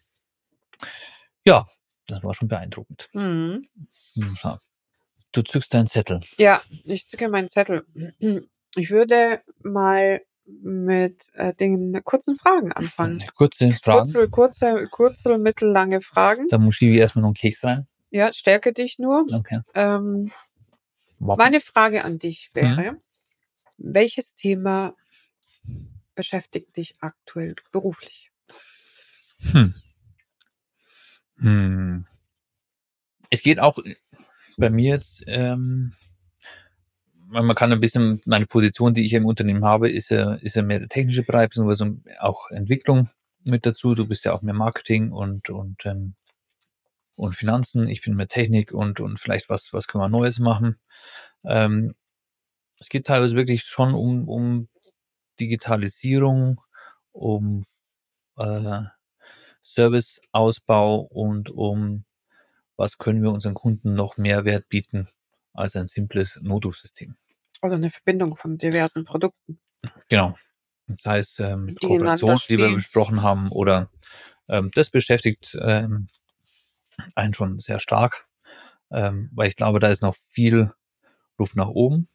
ja, 1.44 1.66
das 2.06 2.22
war 2.22 2.34
schon 2.34 2.48
beeindruckend. 2.48 3.08
Mhm. 3.14 3.66
Ja. 4.14 4.60
Du 5.33 5.43
zückst 5.43 5.74
deinen 5.74 5.87
Zettel. 5.87 6.20
Ja, 6.39 6.61
ich 6.85 7.07
zücke 7.07 7.29
meinen 7.29 7.49
Zettel. 7.49 7.85
Ich 8.74 8.91
würde 8.91 9.43
mal 9.62 10.20
mit 10.47 11.29
äh, 11.35 11.53
den 11.55 12.03
kurzen 12.05 12.37
Fragen 12.37 12.72
anfangen. 12.72 13.22
Kurze 13.37 13.70
Fragen. 13.72 13.99
Kurze, 13.99 14.29
kurze, 14.31 14.89
kurze, 14.91 15.39
mittellange 15.39 16.01
Fragen. 16.01 16.49
Da 16.49 16.59
muss 16.59 16.76
Schiwi 16.76 16.97
erstmal 16.99 17.22
noch 17.22 17.29
einen 17.29 17.35
Keks 17.35 17.64
rein. 17.64 17.87
Ja, 18.11 18.33
stärke 18.33 18.72
dich 18.72 18.99
nur. 18.99 19.26
Okay. 19.31 19.61
Ähm, 19.74 20.33
meine 21.18 21.61
Frage 21.61 22.05
an 22.05 22.18
dich 22.18 22.51
wäre, 22.55 22.97
welches 23.76 24.35
Thema 24.35 24.95
beschäftigt 26.14 26.76
dich 26.76 26.95
aktuell 27.01 27.55
beruflich? 27.70 28.31
Hm. 29.53 29.74
Hm. 31.37 32.07
Es 33.31 33.43
geht 33.43 33.61
auch 33.61 33.79
bei 34.59 34.70
mir 34.70 34.90
jetzt, 34.94 35.24
ähm, 35.26 35.92
man 37.28 37.54
kann 37.54 37.72
ein 37.72 37.80
bisschen, 37.80 38.20
meine 38.24 38.46
Position, 38.46 38.94
die 38.94 39.04
ich 39.04 39.12
im 39.12 39.26
Unternehmen 39.26 39.64
habe, 39.64 39.90
ist 39.90 40.11
ja, 40.11 40.34
ist 40.34 40.56
ja 40.56 40.62
mehr 40.62 40.78
der 40.80 40.88
technische 40.88 41.22
Bereich, 41.22 41.50
beziehungsweise 41.50 41.96
auch 42.18 42.50
Entwicklung 42.50 43.09
mit 43.44 43.66
dazu. 43.66 43.94
Du 43.94 44.06
bist 44.06 44.24
ja 44.24 44.32
auch 44.32 44.42
mehr 44.42 44.54
Marketing 44.54 45.12
und, 45.12 45.50
und, 45.50 45.84
ähm, 45.86 46.14
und 47.16 47.36
Finanzen. 47.36 47.88
Ich 47.88 48.02
bin 48.02 48.16
mehr 48.16 48.28
Technik 48.28 48.72
und, 48.72 49.00
und 49.00 49.20
vielleicht 49.20 49.48
was, 49.50 49.72
was 49.72 49.86
können 49.86 50.02
wir 50.02 50.09
Neues 50.09 50.38
machen. 50.38 50.78
Ähm, 51.44 51.94
es 52.80 52.88
geht 52.88 53.06
teilweise 53.06 53.36
wirklich 53.36 53.64
schon 53.64 53.94
um, 53.94 54.28
um 54.28 54.68
Digitalisierung, 55.38 56.61
um 57.12 57.62
äh, 58.36 58.82
Serviceausbau 59.62 61.00
und 61.00 61.50
um 61.50 62.04
was 62.79 62.97
können 62.97 63.22
wir 63.22 63.31
unseren 63.31 63.55
Kunden 63.55 63.95
noch 63.95 64.16
mehr 64.16 64.47
Wert 64.47 64.68
bieten 64.70 65.09
als 65.53 65.76
ein 65.76 65.89
simples 65.89 66.39
Notrufsystem. 66.41 67.16
Oder 67.61 67.74
eine 67.74 67.91
Verbindung 67.91 68.37
von 68.37 68.57
diversen 68.57 69.05
Produkten? 69.05 69.61
Genau. 70.09 70.35
Das 70.87 71.05
heißt, 71.05 71.41
ähm, 71.41 71.76
Die 71.83 71.87
ineinander 71.87 72.20
Kooperation, 72.20 72.39
die 72.49 72.59
wir 72.62 72.72
besprochen 72.72 73.22
haben, 73.22 73.51
oder 73.51 73.91
ähm, 74.49 74.70
das 74.74 74.91
beschäftigt 74.91 75.59
ähm, 75.61 76.07
einen 77.14 77.35
schon 77.35 77.61
sehr 77.61 77.81
stark, 77.81 78.29
ähm, 78.91 79.29
weil 79.35 79.49
ich 79.49 79.57
glaube, 79.57 79.81
da 79.81 79.89
ist 79.89 80.03
noch 80.03 80.14
viel 80.14 80.72
Luft 81.37 81.57
nach 81.57 81.68
oben. 81.68 82.09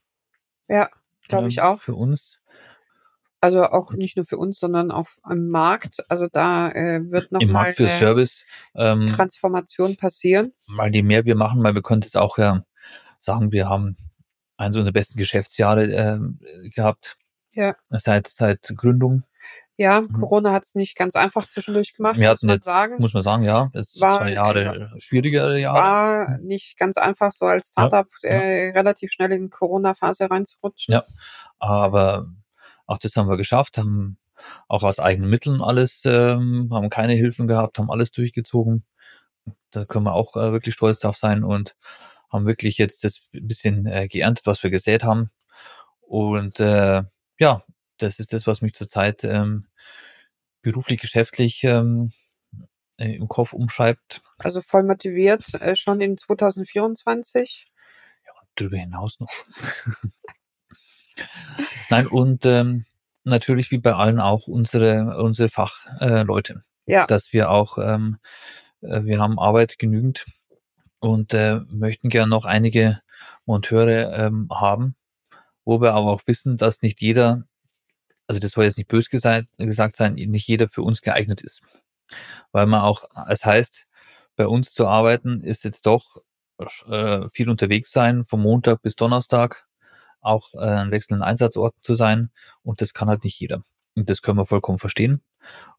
Ja, 0.67 0.89
glaube 1.27 1.49
ich 1.49 1.57
ähm, 1.57 1.63
auch. 1.65 1.81
Für 1.81 1.93
uns. 1.93 2.39
Also 3.43 3.65
auch 3.65 3.91
nicht 3.91 4.15
nur 4.15 4.25
für 4.25 4.37
uns, 4.37 4.57
sondern 4.59 4.89
auch 4.89 5.07
am 5.21 5.47
Markt. 5.49 6.03
Also 6.09 6.27
da 6.31 6.69
äh, 6.71 7.01
wird 7.11 7.31
noch 7.31 7.41
Im 7.41 7.51
mal 7.51 7.63
Markt 7.63 7.75
für 7.77 7.87
eine 7.89 7.97
Service. 7.97 8.45
Ähm, 8.73 9.05
Transformation 9.07 9.97
passieren. 9.97 10.53
weil 10.77 10.95
je 10.95 11.03
mehr 11.03 11.25
wir 11.25 11.35
machen, 11.35 11.61
weil 11.63 11.75
wir 11.75 11.81
können 11.81 12.01
jetzt 12.01 12.15
auch 12.17 12.37
ja 12.37 12.63
sagen, 13.19 13.51
wir 13.51 13.67
haben 13.69 13.97
eines 14.57 14.77
unserer 14.77 14.93
besten 14.93 15.17
Geschäftsjahre 15.19 15.85
ähm, 15.91 16.39
gehabt 16.73 17.17
Ja. 17.53 17.75
seit 17.89 18.27
seit 18.29 18.61
Gründung. 18.77 19.23
Ja, 19.75 20.01
Mhm. 20.01 20.13
Corona 20.13 20.51
hat's 20.53 20.75
nicht 20.75 20.95
ganz 20.95 21.15
einfach 21.15 21.47
zwischendurch 21.47 21.95
gemacht, 21.95 22.15
Wir 22.17 22.29
muss 22.29 22.37
hatten 22.37 22.45
man 22.47 22.55
jetzt, 22.57 22.65
sagen. 22.65 22.95
muss 22.99 23.13
man 23.13 23.23
sagen, 23.23 23.43
ja, 23.43 23.71
es 23.73 23.99
War- 23.99 24.19
zwei 24.19 24.31
Jahre 24.33 24.91
schwierigere 24.99 25.59
Jahre. 25.59 25.79
War 25.79 26.37
nicht 26.39 26.77
ganz 26.77 26.95
einfach, 26.97 27.31
so 27.31 27.45
als 27.47 27.73
Ja, 27.75 27.87
Startup 27.87 28.07
ja. 28.21 28.29
äh, 28.29 28.69
relativ 28.69 29.11
schnell 29.11 29.31
in 29.33 29.49
Corona-Phase 29.49 30.29
reinzurutschen. 30.29 30.93
Ja. 30.93 31.03
Aber 31.59 32.27
auch 32.93 32.99
das 32.99 33.15
haben 33.15 33.29
wir 33.29 33.37
geschafft, 33.37 33.77
haben 33.77 34.17
auch 34.67 34.83
aus 34.83 34.99
eigenen 34.99 35.29
Mitteln 35.29 35.61
alles, 35.61 36.03
ähm, 36.05 36.69
haben 36.71 36.89
keine 36.89 37.13
Hilfen 37.13 37.47
gehabt, 37.47 37.79
haben 37.79 37.91
alles 37.91 38.11
durchgezogen. 38.11 38.85
Da 39.71 39.85
können 39.85 40.05
wir 40.05 40.13
auch 40.13 40.35
äh, 40.35 40.51
wirklich 40.51 40.75
stolz 40.75 40.99
drauf 40.99 41.17
sein 41.17 41.43
und 41.43 41.75
haben 42.31 42.45
wirklich 42.45 42.77
jetzt 42.77 43.03
das 43.03 43.21
bisschen 43.31 43.85
äh, 43.85 44.07
geerntet, 44.07 44.45
was 44.45 44.63
wir 44.63 44.69
gesät 44.69 45.03
haben. 45.03 45.31
Und 46.01 46.59
äh, 46.59 47.03
ja, 47.39 47.63
das 47.97 48.19
ist 48.19 48.33
das, 48.33 48.47
was 48.47 48.61
mich 48.61 48.73
zurzeit 48.73 49.23
ähm, 49.23 49.67
beruflich, 50.61 50.99
geschäftlich 50.99 51.63
ähm, 51.63 52.11
äh, 52.97 53.15
im 53.15 53.27
Kopf 53.27 53.53
umschreibt. 53.53 54.21
Also 54.37 54.61
voll 54.61 54.83
motiviert, 54.83 55.53
äh, 55.55 55.75
schon 55.75 56.01
in 56.01 56.17
2024. 56.17 57.65
Darüber 58.55 58.77
hinaus 58.77 59.19
noch. 59.19 59.31
Nein, 61.89 62.07
und 62.07 62.45
ähm, 62.45 62.85
natürlich 63.23 63.71
wie 63.71 63.77
bei 63.77 63.93
allen 63.93 64.19
auch 64.19 64.47
unsere, 64.47 65.17
unsere 65.21 65.49
Fachleute, 65.49 66.53
äh. 66.53 66.59
Ja, 66.85 67.07
dass 67.07 67.31
wir 67.31 67.49
auch, 67.49 67.77
ähm, 67.77 68.17
äh, 68.81 69.03
wir 69.03 69.19
haben 69.19 69.39
Arbeit 69.39 69.79
genügend 69.79 70.25
und 70.99 71.33
äh, 71.33 71.61
möchten 71.69 72.09
gern 72.09 72.29
noch 72.29 72.45
einige 72.45 73.01
Monteure 73.45 74.13
ähm, 74.13 74.47
haben, 74.51 74.95
wo 75.65 75.81
wir 75.81 75.93
aber 75.93 76.11
auch 76.11 76.21
wissen, 76.25 76.57
dass 76.57 76.81
nicht 76.81 77.01
jeder, 77.01 77.43
also 78.27 78.39
das 78.39 78.51
soll 78.51 78.65
jetzt 78.65 78.77
nicht 78.77 78.89
bös 78.89 79.09
gesagt, 79.09 79.47
gesagt 79.57 79.95
sein, 79.95 80.15
nicht 80.15 80.47
jeder 80.47 80.67
für 80.67 80.81
uns 80.81 81.01
geeignet 81.01 81.41
ist. 81.41 81.61
Weil 82.51 82.65
man 82.65 82.81
auch, 82.81 83.05
es 83.27 83.45
heißt, 83.45 83.87
bei 84.35 84.47
uns 84.47 84.73
zu 84.73 84.87
arbeiten 84.87 85.41
ist 85.41 85.63
jetzt 85.63 85.85
doch 85.85 86.21
äh, 86.87 87.27
viel 87.29 87.49
unterwegs 87.49 87.91
sein, 87.91 88.23
vom 88.23 88.41
Montag 88.41 88.81
bis 88.81 88.95
Donnerstag, 88.95 89.67
auch 90.23 90.53
äh, 90.55 90.57
an 90.59 90.91
wechselnden 90.91 91.23
Einsatzorten 91.23 91.81
zu 91.83 91.93
sein 91.95 92.29
und 92.63 92.81
das 92.81 92.93
kann 92.93 93.09
halt 93.09 93.23
nicht 93.23 93.39
jeder. 93.39 93.63
Und 93.95 94.09
das 94.09 94.21
können 94.21 94.37
wir 94.39 94.45
vollkommen 94.45 94.79
verstehen. 94.79 95.21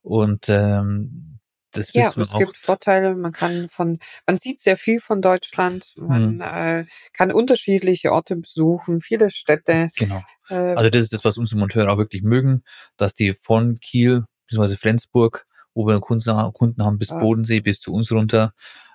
Und 0.03 0.49
ähm, 0.49 1.39
das 1.73 1.93
ja, 1.93 2.05
wissen 2.05 2.17
wir 2.19 2.23
es 2.23 2.35
auch. 2.35 2.39
gibt 2.39 2.57
Vorteile. 2.57 3.17
Man 3.17 3.33
kann 3.33 3.69
von, 3.69 3.99
man 4.27 4.39
sieht 4.39 4.61
sehr 4.61 4.77
viel 4.77 5.01
von 5.01 5.21
Deutschland. 5.21 5.93
Man 5.97 6.37
Mhm. 6.37 6.41
äh, 6.41 6.85
kann 7.13 7.33
unterschiedliche 7.33 8.13
Orte 8.13 8.37
besuchen, 8.37 9.01
viele 9.01 9.31
Städte. 9.31 9.91
Genau. 9.97 10.23
Äh, 10.49 10.75
Also 10.75 10.91
das 10.91 11.03
ist 11.03 11.13
das, 11.13 11.25
was 11.25 11.37
unsere 11.37 11.59
Monteure 11.59 11.91
auch 11.93 11.99
wirklich 11.99 12.23
mögen, 12.23 12.63
dass 12.97 13.15
die 13.15 13.33
von 13.33 13.81
Kiel 13.81 14.25
bzw. 14.49 14.77
Flensburg, 14.77 15.45
wo 15.75 15.87
wir 15.87 15.99
Kunden, 16.01 16.53
Kunden 16.53 16.85
haben, 16.85 16.99
bis 16.99 17.09
Ja. 17.09 17.19
Bodensee, 17.19 17.61
bis 17.61 17.81
zu 17.81 17.93
uns 17.93 18.13
runter, 18.13 18.53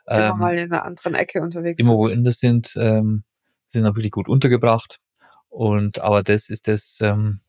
immer 0.07 0.29
ähm, 0.29 0.37
mal 0.39 0.57
in 0.57 0.71
einer 0.71 0.85
anderen 0.85 1.15
Ecke 1.15 1.41
unterwegs 1.41 1.81
immer 1.81 1.91
sind. 1.91 1.97
woanders 1.99 2.39
sind, 2.39 2.73
ähm, 2.77 3.23
sind 3.67 3.85
auch 3.85 3.95
wirklich 3.95 4.11
gut 4.11 4.29
untergebracht. 4.29 4.99
Und 5.49 5.99
aber 5.99 6.23
das 6.23 6.49
ist 6.49 6.67
das, 6.67 6.97
ähm, 7.01 7.41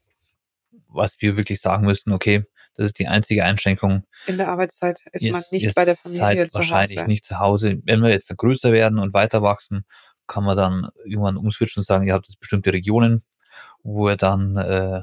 was 0.88 1.16
wir 1.20 1.36
wirklich 1.36 1.61
sagen 1.61 1.86
müssen, 1.86 2.12
okay, 2.12 2.44
das 2.74 2.86
ist 2.86 2.98
die 2.98 3.09
einzige 3.09 3.44
Einschränkung. 3.44 4.05
In 4.26 4.38
der 4.38 4.48
Arbeitszeit 4.48 5.03
ist 5.12 5.30
man 5.30 5.42
Ihr- 5.51 5.59
nicht 5.66 5.74
bei 5.74 5.84
der 5.84 5.96
Familie 5.96 6.48
zu 6.48 6.55
wahrscheinlich 6.55 6.98
Hause. 6.98 7.07
nicht 7.07 7.24
zu 7.24 7.38
Hause. 7.38 7.78
Wenn 7.84 8.01
wir 8.03 8.11
jetzt 8.11 8.34
größer 8.34 8.72
werden 8.72 8.98
und 8.98 9.12
weiter 9.12 9.42
wachsen, 9.42 9.84
kann 10.26 10.44
man 10.44 10.57
dann 10.57 10.88
irgendwann 11.05 11.36
umswitchen 11.36 11.80
und 11.80 11.84
sagen, 11.84 12.07
ihr 12.07 12.14
habt 12.14 12.26
jetzt 12.28 12.40
bestimmte 12.40 12.72
Regionen, 12.72 13.22
wo 13.82 14.09
ihr 14.09 14.16
dann 14.16 14.57
äh, 14.57 15.03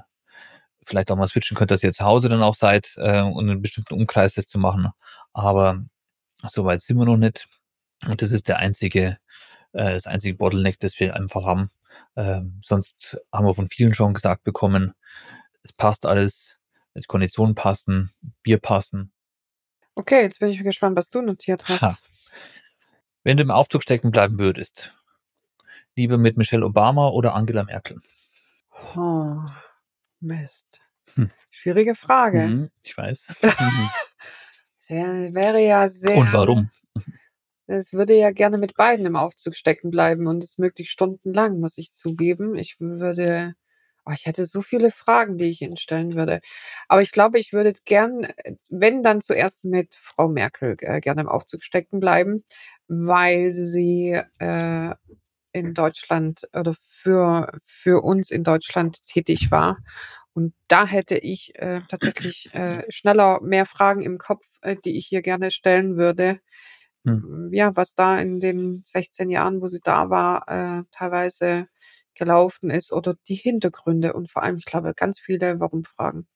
vielleicht 0.84 1.12
auch 1.12 1.18
mal 1.18 1.28
switchen 1.28 1.56
könnt, 1.58 1.70
dass 1.70 1.84
ihr 1.84 1.91
zu 1.93 2.06
Hause 2.06 2.30
dann 2.30 2.41
auch 2.41 2.56
seid 2.56 2.93
äh, 2.98 3.22
und 3.22 3.50
einen 3.50 3.62
bestimmten 3.62 3.93
Umkreis 3.93 4.34
das 4.34 4.48
zu 4.48 4.58
machen. 4.58 4.89
Aber 5.34 5.84
so 6.50 6.64
weit 6.66 6.82
sind 6.82 6.98
wir 6.98 7.06
noch 7.06 7.18
nicht. 7.18 7.48
Und 8.08 8.22
das 8.22 8.32
ist 8.32 8.48
der 8.48 8.58
einzige, 8.60 9.18
äh, 9.74 9.93
das 9.93 10.08
einzige 10.08 10.36
Bottleneck, 10.38 10.80
das 10.80 11.00
wir 11.00 11.16
einfach 11.16 11.43
haben. 11.43 11.70
Ähm, 12.16 12.62
sonst 12.64 13.20
haben 13.32 13.45
wir 13.45 13.54
von 13.54 13.68
vielen 13.68 13.93
schon 13.93 14.14
gesagt 14.14 14.43
bekommen, 14.43 14.93
es 15.64 15.74
passt 15.74 16.06
alles, 16.06 16.58
die 16.95 17.02
Konditionen 17.04 17.56
passen, 17.56 18.12
Bier 18.43 18.60
passen. 18.60 19.12
Okay, 19.95 20.22
jetzt 20.22 20.39
bin 20.39 20.50
ich 20.50 20.62
gespannt, 20.64 20.98
was 20.98 21.10
du 21.10 21.22
notiert 21.22 21.68
hast. 21.68 21.82
Ha. 21.82 21.95
Wenn 23.24 23.38
du 23.38 23.43
im 23.43 23.52
Aufzug 23.52 23.84
stecken 23.84 24.12
bleiben 24.12 24.39
würdest, 24.39 24.93
lieber 25.95 26.18
mit 26.18 26.38
Michelle 26.38 26.66
Obama 26.66 27.10
oder 27.10 27.36
Angela 27.36 27.64
Merkel? 27.64 28.00
Oh, 28.95 29.41
Mist. 30.20 30.80
Hm. 31.16 31.32
Schwierige 31.50 31.95
Frage. 31.95 32.48
Mhm, 32.48 32.72
ich 32.84 32.98
weiß. 32.98 33.28
Sehr, 34.78 35.34
wäre 35.34 35.60
ja 35.60 35.89
sehr. 35.89 36.16
Und 36.16 36.32
warum? 36.32 36.70
Es 37.68 37.91
würde 37.93 38.15
ja 38.18 38.32
gerne 38.32 38.57
mit 38.57 38.76
beiden 38.76 39.05
im 39.05 39.15
Aufzug 39.18 39.55
stecken 39.55 39.91
bleiben 39.91 40.28
und 40.28 40.43
es 40.43 40.57
möglichst 40.57 40.93
stundenlang, 40.93 41.59
muss 41.59 41.78
ich 41.78 41.91
zugeben. 41.91 42.55
Ich 42.55 42.80
würde, 42.80 43.55
oh, 44.05 44.11
ich 44.13 44.26
hätte 44.26 44.45
so 44.45 44.61
viele 44.61 44.89
Fragen, 44.89 45.38
die 45.38 45.45
ich 45.49 45.61
Ihnen 45.61 45.76
stellen 45.78 46.15
würde. 46.15 46.39
Aber 46.88 47.01
ich 47.01 47.11
glaube, 47.11 47.39
ich 47.39 47.51
würde 47.53 47.74
gern, 47.86 48.28
wenn 48.70 49.03
dann 49.03 49.20
zuerst 49.22 49.65
mit 49.65 49.95
Frau 49.95 50.30
Merkel 50.30 50.78
äh, 50.80 51.01
gerne 51.01 51.22
im 51.22 51.28
Aufzug 51.30 51.63
stecken 51.63 51.99
bleiben, 51.99 52.45
weil 52.88 53.51
sie 53.53 54.22
äh, 54.39 54.95
in 55.51 55.74
Deutschland 55.74 56.47
oder 56.53 56.74
für, 56.76 57.51
für 57.65 58.03
uns 58.03 58.32
in 58.32 58.43
Deutschland 58.43 59.03
tätig 59.03 59.51
war. 59.51 59.78
Und 60.34 60.53
da 60.68 60.86
hätte 60.86 61.18
ich 61.18 61.53
äh, 61.55 61.82
tatsächlich 61.89 62.53
äh, 62.53 62.84
schneller 62.89 63.41
mehr 63.41 63.65
Fragen 63.65 64.01
im 64.03 64.20
Kopf, 64.20 64.45
äh, 64.61 64.76
die 64.86 64.97
ich 64.97 65.07
hier 65.07 65.22
gerne 65.24 65.51
stellen 65.51 65.97
würde. 65.97 66.39
Hm. 67.08 67.49
Ja, 67.53 67.76
was 67.76 67.95
da 67.95 68.20
in 68.20 68.39
den 68.39 68.84
16 68.86 69.30
Jahren, 69.30 69.62
wo 69.62 69.68
sie 69.68 69.80
da 69.84 70.10
war, 70.10 70.47
äh, 70.49 70.84
teilweise 70.91 71.68
gelaufen 72.16 72.70
ist 72.72 72.91
oder 72.91 73.16
die 73.28 73.36
Hintergründe 73.36 74.14
und 74.14 74.30
vor 74.32 74.43
allem, 74.43 74.58
ich 74.58 74.66
glaube, 74.66 74.93
ganz 74.95 75.20
viele 75.20 75.60
Warum-Fragen. 75.60 76.28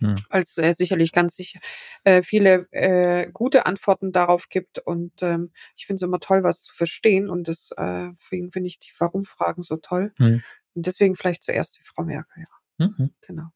Hm. 0.00 0.16
Als 0.30 0.58
äh, 0.58 0.72
sicherlich 0.74 1.12
ganz 1.12 1.36
sicher 1.36 1.60
äh, 2.04 2.22
viele 2.22 2.66
äh, 2.72 3.30
gute 3.32 3.66
Antworten 3.66 4.12
darauf 4.12 4.48
gibt. 4.48 4.80
Und 4.80 5.12
ähm, 5.22 5.52
ich 5.76 5.86
finde 5.86 5.96
es 5.98 6.02
immer 6.02 6.20
toll, 6.20 6.42
was 6.44 6.62
zu 6.64 6.74
verstehen. 6.74 7.30
Und 7.30 7.48
das, 7.48 7.70
äh, 7.76 8.10
deswegen 8.20 8.50
finde 8.52 8.68
ich 8.68 8.80
die 8.80 8.92
Warum-Fragen 8.98 9.62
so 9.62 9.76
toll. 9.76 10.12
Hm. 10.18 10.42
Und 10.74 10.86
deswegen 10.86 11.14
vielleicht 11.16 11.44
zuerst 11.44 11.78
die 11.78 11.84
Frau 11.84 12.04
Merkel, 12.04 12.44
ja, 12.78 12.86
Mhm. 12.86 13.10
genau. 13.22 13.50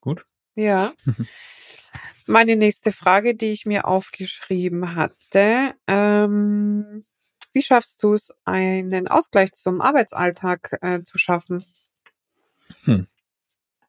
Gut. 0.00 0.24
Ja. 0.54 0.92
Meine 2.26 2.56
nächste 2.56 2.92
Frage, 2.92 3.34
die 3.34 3.50
ich 3.50 3.66
mir 3.66 3.86
aufgeschrieben 3.86 4.94
hatte, 4.94 5.74
ähm, 5.86 7.04
wie 7.52 7.62
schaffst 7.62 8.02
du 8.02 8.14
es, 8.14 8.32
einen 8.44 9.08
Ausgleich 9.08 9.52
zum 9.52 9.80
Arbeitsalltag 9.80 10.78
äh, 10.82 11.02
zu 11.02 11.18
schaffen? 11.18 11.64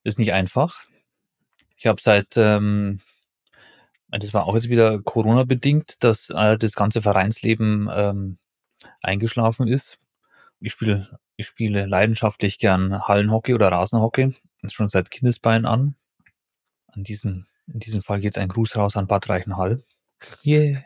Ist 0.03 0.17
nicht 0.17 0.33
einfach. 0.33 0.85
Ich 1.77 1.85
habe 1.85 2.01
seit, 2.01 2.35
ähm, 2.35 2.99
das 4.09 4.33
war 4.33 4.45
auch 4.45 4.55
jetzt 4.55 4.69
wieder 4.69 4.99
Corona-bedingt, 4.99 6.03
dass 6.03 6.31
äh, 6.31 6.57
das 6.57 6.73
ganze 6.73 7.03
Vereinsleben 7.03 7.89
ähm, 7.93 8.39
eingeschlafen 9.01 9.67
ist. 9.67 9.99
Ich 10.59 10.71
spiele, 10.71 11.19
ich 11.37 11.45
spiele 11.45 11.85
leidenschaftlich 11.85 12.57
gern 12.57 13.07
Hallenhockey 13.07 13.53
oder 13.53 13.71
Rasenhockey, 13.71 14.33
schon 14.67 14.89
seit 14.89 15.11
Kindesbeinen 15.11 15.65
an. 15.67 15.95
An 16.91 17.03
diesem, 17.03 17.45
in 17.67 17.79
diesem 17.79 18.01
Fall 18.01 18.19
geht 18.19 18.37
ein 18.37 18.47
Gruß 18.47 18.75
raus 18.75 18.95
an 18.95 19.07
Bad 19.07 19.29
Reichenhall. 19.29 19.83
Yeah. 20.45 20.83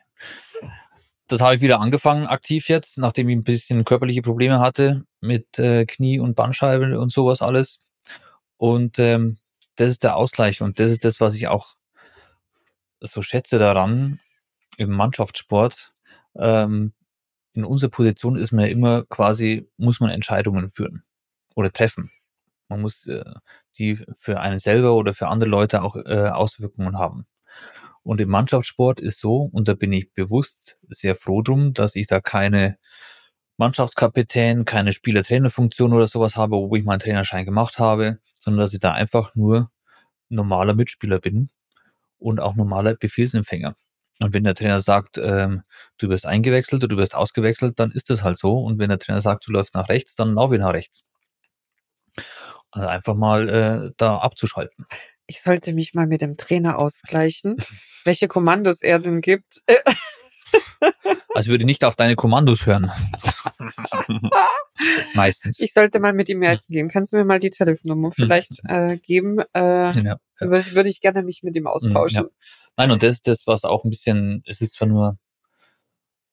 Das 1.28 1.42
habe 1.42 1.56
ich 1.56 1.62
wieder 1.62 1.80
angefangen, 1.80 2.28
aktiv 2.28 2.70
jetzt, 2.70 2.98
nachdem 3.00 3.30
ich 3.30 3.36
ein 3.36 3.44
bisschen 3.44 3.84
körperliche 3.84 4.22
Probleme 4.22 4.60
hatte 4.60 5.06
mit 5.22 5.58
äh, 5.58 5.86
Knie 5.86 6.20
und 6.20 6.36
Bandscheibe 6.36 7.00
und 7.00 7.12
sowas 7.12 7.42
alles. 7.42 7.80
Und 8.58 9.00
ähm, 9.00 9.38
das 9.76 9.90
ist 9.90 10.04
der 10.04 10.16
Ausgleich 10.16 10.62
und 10.62 10.80
das 10.80 10.92
ist 10.92 11.04
das, 11.04 11.20
was 11.20 11.36
ich 11.36 11.48
auch 11.48 11.76
so 13.02 13.22
schätze 13.22 13.58
daran 13.60 14.20
im 14.78 14.92
Mannschaftssport. 14.92 15.94
Ähm, 16.36 16.94
in 17.54 17.66
unserer 17.66 17.90
Position 17.90 18.36
ist 18.36 18.52
man 18.52 18.66
ja 18.66 18.72
immer 18.72 19.04
quasi, 19.06 19.68
muss 19.78 20.00
man 20.00 20.10
Entscheidungen 20.12 20.70
führen 20.70 21.04
oder 21.56 21.72
treffen. 21.72 22.12
Man 22.68 22.82
muss 22.82 23.08
äh, 23.08 23.24
die 23.78 24.04
für 24.20 24.40
einen 24.40 24.60
selber 24.60 24.94
oder 24.94 25.14
für 25.14 25.28
andere 25.28 25.50
Leute 25.50 25.84
auch 25.84 25.96
äh, 25.96 26.30
Auswirkungen 26.30 26.98
haben. 26.98 27.26
Und 28.04 28.22
im 28.22 28.30
Mannschaftssport 28.30 29.00
ist 29.00 29.20
so, 29.20 29.50
und 29.52 29.68
da 29.68 29.74
bin 29.74 29.92
ich 29.92 30.14
bewusst 30.14 30.78
sehr 30.90 31.16
froh 31.16 31.42
drum, 31.42 31.74
dass 31.74 31.96
ich 31.96 32.08
da 32.08 32.20
keine 32.22 32.78
Mannschaftskapitän, 33.58 34.66
keine 34.66 34.94
Spieler-Trainer-Funktion 34.94 35.94
oder 35.94 36.08
sowas 36.08 36.36
habe, 36.36 36.56
wo 36.56 36.76
ich 36.76 36.84
meinen 36.84 37.00
Trainerschein 37.00 37.46
gemacht 37.46 37.80
habe, 37.80 38.20
sondern 38.38 38.60
dass 38.60 38.74
ich 38.74 38.80
da 38.80 38.92
einfach 38.92 39.34
nur 39.36 39.70
normaler 40.30 40.74
Mitspieler 40.74 41.20
bin 41.20 41.50
und 42.20 42.40
auch 42.40 42.56
normaler 42.56 42.96
Befehlsempfänger. 42.96 43.76
Und 44.20 44.34
wenn 44.34 44.44
der 44.44 44.56
Trainer 44.56 44.82
sagt, 44.82 45.18
ähm, 45.18 45.64
du 45.98 46.10
wirst 46.10 46.26
eingewechselt 46.26 46.84
oder 46.84 46.96
du 46.96 46.98
wirst 46.98 47.16
ausgewechselt, 47.16 47.80
dann 47.80 47.92
ist 47.92 48.10
das 48.10 48.24
halt 48.24 48.38
so. 48.38 48.60
Und 48.60 48.80
wenn 48.80 48.90
der 48.90 49.00
Trainer 49.00 49.22
sagt, 49.22 49.48
du 49.48 49.52
läufst 49.52 49.74
nach 49.74 49.90
rechts, 49.90 50.16
dann 50.16 50.34
lauf 50.34 50.52
ich 50.54 50.60
nach 50.60 50.74
rechts. 50.74 51.04
Also 52.76 52.88
einfach 52.88 53.16
mal 53.16 53.50
äh, 53.50 53.92
da 53.98 54.18
abzuschalten. 54.18 54.86
Ich 55.28 55.42
sollte 55.42 55.74
mich 55.74 55.94
mal 55.94 56.08
mit 56.08 56.22
dem 56.22 56.38
Trainer 56.38 56.78
ausgleichen, 56.78 57.58
welche 58.06 58.28
Kommandos 58.28 58.82
er 58.82 59.00
denn 59.00 59.22
gibt. 59.22 59.62
Also 61.34 61.50
würde 61.50 61.66
nicht 61.66 61.84
auf 61.84 61.96
deine 61.96 62.16
Kommandos 62.16 62.66
hören. 62.66 62.92
Meistens. 65.16 65.60
Ich 65.60 65.74
sollte 65.74 66.00
mal 66.00 66.14
mit 66.14 66.30
ihm 66.30 66.42
essen 66.44 66.72
gehen. 66.72 66.90
Kannst 66.90 67.12
du 67.12 67.18
mir 67.18 67.26
mal 67.26 67.40
die 67.40 67.50
Telefonnummer 67.50 68.12
vielleicht 68.12 68.62
äh, 68.68 68.98
geben? 68.98 69.40
Äh, 69.54 69.92
ja, 69.92 70.02
ja. 70.02 70.18
würde, 70.40 70.90
ich 70.90 71.02
gerne 71.02 71.24
mich 71.24 71.44
mit 71.44 71.56
ihm 71.56 71.68
austauschen. 71.68 72.26
Ja. 72.26 72.30
Nein, 72.78 72.92
und 72.92 73.04
das, 73.04 73.22
das 73.22 73.48
was 73.48 73.64
auch 73.64 73.84
ein 73.84 73.90
bisschen, 73.90 74.44
es 74.46 74.62
ist 74.62 74.74
zwar 74.74 74.88
nur, 74.88 75.18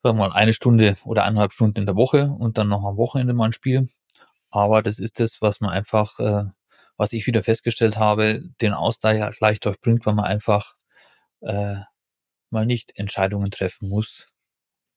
sagen 0.03 0.19
wir 0.19 0.29
mal, 0.29 0.33
eine 0.33 0.53
Stunde 0.53 0.97
oder 1.05 1.25
eineinhalb 1.25 1.53
Stunden 1.53 1.79
in 1.79 1.87
der 1.87 1.97
Woche 1.97 2.35
und 2.39 2.59
dann 2.59 2.69
noch 2.69 2.85
am 2.85 2.97
Wochenende 2.97 3.33
mal 3.33 3.47
ein 3.47 3.53
Spiel. 3.53 3.89
Aber 4.53 4.83
das 4.83 5.01
ist 5.01 5.21
das, 5.21 5.43
was 5.43 5.61
man 5.61 5.71
einfach, 5.73 6.21
äh, 6.21 6.45
was 6.99 7.15
ich 7.15 7.27
wieder 7.29 7.43
festgestellt 7.45 7.99
habe, 7.99 8.43
den 8.63 8.75
Ausgleich 8.75 9.41
leicht 9.41 9.65
durchbringt, 9.67 10.07
weil 10.07 10.15
man 10.15 10.27
einfach 10.27 10.75
äh, 11.43 11.77
mal 12.51 12.67
nicht 12.67 12.99
Entscheidungen 12.99 13.51
treffen 13.53 13.89
muss, 13.89 14.29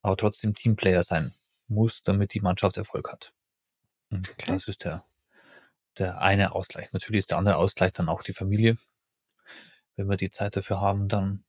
aber 0.03 0.17
trotzdem 0.17 0.55
Teamplayer 0.55 1.03
sein 1.03 1.35
muss, 1.67 2.03
damit 2.03 2.33
die 2.35 2.41
Mannschaft 2.41 2.77
Erfolg 2.77 3.11
hat. 3.11 3.33
Und 4.11 4.29
Okay. 4.29 4.53
das 4.53 4.67
ist 4.67 4.83
der, 4.85 5.05
der 5.97 6.21
eine 6.21 6.53
Ausgleich. 6.53 6.91
Natürlich 6.93 7.19
ist 7.19 7.31
der 7.31 7.37
andere 7.39 7.57
Ausgleich 7.57 7.93
dann 7.93 8.09
auch 8.09 8.23
die 8.23 8.33
Familie. 8.33 8.77
Wenn 9.95 10.09
wir 10.09 10.17
die 10.17 10.31
Zeit 10.31 10.55
dafür 10.55 10.81
haben, 10.81 11.07
dann 11.07 11.43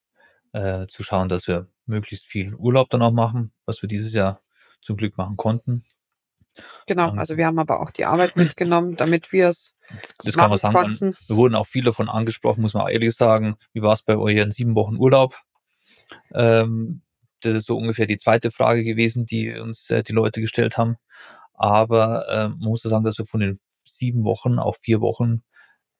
äh, 0.52 0.86
zu 0.88 1.02
schauen, 1.04 1.28
dass 1.28 1.48
wir 1.48 1.68
möglichst 1.86 2.26
viel 2.26 2.54
Urlaub 2.54 2.90
dann 2.90 3.02
auch 3.02 3.12
machen, 3.12 3.52
was 3.66 3.82
wir 3.82 3.88
dieses 3.88 4.14
Jahr 4.14 4.42
zum 4.82 4.96
Glück 4.96 5.18
machen 5.18 5.36
konnten. 5.36 5.84
Genau, 6.86 7.10
Und- 7.10 7.18
also 7.18 7.36
wir 7.36 7.46
haben 7.46 7.58
aber 7.58 7.80
auch 7.80 7.90
die 7.90 8.04
Arbeit 8.04 8.36
mitgenommen, 8.36 8.96
damit 8.96 9.32
wir 9.32 9.48
es 9.48 9.74
Das 10.24 10.36
kann 10.36 10.50
man 10.50 10.58
sagen. 10.58 10.74
Konnten. 10.74 11.14
wir 11.28 11.36
wurden 11.36 11.54
auch 11.54 11.66
viel 11.66 11.84
davon 11.84 12.08
angesprochen, 12.08 12.60
muss 12.62 12.74
man 12.74 12.84
auch 12.84 12.88
ehrlich 12.88 13.14
sagen. 13.14 13.56
Wie 13.72 13.82
war 13.82 13.92
es 13.92 14.02
bei 14.02 14.16
euren 14.16 14.50
sieben 14.52 14.74
Wochen 14.74 14.96
Urlaub? 14.96 15.36
Ähm, 16.34 17.02
das 17.40 17.54
ist 17.54 17.66
so 17.66 17.76
ungefähr 17.76 18.06
die 18.06 18.16
zweite 18.18 18.50
Frage 18.50 18.82
gewesen, 18.84 19.26
die 19.26 19.52
uns 19.58 19.90
äh, 19.90 20.02
die 20.02 20.12
Leute 20.12 20.40
gestellt 20.40 20.76
haben. 20.78 20.96
Aber 21.54 22.26
ähm, 22.30 22.56
man 22.58 22.70
muss 22.70 22.82
sagen, 22.82 23.04
dass 23.04 23.18
wir 23.18 23.26
von 23.26 23.40
den 23.40 23.58
sieben 23.84 24.24
Wochen 24.24 24.58
auf 24.58 24.78
vier 24.82 25.00
Wochen 25.00 25.42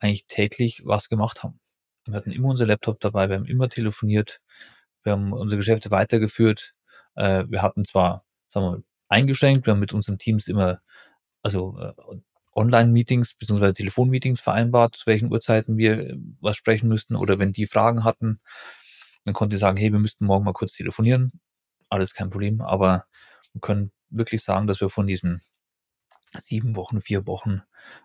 eigentlich 0.00 0.26
täglich 0.26 0.82
was 0.84 1.08
gemacht 1.08 1.42
haben. 1.42 1.60
Wir 2.06 2.14
hatten 2.16 2.30
immer 2.32 2.48
unser 2.48 2.66
Laptop 2.66 3.00
dabei, 3.00 3.28
wir 3.28 3.36
haben 3.36 3.46
immer 3.46 3.68
telefoniert, 3.68 4.40
wir 5.02 5.12
haben 5.12 5.32
unsere 5.32 5.58
Geschäfte 5.58 5.90
weitergeführt. 5.90 6.74
Äh, 7.14 7.44
wir 7.48 7.62
hatten 7.62 7.84
zwar, 7.84 8.24
sagen 8.48 8.66
wir 8.66 8.70
mal, 8.72 8.82
eingeschränkt, 9.08 9.66
wir 9.66 9.72
haben 9.72 9.80
mit 9.80 9.92
unseren 9.92 10.18
Teams 10.18 10.48
immer, 10.48 10.80
also 11.42 11.78
äh, 11.78 11.92
Online-Meetings 12.54 13.34
bzw. 13.34 13.72
Telefonmeetings 13.72 14.40
vereinbart, 14.40 14.96
zu 14.96 15.06
welchen 15.06 15.30
Uhrzeiten 15.30 15.76
wir 15.76 16.00
äh, 16.00 16.16
was 16.40 16.56
sprechen 16.56 16.88
müssten 16.88 17.16
oder 17.16 17.38
wenn 17.38 17.52
die 17.52 17.66
Fragen 17.66 18.04
hatten, 18.04 18.38
dann 19.24 19.34
konnte 19.34 19.56
ich 19.56 19.60
sagen, 19.60 19.76
hey, 19.76 19.92
wir 19.92 19.98
müssten 19.98 20.24
morgen 20.24 20.44
mal 20.44 20.52
kurz 20.52 20.72
telefonieren. 20.72 21.32
Alles 21.88 22.14
kein 22.14 22.30
Problem, 22.30 22.60
aber 22.60 23.06
wir 23.52 23.60
können 23.60 23.92
wirklich 24.08 24.42
sagen, 24.42 24.66
dass 24.66 24.80
wir 24.80 24.88
von 24.88 25.06
diesen 25.06 25.42
sieben 26.38 26.76
Wochen, 26.76 27.00
vier 27.00 27.26
Wochen 27.26 27.62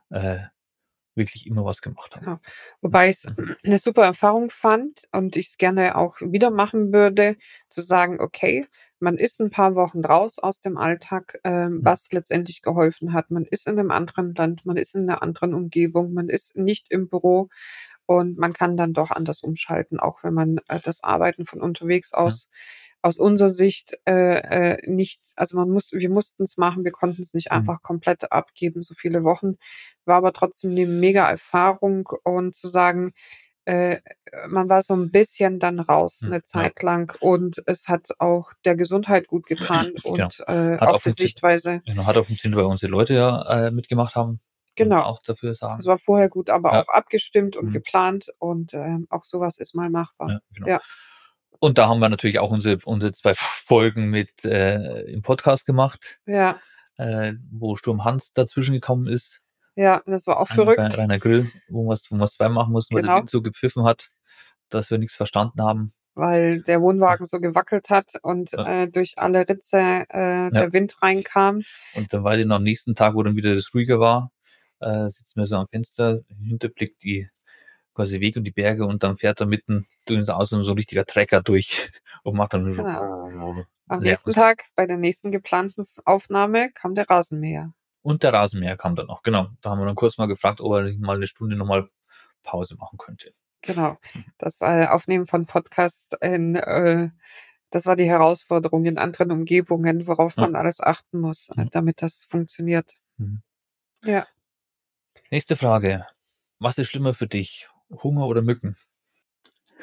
äh, 0.09 0.39
wirklich 1.15 1.47
immer 1.47 1.65
was 1.65 1.81
gemacht 1.81 2.15
haben. 2.15 2.25
Ja. 2.25 2.39
Wobei 2.81 3.09
ich 3.09 3.23
es 3.23 3.27
eine 3.65 3.77
super 3.77 4.03
Erfahrung 4.03 4.49
fand 4.49 5.07
und 5.11 5.35
ich 5.35 5.49
es 5.49 5.57
gerne 5.57 5.95
auch 5.95 6.17
wieder 6.21 6.51
machen 6.51 6.93
würde, 6.93 7.35
zu 7.69 7.81
sagen, 7.81 8.19
okay, 8.19 8.65
man 8.99 9.17
ist 9.17 9.41
ein 9.41 9.49
paar 9.49 9.75
Wochen 9.75 10.05
raus 10.05 10.37
aus 10.37 10.59
dem 10.59 10.77
Alltag, 10.77 11.39
ähm, 11.43 11.79
was 11.83 12.11
letztendlich 12.11 12.61
geholfen 12.61 13.13
hat. 13.13 13.31
Man 13.31 13.45
ist 13.45 13.67
in 13.67 13.79
einem 13.79 13.91
anderen 13.91 14.35
Land, 14.35 14.65
man 14.65 14.77
ist 14.77 14.93
in 14.95 15.09
einer 15.09 15.23
anderen 15.23 15.53
Umgebung, 15.53 16.13
man 16.13 16.29
ist 16.29 16.55
nicht 16.55 16.91
im 16.91 17.09
Büro 17.09 17.49
und 18.05 18.37
man 18.37 18.53
kann 18.53 18.77
dann 18.77 18.93
doch 18.93 19.09
anders 19.09 19.41
umschalten, 19.41 19.99
auch 19.99 20.23
wenn 20.23 20.33
man 20.33 20.59
äh, 20.67 20.79
das 20.83 21.03
Arbeiten 21.03 21.45
von 21.45 21.61
unterwegs 21.61 22.13
aus 22.13 22.49
aus 23.03 23.17
unserer 23.17 23.49
Sicht 23.49 23.97
äh, 24.07 24.73
äh, 24.75 24.77
nicht, 24.91 25.21
also 25.35 25.57
man 25.57 25.69
muss, 25.69 25.91
wir 25.93 26.09
mussten 26.09 26.43
es 26.43 26.57
machen, 26.57 26.83
wir 26.83 26.91
konnten 26.91 27.21
es 27.21 27.33
nicht 27.33 27.51
Mhm. 27.51 27.57
einfach 27.57 27.81
komplett 27.81 28.31
abgeben, 28.31 28.81
so 28.83 28.93
viele 28.93 29.23
Wochen, 29.23 29.55
war 30.05 30.17
aber 30.17 30.33
trotzdem 30.33 30.71
eine 30.71 30.85
mega 30.85 31.29
Erfahrung 31.29 32.07
und 32.23 32.55
zu 32.55 32.67
sagen, 32.67 33.11
äh, 33.65 33.99
man 34.47 34.69
war 34.69 34.81
so 34.81 34.95
ein 34.95 35.11
bisschen 35.11 35.59
dann 35.59 35.79
raus 35.79 36.19
Hm, 36.21 36.27
eine 36.27 36.35
ja. 36.37 36.43
Zeit 36.43 36.81
lang 36.83 37.15
und 37.19 37.61
es 37.67 37.87
hat 37.87 38.09
auch 38.19 38.53
der 38.65 38.75
Gesundheit 38.75 39.27
gut 39.27 39.45
getan 39.45 39.91
Genau. 40.03 40.13
und 40.15 40.39
äh, 40.47 40.77
Hat 40.79 40.89
auch 40.89 41.01
die. 41.01 41.09
Sichtweise. 41.11 41.81
Genau, 41.85 42.05
hat 42.05 42.17
auch 42.17 42.25
funktioniert, 42.25 42.57
weil 42.59 42.65
unsere 42.65 42.91
Leute 42.91 43.13
ja 43.13 43.67
äh, 43.67 43.71
mitgemacht 43.71 44.15
haben. 44.15 44.39
Genau. 44.75 45.01
auch 45.03 45.21
dafür 45.21 45.53
sagen. 45.53 45.79
Es 45.79 45.85
war 45.85 45.97
vorher 45.99 46.29
gut, 46.29 46.49
aber 46.49 46.71
Ja. 46.73 46.81
auch 46.83 46.87
abgestimmt 46.89 47.55
und 47.55 47.67
Mhm. 47.67 47.73
geplant 47.73 48.31
und 48.39 48.73
ähm, 48.73 49.05
auch 49.09 49.25
sowas 49.25 49.57
ist 49.59 49.75
mal 49.75 49.89
machbar. 49.89 50.29
Ja, 50.29 50.39
genau. 50.55 50.67
Ja. 50.67 50.79
Und 51.63 51.77
da 51.77 51.87
haben 51.87 51.99
wir 51.99 52.09
natürlich 52.09 52.39
auch 52.39 52.49
unsere, 52.49 52.77
unsere 52.85 53.13
zwei 53.13 53.33
Folgen 53.35 54.09
mit 54.09 54.43
äh, 54.45 55.01
im 55.03 55.21
Podcast 55.21 55.65
gemacht, 55.67 56.17
Ja, 56.25 56.59
äh, 56.97 57.33
wo 57.51 57.75
Sturm 57.75 58.03
Hans 58.03 58.33
dazwischen 58.33 58.73
gekommen 58.73 59.05
ist. 59.07 59.41
ja, 59.75 60.01
das 60.07 60.25
war 60.25 60.39
auch 60.39 60.49
Einmal 60.49 60.73
verrückt. 60.75 60.97
Rainer 60.97 61.19
Grill, 61.19 61.51
wo 61.69 61.83
wir 61.85 61.93
es 61.93 62.01
zwei 62.33 62.49
machen 62.49 62.71
mussten, 62.73 62.95
weil 62.95 63.03
der 63.03 63.09
Genau. 63.09 63.19
Wind 63.21 63.29
so 63.29 63.43
gepfiffen 63.43 63.83
hat, 63.83 64.09
dass 64.69 64.89
wir 64.89 64.97
nichts 64.97 65.15
verstanden 65.15 65.61
haben. 65.61 65.93
weil 66.15 66.61
der 66.63 66.81
Wohnwagen 66.81 67.25
so 67.25 67.39
gewackelt 67.39 67.89
hat 67.89 68.15
und 68.23 68.51
Ja. 68.53 68.81
äh, 68.83 68.87
durch 68.89 69.13
alle 69.17 69.47
Ritze 69.47 69.77
äh, 70.09 70.49
der 70.51 70.73
Wind 70.73 71.01
reinkam. 71.01 71.61
Und 71.95 72.11
dann 72.11 72.23
ich 72.41 72.45
noch 72.47 72.57
am 72.57 72.63
nächsten 72.63 72.95
Tag, 72.95 73.13
wo 73.13 73.23
dann 73.23 73.35
wieder 73.37 73.53
das 73.55 73.73
ruhiger 73.73 73.99
war, 73.99 74.31
äh, 74.81 75.07
sitzen 75.07 75.39
wir 75.39 75.45
so 75.45 75.55
am 75.57 75.67
Fenster, 75.67 76.19
im 76.27 76.43
Hinterblick 76.43 76.97
die 76.99 77.29
quasi 77.93 78.19
Weg 78.19 78.37
und 78.37 78.43
die 78.45 78.51
Berge 78.51 78.85
und 78.85 79.03
dann 79.03 79.15
fährt 79.15 79.39
er 79.41 79.45
mitten 79.47 79.85
durch 80.05 80.19
ins 80.19 80.29
Außen 80.29 80.63
so 80.63 80.71
ein 80.71 80.77
richtiger 80.77 81.05
Trecker 81.05 81.41
durch 81.41 81.91
und 82.23 82.35
macht 82.35 82.53
dann 82.53 82.73
Genau. 82.73 83.65
Am 83.87 83.99
nächsten. 83.99 84.31
Tag, 84.31 84.65
bei 84.75 84.85
der 84.87 84.95
nächsten 84.97 85.31
geplanten 85.31 85.85
Aufnahme, 86.05 86.71
kam 86.71 86.95
der 86.95 87.09
Rasenmäher. 87.09 87.73
Und 88.03 88.23
der 88.23 88.31
Rasenmäher 88.31 88.77
kam 88.77 88.95
dann 88.95 89.07
noch, 89.07 89.21
genau. 89.21 89.49
Da 89.59 89.71
haben 89.71 89.79
wir 89.79 89.85
dann 89.85 89.95
kurz 89.95 90.17
mal 90.17 90.27
gefragt, 90.27 90.61
ob 90.61 90.73
er 90.73 90.83
nicht 90.83 90.99
mal 91.01 91.17
eine 91.17 91.27
Stunde 91.27 91.57
nochmal 91.57 91.89
Pause 92.41 92.75
machen 92.75 92.97
könnte. 92.97 93.33
Genau. 93.61 93.97
Das 94.37 94.61
äh, 94.61 94.87
Aufnehmen 94.87 95.25
von 95.27 95.45
Podcasts 95.45 96.15
in, 96.21 96.55
äh, 96.55 97.09
das 97.69 97.85
war 97.85 97.95
die 97.97 98.05
Herausforderung 98.09 98.85
in 98.85 98.97
anderen 98.97 99.29
Umgebungen, 99.31 100.07
worauf 100.07 100.35
Ja. 100.37 100.43
man 100.43 100.55
alles 100.55 100.79
achten 100.79 101.19
muss, 101.19 101.49
äh, 101.49 101.61
Mhm. 101.65 101.69
damit 101.71 102.01
das 102.01 102.23
funktioniert. 102.23 102.93
Mhm. 103.17 103.41
Ja. 104.05 104.25
Nächste 105.29 105.57
Frage. 105.57 106.07
Was 106.59 106.77
ist 106.77 106.87
schlimmer 106.87 107.13
für 107.13 107.27
dich? 107.27 107.67
Hunger 107.91 108.27
oder 108.27 108.41
Mücken? 108.41 108.75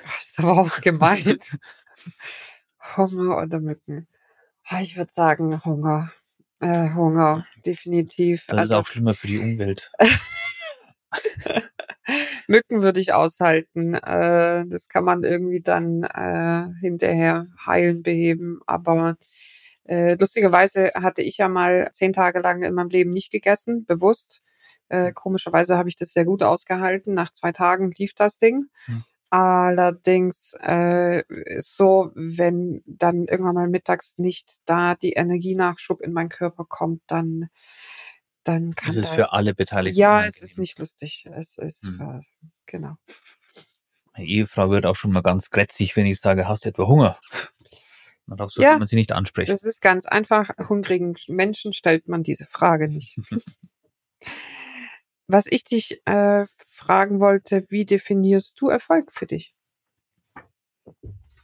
Das 0.02 0.24
ist 0.24 0.38
aber 0.38 0.58
auch 0.58 0.80
gemein. 0.80 1.38
Hunger 2.96 3.38
oder 3.38 3.60
Mücken? 3.60 4.06
Ah, 4.64 4.80
Ich 4.80 4.96
würde 4.96 5.12
sagen 5.12 5.64
Hunger. 5.64 6.10
Äh, 6.60 6.90
Hunger, 6.94 7.46
definitiv. 7.64 8.46
Das 8.46 8.54
ist 8.54 8.58
also 8.60 8.76
auch 8.78 8.86
schlimmer 8.86 9.14
für 9.14 9.28
die 9.28 9.38
Umwelt. 9.38 9.90
Mücken 12.48 12.82
würde 12.82 13.00
ich 13.00 13.12
aushalten. 13.12 13.94
Äh, 13.94 14.64
das 14.66 14.88
kann 14.88 15.04
man 15.04 15.24
irgendwie 15.24 15.60
dann 15.60 16.02
äh, 16.02 16.68
hinterher 16.80 17.46
heilen, 17.66 18.02
beheben. 18.02 18.60
Aber 18.66 19.16
äh, 19.84 20.14
lustigerweise 20.14 20.92
hatte 20.94 21.22
ich 21.22 21.38
ja 21.38 21.48
mal 21.48 21.88
zehn 21.92 22.12
Tage 22.12 22.40
lang 22.40 22.62
in 22.62 22.74
meinem 22.74 22.90
Leben 22.90 23.10
nicht 23.10 23.30
gegessen, 23.30 23.84
bewusst. 23.84 24.42
Äh, 24.88 25.12
komischerweise 25.12 25.76
habe 25.76 25.88
ich 25.88 25.96
das 25.96 26.12
sehr 26.12 26.24
gut 26.24 26.42
ausgehalten. 26.42 27.14
Nach 27.14 27.30
zwei 27.32 27.52
Tagen 27.52 27.90
lief 27.92 28.14
das 28.14 28.38
Ding. 28.38 28.66
Hm. 28.86 29.04
Allerdings 29.30 30.54
äh, 30.60 31.22
so, 31.58 32.10
wenn 32.14 32.82
dann 32.86 33.26
irgendwann 33.26 33.54
mal 33.54 33.68
mittags 33.68 34.16
nicht 34.16 34.56
da 34.64 34.94
die 34.94 35.12
Energienachschub 35.12 36.00
in 36.00 36.12
meinen 36.12 36.30
Körper 36.30 36.64
kommt, 36.64 37.02
dann 37.08 37.48
dann 38.44 38.74
kann 38.74 38.88
Das 38.94 38.96
ist 38.96 39.10
da 39.10 39.14
für 39.14 39.32
alle 39.32 39.54
Beteiligten. 39.54 40.00
ja, 40.00 40.24
es 40.24 40.40
ist 40.40 40.58
nicht 40.58 40.78
lustig. 40.78 41.26
Es 41.30 41.58
ist 41.58 41.84
Hm. 41.84 41.96
für, 41.98 42.20
genau. 42.64 42.94
Meine 44.14 44.26
Ehefrau 44.26 44.70
wird 44.70 44.86
auch 44.86 44.96
schon 44.96 45.12
mal 45.12 45.20
ganz 45.22 45.50
grätzig, 45.50 45.94
wenn 45.96 46.06
ich 46.06 46.18
sage, 46.20 46.48
hast 46.48 46.64
du 46.64 46.70
etwa 46.70 46.86
Hunger? 46.86 47.18
Darauf 48.26 48.50
sollte 48.50 48.70
Ja, 48.70 48.78
man 48.78 48.88
sie 48.88 48.96
nicht 48.96 49.12
ansprechen. 49.12 49.50
Das 49.50 49.62
ist 49.64 49.80
ganz 49.82 50.06
einfach. 50.06 50.50
Hungrigen 50.68 51.14
Menschen 51.28 51.72
stellt 51.74 52.08
man 52.08 52.22
diese 52.22 52.46
Frage 52.46 52.88
nicht. 52.88 53.18
Was 55.30 55.44
ich 55.46 55.62
dich 55.64 56.00
äh, 56.06 56.46
fragen 56.68 57.20
wollte, 57.20 57.66
wie 57.68 57.84
definierst 57.84 58.58
du 58.62 58.70
Erfolg 58.70 59.12
für 59.12 59.26
dich? 59.26 59.52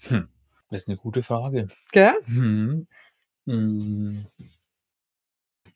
Hm. 0.08 0.28
Das 0.70 0.82
ist 0.82 0.88
eine 0.88 0.96
gute 0.96 1.22
Frage. 1.22 1.68
Gell? 1.92 2.14
Hm. 2.24 2.86
Hm. 3.46 4.26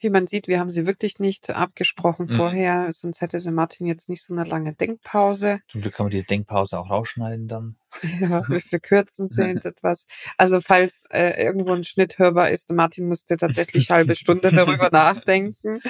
Wie 0.01 0.11
man 0.11 0.27
sieht, 0.27 0.47
wir 0.47 0.61
haben 0.61 0.71
sie 0.71 0.87
wirklich 0.87 1.19
nicht 1.19 1.51
abgesprochen 1.51 2.27
Mhm. 2.27 2.37
vorher, 2.37 2.93
sonst 2.93 3.21
hätte 3.21 3.41
der 3.41 3.51
Martin 3.53 3.87
jetzt 3.87 4.09
nicht 4.09 4.23
so 4.25 4.33
eine 4.35 4.45
lange 4.49 4.75
Denkpause. 4.75 5.61
Zum 5.69 5.81
Glück 5.81 5.95
kann 5.95 6.05
man 6.07 6.11
diese 6.11 6.25
Denkpause 6.25 6.79
auch 6.79 6.89
rausschneiden 6.91 7.49
dann. 7.49 7.77
Ja, 8.21 8.49
wir 8.49 8.61
verkürzen 8.61 9.27
sie 9.27 9.43
etwas. 9.65 10.07
Also 10.37 10.61
falls 10.61 11.05
äh, 11.11 11.43
irgendwo 11.43 11.73
ein 11.73 11.85
Schnitt 11.85 12.19
hörbar 12.19 12.51
ist, 12.51 12.71
Martin 12.73 13.09
musste 13.09 13.37
tatsächlich 13.37 13.91
halbe 13.91 14.15
Stunde 14.15 14.51
darüber 14.53 14.89
nachdenken. 14.93 15.81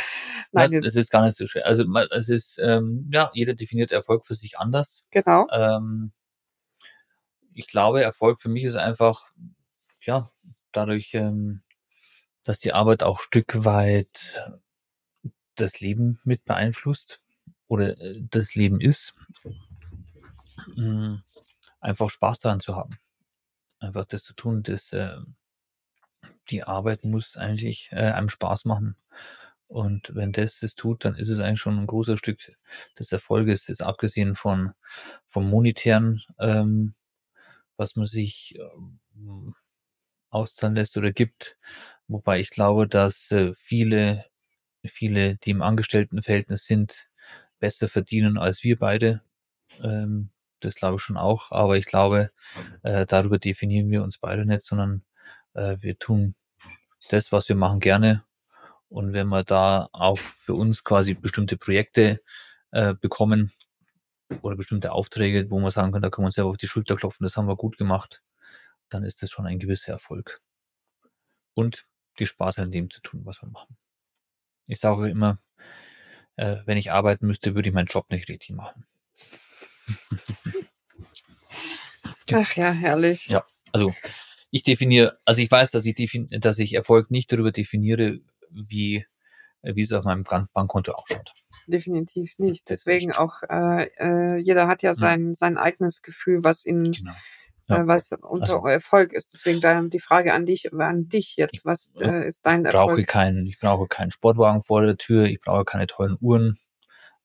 Nein, 0.53 0.73
es 0.73 0.85
jetzt 0.85 0.97
ist 0.97 1.11
gar 1.11 1.25
nicht 1.25 1.37
so 1.37 1.47
schwer. 1.47 1.67
Also 1.67 1.85
es 2.13 2.29
ist, 2.29 2.59
ähm, 2.63 3.11
ja, 3.13 3.31
jeder 3.35 3.55
definiert 3.55 3.93
Erfolg 3.93 4.25
für 4.25 4.35
sich 4.35 4.59
anders. 4.59 5.03
genau. 5.11 5.47
Ähm, 5.51 6.13
ich 7.53 7.67
glaube, 7.67 8.03
Erfolg 8.03 8.41
für 8.41 8.49
mich 8.49 8.63
ist 8.65 8.77
einfach, 8.77 9.33
ja, 10.03 10.31
dadurch, 10.73 11.13
ähm, 11.15 11.63
dass 12.49 12.59
die 12.59 12.73
Arbeit 12.73 13.03
auch 13.03 13.21
Stück 13.21 13.67
weit 13.67 14.43
das 15.57 15.81
Leben 15.81 16.19
mit 16.25 16.47
beeinflusst 16.47 17.21
oder 17.67 18.01
äh, 18.01 18.23
das 18.23 18.55
Leben 18.55 18.81
ist, 18.81 19.13
mh, 20.75 21.23
einfach 21.81 22.09
Spaß 22.09 22.39
daran 22.39 22.61
zu 22.61 22.75
haben. 22.75 22.99
Einfach 23.81 24.07
das 24.07 24.23
zu 24.23 24.33
tun, 24.33 24.63
das, 24.63 24.95
äh, 24.95 25.19
die 26.49 26.63
Arbeit 26.63 27.05
muss 27.05 27.37
eigentlich 27.37 27.91
äh, 27.93 28.13
einem 28.13 28.31
Spaß 28.31 28.65
machen. 28.65 28.97
Und 29.67 30.15
wenn 30.15 30.33
das 30.33 30.61
das 30.61 30.75
tut, 30.75 31.05
dann 31.05 31.17
ist 31.17 31.29
es 31.29 31.41
eigentlich 31.41 31.61
schon 31.61 31.79
ein 31.79 31.87
großer 31.87 32.17
Stück 32.17 32.41
des 32.99 33.13
Erfolges, 33.13 33.67
jetzt 33.67 33.83
abgesehen 33.83 34.35
von 34.35 34.73
vom 35.27 35.51
monetären, 35.51 36.23
ähm, 36.39 36.95
was 37.77 37.95
man 37.95 38.07
sich 38.07 38.59
ähm, 38.59 39.55
auszahlen 40.31 40.77
lässt 40.77 40.97
oder 40.97 41.13
gibt. 41.13 41.59
Wobei 42.09 42.41
ich 42.41 42.51
glaube, 42.51 42.89
dass 42.89 43.31
äh, 43.31 43.53
viele, 43.55 44.25
viele, 44.85 45.37
die 45.37 45.51
im 45.51 45.63
Angestelltenverhältnis 45.63 46.65
sind, 46.67 47.09
besser 47.61 47.89
verdienen 47.89 48.39
als 48.39 48.65
wir 48.65 48.79
beide. 48.79 49.23
Ähm, 49.83 50.31
das 50.61 50.75
glaube 50.77 50.97
ich 50.97 51.03
schon 51.03 51.17
auch. 51.17 51.53
Aber 51.53 51.77
ich 51.77 51.87
glaube, 51.87 52.31
äh, 52.83 53.07
darüber 53.07 53.39
definieren 53.39 53.91
wir 53.91 54.03
uns 54.03 54.19
beide 54.19 54.47
nicht, 54.47 54.63
sondern 54.63 55.05
äh, 55.55 55.77
wir 55.81 55.99
tun 55.99 56.35
das, 57.11 57.33
was 57.33 57.49
wir 57.49 57.57
machen, 57.57 57.81
gerne. 57.81 58.25
Und 58.89 59.13
wenn 59.13 59.29
wir 59.29 59.45
da 59.45 59.89
auch 59.93 60.19
für 60.19 60.55
uns 60.55 60.85
quasi 60.85 61.15
bestimmte 61.15 61.57
Projekte 61.59 62.19
äh, 62.73 62.95
bekommen 62.95 63.53
oder 64.43 64.57
bestimmte 64.57 64.93
Aufträge, 64.93 65.51
wo 65.51 65.61
man 65.61 65.71
sagen 65.71 65.93
kann, 65.93 66.03
da 66.03 66.11
können 66.11 66.25
wir 66.25 66.29
uns 66.29 66.37
selber 66.37 66.51
auf 66.51 66.57
die 66.59 66.69
Schulter 66.69 66.97
klopfen, 66.97 67.25
das 67.25 67.37
haben 67.37 67.49
wir 67.49 67.57
gut 67.57 67.79
gemacht, 67.79 68.23
dann 68.89 69.05
ist 69.05 69.23
das 69.23 69.31
schon 69.31 69.47
ein 69.47 69.59
gewisser 69.59 69.93
Erfolg. 69.93 70.41
Und 71.55 71.88
die 72.19 72.27
Spaß 72.27 72.59
an 72.59 72.71
dem 72.71 72.91
zu 72.91 73.01
tun, 73.01 73.23
was 73.25 73.43
wir 73.43 73.49
machen. 73.49 73.77
Ich 74.67 74.81
sage 74.81 75.09
immer, 75.09 75.39
äh, 76.37 76.59
wenn 76.67 76.79
ich 76.79 76.93
arbeiten 76.93 77.27
müsste, 77.27 77.55
würde 77.55 77.69
ich 77.69 77.75
meinen 77.75 77.87
Job 77.87 78.11
nicht 78.11 78.29
richtig 78.29 78.51
machen. 78.51 78.85
Ach 82.33 82.57
ja, 82.57 82.71
herrlich. 82.71 83.29
Ja. 83.29 83.45
Also 83.73 83.95
ich 84.51 84.63
definiere, 84.63 85.19
also 85.25 85.43
ich 85.43 85.51
weiß, 85.51 85.71
dass 85.71 85.85
ich, 85.87 85.95
defin 85.95 86.29
dass 86.31 86.59
ich 86.59 86.75
Erfolg 86.75 87.11
nicht 87.11 87.33
darüber 87.33 87.53
definiere, 87.53 88.21
wie, 88.51 89.07
wie 89.63 89.81
es 89.81 89.93
auf 89.93 90.05
meinem 90.05 90.25
Bank 90.25 90.53
Bankkonto 90.53 90.93
ausschaut. 90.93 91.33
Definitiv 91.67 92.39
nicht. 92.39 92.69
Deswegen 92.71 93.13
auch, 93.13 93.43
äh, 93.43 93.91
äh, 93.99 94.37
jeder 94.37 94.69
hat 94.69 94.83
ja 94.83 94.95
sein, 94.95 95.35
sein 95.35 95.59
eigenes 95.59 96.03
Gefühl, 96.03 96.45
was 96.45 96.65
ihn, 96.65 96.93
Genau. 96.93 97.13
Ja. 97.69 97.83
äh, 97.83 97.87
was 97.87 98.11
unter 98.13 98.55
Also- 98.55 98.67
Erfolg 98.67 99.13
ist. 99.13 99.33
Deswegen 99.35 99.61
dann 99.61 99.91
die 99.91 100.01
Frage 100.01 100.33
an 100.35 100.47
dich, 100.47 100.73
an 100.73 101.09
dich 101.09 101.37
jetzt, 101.37 101.65
was 101.65 101.93
Ja. 101.97 102.09
äh, 102.23 102.29
ist 102.29 102.45
dein 102.47 102.65
Ich 102.65 102.73
brauche 102.73 102.91
Erfolg? 102.93 103.07
keinen, 103.07 103.47
ich 103.47 103.59
brauche 103.61 103.87
keinen 103.87 104.11
Sportwagen 104.11 104.63
vor 104.63 104.83
der 104.83 104.97
Tür, 104.97 105.25
ich 105.25 105.41
brauche 105.41 105.65
keine 105.65 105.87
tollen 105.87 106.17
Uhren. 106.21 106.59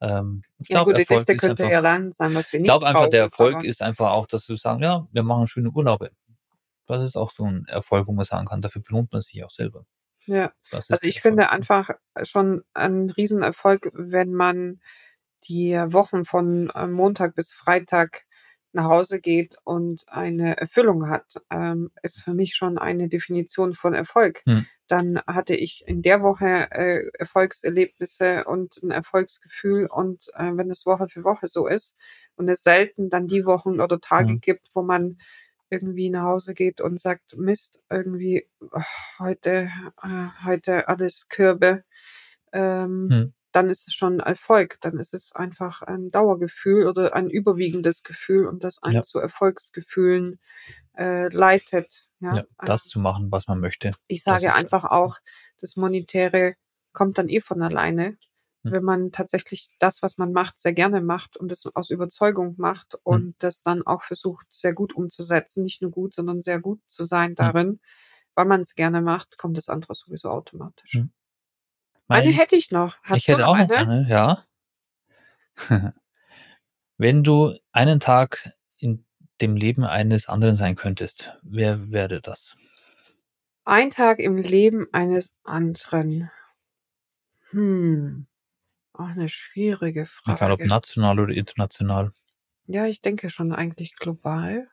Ähm, 0.01 0.41
ich 0.59 0.67
Ja 0.69 0.83
glaube, 0.83 0.91
Erfolg 0.99 1.09
Liste 1.19 1.33
ist 1.33 1.39
könnte 1.39 1.63
einfach, 1.63 1.73
ja 1.73 1.81
dann 1.81 2.11
sein, 2.11 2.35
was 2.35 2.51
wir 2.51 2.57
ich 2.57 2.63
nicht 2.63 2.69
glaube 2.69 2.85
einfach, 2.85 3.09
der 3.09 3.21
Erfolg 3.21 3.63
ist 3.63 3.81
einfach 3.81 4.11
auch, 4.11 4.25
dass 4.27 4.49
wir 4.49 4.57
sagen, 4.57 4.83
ja, 4.83 5.07
wir 5.11 5.23
machen 5.23 5.47
schöne 5.47 5.69
Urlaube. 5.71 6.11
Das 6.87 7.05
ist 7.07 7.15
auch 7.15 7.31
so 7.31 7.45
ein 7.45 7.65
Erfolg, 7.69 8.07
wo 8.07 8.11
man 8.11 8.25
sagen 8.25 8.45
kann, 8.45 8.61
dafür 8.61 8.81
belohnt 8.81 9.13
man 9.13 9.21
sich 9.21 9.41
auch 9.45 9.51
selber. 9.51 9.85
Ja. 10.25 10.51
Also 10.71 11.07
ich 11.07 11.21
finde 11.21 11.43
Erfolg. 11.43 11.55
einfach 11.55 11.89
schon 12.23 12.63
ein 12.73 13.09
Riesenerfolg, 13.09 13.89
wenn 13.93 14.33
man 14.33 14.81
die 15.47 15.73
Wochen 15.73 16.25
von 16.25 16.69
äh, 16.71 16.87
Montag 16.87 17.35
bis 17.35 17.53
Freitag 17.53 18.25
nach 18.73 18.85
Hause 18.85 19.21
geht 19.21 19.55
und 19.63 20.03
eine 20.07 20.57
Erfüllung 20.57 21.09
hat, 21.09 21.41
ähm, 21.51 21.91
ist 22.01 22.21
für 22.21 22.33
mich 22.33 22.55
schon 22.55 22.77
eine 22.77 23.07
Definition 23.09 23.73
von 23.73 23.93
Erfolg. 23.93 24.41
Hm. 24.45 24.65
Dann 24.87 25.21
hatte 25.27 25.55
ich 25.55 25.83
in 25.87 26.01
der 26.01 26.21
Woche 26.21 26.67
äh, 26.71 27.07
Erfolgserlebnisse 27.17 28.43
und 28.45 28.81
ein 28.83 28.91
Erfolgsgefühl 28.91 29.87
und 29.87 30.27
äh, 30.35 30.51
wenn 30.55 30.69
es 30.69 30.85
Woche 30.85 31.07
für 31.07 31.23
Woche 31.23 31.47
so 31.47 31.67
ist 31.67 31.95
und 32.35 32.49
es 32.49 32.63
selten 32.63 33.09
dann 33.09 33.27
die 33.27 33.45
Wochen 33.45 33.79
oder 33.79 33.99
Tage 34.01 34.33
Hm. 34.33 34.39
gibt, 34.41 34.69
wo 34.73 34.81
man 34.83 35.17
irgendwie 35.69 36.09
nach 36.09 36.23
Hause 36.23 36.53
geht 36.53 36.81
und 36.81 36.99
sagt, 36.99 37.35
Mist, 37.37 37.79
irgendwie 37.89 38.47
ach, 38.71 38.87
heute, 39.19 39.69
äh, 40.03 40.27
heute 40.45 40.87
alles 40.87 41.27
Kürbe, 41.29 41.83
ähm, 42.51 43.09
Hm. 43.11 43.33
Dann 43.53 43.69
ist 43.69 43.87
es 43.87 43.93
schon 43.95 44.19
Erfolg. 44.19 44.79
Dann 44.81 44.99
ist 44.99 45.13
es 45.13 45.33
einfach 45.33 45.81
ein 45.83 46.11
Dauergefühl 46.11 46.87
oder 46.87 47.15
ein 47.15 47.29
überwiegendes 47.29 48.03
Gefühl 48.03 48.47
und 48.47 48.63
das 48.63 48.83
einen 48.83 48.95
Ja. 48.95 49.03
zu 49.03 49.19
Erfolgsgefühlen 49.19 50.39
äh, 50.97 51.29
leitet. 51.29 52.05
Ja, 52.21 52.37
Ja, 52.37 52.43
das 52.65 52.83
Ähm, 52.83 52.89
zu 52.89 52.99
machen, 52.99 53.31
was 53.31 53.47
man 53.47 53.59
möchte. 53.61 53.95
ich 54.07 54.23
das 54.27 54.43
sage 54.43 54.45
ist 54.45 54.55
einfach 54.55 54.83
auch, 54.85 55.17
das 55.59 55.75
Monetäre 55.75 56.55
kommt 56.93 57.17
dann 57.17 57.29
eh 57.29 57.39
von 57.41 57.61
alleine, 57.61 58.17
Hm. 58.65 58.71
wenn 58.71 58.83
man 58.83 59.11
tatsächlich 59.11 59.69
das, 59.79 60.01
was 60.01 60.17
man 60.17 60.31
macht, 60.31 60.59
sehr 60.59 60.73
gerne 60.73 61.01
macht 61.01 61.37
und 61.37 61.51
es 61.51 61.65
aus 61.75 61.89
Überzeugung 61.89 62.55
Hm. 62.55 62.57
macht 62.57 62.95
und 63.03 63.35
das 63.39 63.61
dann 63.63 63.83
auch 63.83 64.03
versucht, 64.03 64.47
sehr 64.49 64.73
gut 64.73 64.93
umzusetzen. 64.95 65.63
Nicht 65.63 65.81
nur 65.81 65.91
gut, 65.91 66.13
sondern 66.13 66.41
sehr 66.41 66.59
gut 66.59 66.79
zu 66.87 67.03
sein 67.05 67.35
darin. 67.35 67.79
Weil 68.35 68.45
man 68.45 68.61
es 68.61 68.75
gerne 68.75 69.01
macht, 69.01 69.37
kommt 69.37 69.57
das 69.57 69.69
andere 69.69 69.95
sowieso 69.95 70.29
automatisch. 70.29 71.03
Eine 72.07 72.25
Meine 72.25 72.37
hätte 72.37 72.55
ich 72.55 72.71
noch. 72.71 72.97
Hast 73.03 73.17
ich 73.17 73.25
du 73.25 73.33
hätte 73.33 73.41
noch 73.43 73.49
auch 73.49 73.57
noch 73.57 73.69
eine? 73.69 73.77
eine, 73.77 74.09
ja. 74.09 74.45
Wenn 76.97 77.23
du 77.23 77.57
einen 77.71 77.99
Tag 77.99 78.51
in 78.77 79.05
dem 79.41 79.55
Leben 79.55 79.83
eines 79.85 80.27
anderen 80.27 80.55
sein 80.55 80.75
könntest, 80.75 81.37
wer 81.41 81.91
wäre 81.91 82.21
das? 82.21 82.55
Ein 83.65 83.91
Tag 83.91 84.19
im 84.19 84.37
Leben 84.37 84.87
eines 84.91 85.33
anderen. 85.43 86.29
Hm. 87.49 88.27
Auch 88.93 89.07
eine 89.07 89.29
schwierige 89.29 90.01
Egal 90.25 90.51
ob 90.51 90.59
Frage. 90.59 90.67
national 90.67 91.19
oder 91.19 91.33
international. 91.33 92.11
Ja, 92.67 92.85
ich 92.85 93.01
denke 93.01 93.29
schon 93.29 93.51
eigentlich 93.51 93.95
global. 93.95 94.69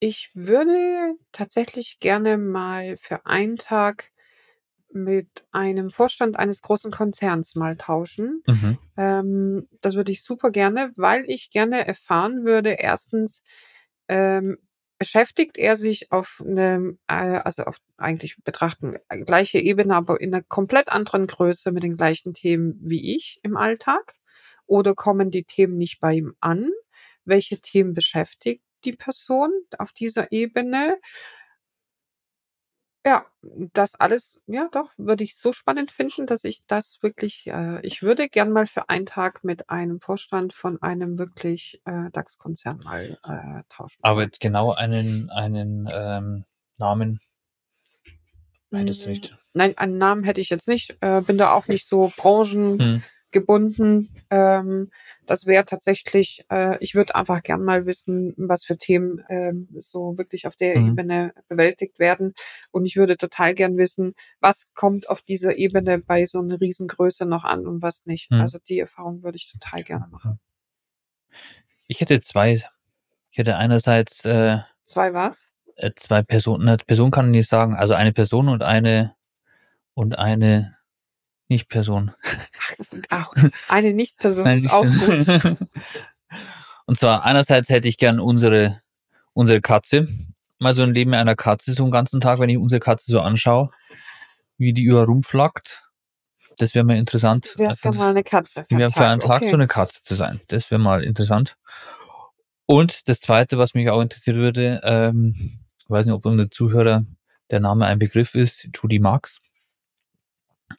Ich 0.00 0.30
würde 0.34 1.14
tatsächlich 1.32 1.98
gerne 1.98 2.36
mal 2.38 2.96
für 2.96 3.26
einen 3.26 3.56
Tag 3.56 4.10
mit 4.92 5.44
einem 5.52 5.90
Vorstand 5.90 6.38
eines 6.38 6.62
großen 6.62 6.90
Konzerns 6.90 7.54
mal 7.54 7.76
tauschen. 7.76 8.42
Mhm. 8.46 8.78
Ähm, 8.96 9.68
das 9.80 9.94
würde 9.94 10.12
ich 10.12 10.22
super 10.22 10.50
gerne, 10.50 10.92
weil 10.96 11.24
ich 11.26 11.50
gerne 11.50 11.86
erfahren 11.86 12.44
würde, 12.44 12.70
erstens, 12.70 13.42
ähm, 14.08 14.58
beschäftigt 14.98 15.56
er 15.56 15.76
sich 15.76 16.10
auf 16.10 16.42
einem, 16.44 16.98
äh, 17.06 17.40
also 17.44 17.64
auf 17.64 17.76
eigentlich 17.96 18.36
betrachten 18.42 18.96
äh, 19.08 19.24
gleiche 19.24 19.60
Ebene, 19.60 19.94
aber 19.94 20.20
in 20.20 20.34
einer 20.34 20.42
komplett 20.42 20.90
anderen 20.90 21.26
Größe 21.26 21.70
mit 21.72 21.84
den 21.84 21.96
gleichen 21.96 22.34
Themen 22.34 22.78
wie 22.80 23.16
ich 23.16 23.38
im 23.42 23.56
Alltag? 23.56 24.14
Oder 24.66 24.94
kommen 24.94 25.30
die 25.30 25.44
Themen 25.44 25.76
nicht 25.76 26.00
bei 26.00 26.14
ihm 26.14 26.34
an? 26.40 26.70
Welche 27.24 27.60
Themen 27.60 27.94
beschäftigt 27.94 28.62
die 28.84 28.92
Person 28.92 29.52
auf 29.78 29.92
dieser 29.92 30.32
Ebene? 30.32 30.98
Ja, 33.08 33.24
das 33.72 33.94
alles, 33.94 34.42
ja 34.46 34.68
doch, 34.70 34.90
würde 34.98 35.24
ich 35.24 35.34
so 35.34 35.54
spannend 35.54 35.90
finden, 35.90 36.26
dass 36.26 36.44
ich 36.44 36.66
das 36.66 36.98
wirklich, 37.00 37.46
äh, 37.46 37.80
ich 37.80 38.02
würde 38.02 38.28
gern 38.28 38.52
mal 38.52 38.66
für 38.66 38.90
einen 38.90 39.06
Tag 39.06 39.44
mit 39.44 39.70
einem 39.70 39.98
Vorstand 39.98 40.52
von 40.52 40.82
einem 40.82 41.16
wirklich 41.16 41.80
äh, 41.86 42.10
DAX-Konzern 42.12 42.80
mal 42.84 43.18
äh, 43.24 43.62
tauschen. 43.70 43.98
Aber 44.02 44.24
jetzt 44.24 44.40
genau 44.40 44.72
einen, 44.72 45.30
einen 45.30 45.88
ähm, 45.90 46.44
Namen 46.76 47.18
hättest 48.72 49.00
du 49.00 49.06
Mm, 49.06 49.10
nicht. 49.10 49.38
Nein, 49.54 49.78
einen 49.78 49.96
Namen 49.96 50.24
hätte 50.24 50.42
ich 50.42 50.50
jetzt 50.50 50.68
nicht. 50.68 50.98
Äh, 51.00 51.22
bin 51.22 51.38
da 51.38 51.54
auch 51.54 51.66
nicht 51.66 51.88
so 51.88 52.12
branchengebunden. 52.14 52.96
Hm. 52.96 53.02
Ähm, 53.32 54.90
das 55.26 55.46
wäre 55.46 55.64
tatsächlich, 55.66 56.44
äh, 56.50 56.76
ich 56.80 56.94
würde 56.94 57.14
einfach 57.14 57.42
gern 57.42 57.62
mal 57.64 57.86
wissen, 57.86 58.34
was 58.36 58.64
für 58.64 58.78
Themen 58.78 59.22
ähm, 59.28 59.68
so 59.78 60.16
wirklich 60.18 60.46
auf 60.46 60.56
der 60.56 60.78
Mhm. 60.78 60.88
Ebene 60.90 61.32
bewältigt 61.48 61.98
werden. 61.98 62.34
Und 62.70 62.86
ich 62.86 62.96
würde 62.96 63.16
total 63.16 63.54
gern 63.54 63.76
wissen, 63.76 64.14
was 64.40 64.66
kommt 64.74 65.08
auf 65.10 65.22
dieser 65.22 65.56
Ebene 65.58 65.98
bei 65.98 66.26
so 66.26 66.40
einer 66.40 66.60
Riesengröße 66.60 67.26
noch 67.26 67.44
an 67.44 67.66
und 67.66 67.82
was 67.82 68.06
nicht. 68.06 68.30
Mhm. 68.30 68.40
Also 68.40 68.58
die 68.66 68.78
Erfahrung 68.78 69.22
würde 69.22 69.36
ich 69.36 69.50
total 69.50 69.84
gerne 69.84 70.06
machen. 70.10 70.40
Ich 71.86 72.00
hätte 72.00 72.20
zwei. 72.20 72.52
Ich 73.30 73.38
hätte 73.38 73.56
einerseits 73.56 74.24
äh, 74.24 74.58
Zwei 74.84 75.12
was? 75.12 75.48
äh, 75.76 75.90
zwei 75.96 76.22
Personen. 76.22 76.66
Eine 76.68 76.78
Person 76.78 77.10
kann 77.10 77.26
ich 77.26 77.30
nicht 77.32 77.48
sagen. 77.48 77.74
Also 77.74 77.94
eine 77.94 78.12
Person 78.12 78.48
und 78.48 78.62
eine 78.62 79.14
und 79.94 80.18
eine 80.18 80.77
Nicht 81.48 81.68
Person. 81.68 82.12
Ach, 83.08 83.32
eine 83.68 83.94
Nicht-Person 83.94 84.46
ist 84.48 84.64
nicht 84.64 84.72
auch 84.72 84.84
gut. 84.84 85.56
Und 86.86 86.98
zwar 86.98 87.24
einerseits 87.24 87.68
hätte 87.70 87.88
ich 87.88 87.98
gern 87.98 88.20
unsere, 88.20 88.80
unsere 89.32 89.60
Katze. 89.60 90.08
Mal 90.58 90.74
so 90.74 90.82
ein 90.82 90.94
Leben 90.94 91.14
einer 91.14 91.36
Katze, 91.36 91.72
so 91.72 91.84
einen 91.84 91.92
ganzen 91.92 92.20
Tag, 92.20 92.38
wenn 92.38 92.48
ich 92.50 92.58
unsere 92.58 92.80
Katze 92.80 93.10
so 93.10 93.20
anschaue, 93.20 93.70
wie 94.58 94.72
die 94.72 94.82
über 94.82 95.04
rumflackt. 95.04 95.84
Das 96.58 96.74
wäre 96.74 96.84
mal 96.84 96.96
interessant. 96.96 97.52
Du 97.54 97.60
wärst 97.60 97.80
Für 97.82 97.90
dann 97.90 97.98
mal 97.98 98.10
eine 98.10 98.24
Katze. 98.24 98.66
das- 98.68 98.92
für 98.92 99.06
einen 99.06 99.20
Tag 99.20 99.42
okay. 99.42 99.50
so 99.50 99.56
eine 99.56 99.68
Katze 99.68 100.02
zu 100.02 100.14
sein. 100.16 100.40
Das 100.48 100.70
wäre 100.70 100.80
mal 100.80 101.04
interessant. 101.04 101.56
Und 102.66 103.08
das 103.08 103.20
zweite, 103.20 103.56
was 103.56 103.74
mich 103.74 103.88
auch 103.88 104.02
interessieren 104.02 104.36
würde, 104.38 104.80
ähm, 104.82 105.34
ich 105.78 105.88
weiß 105.88 106.04
nicht, 106.04 106.14
ob 106.14 106.26
unsere 106.26 106.50
Zuhörer 106.50 107.04
der 107.50 107.60
Name 107.60 107.86
ein 107.86 107.98
Begriff 107.98 108.34
ist, 108.34 108.68
Judy 108.74 108.98
Marx. 108.98 109.40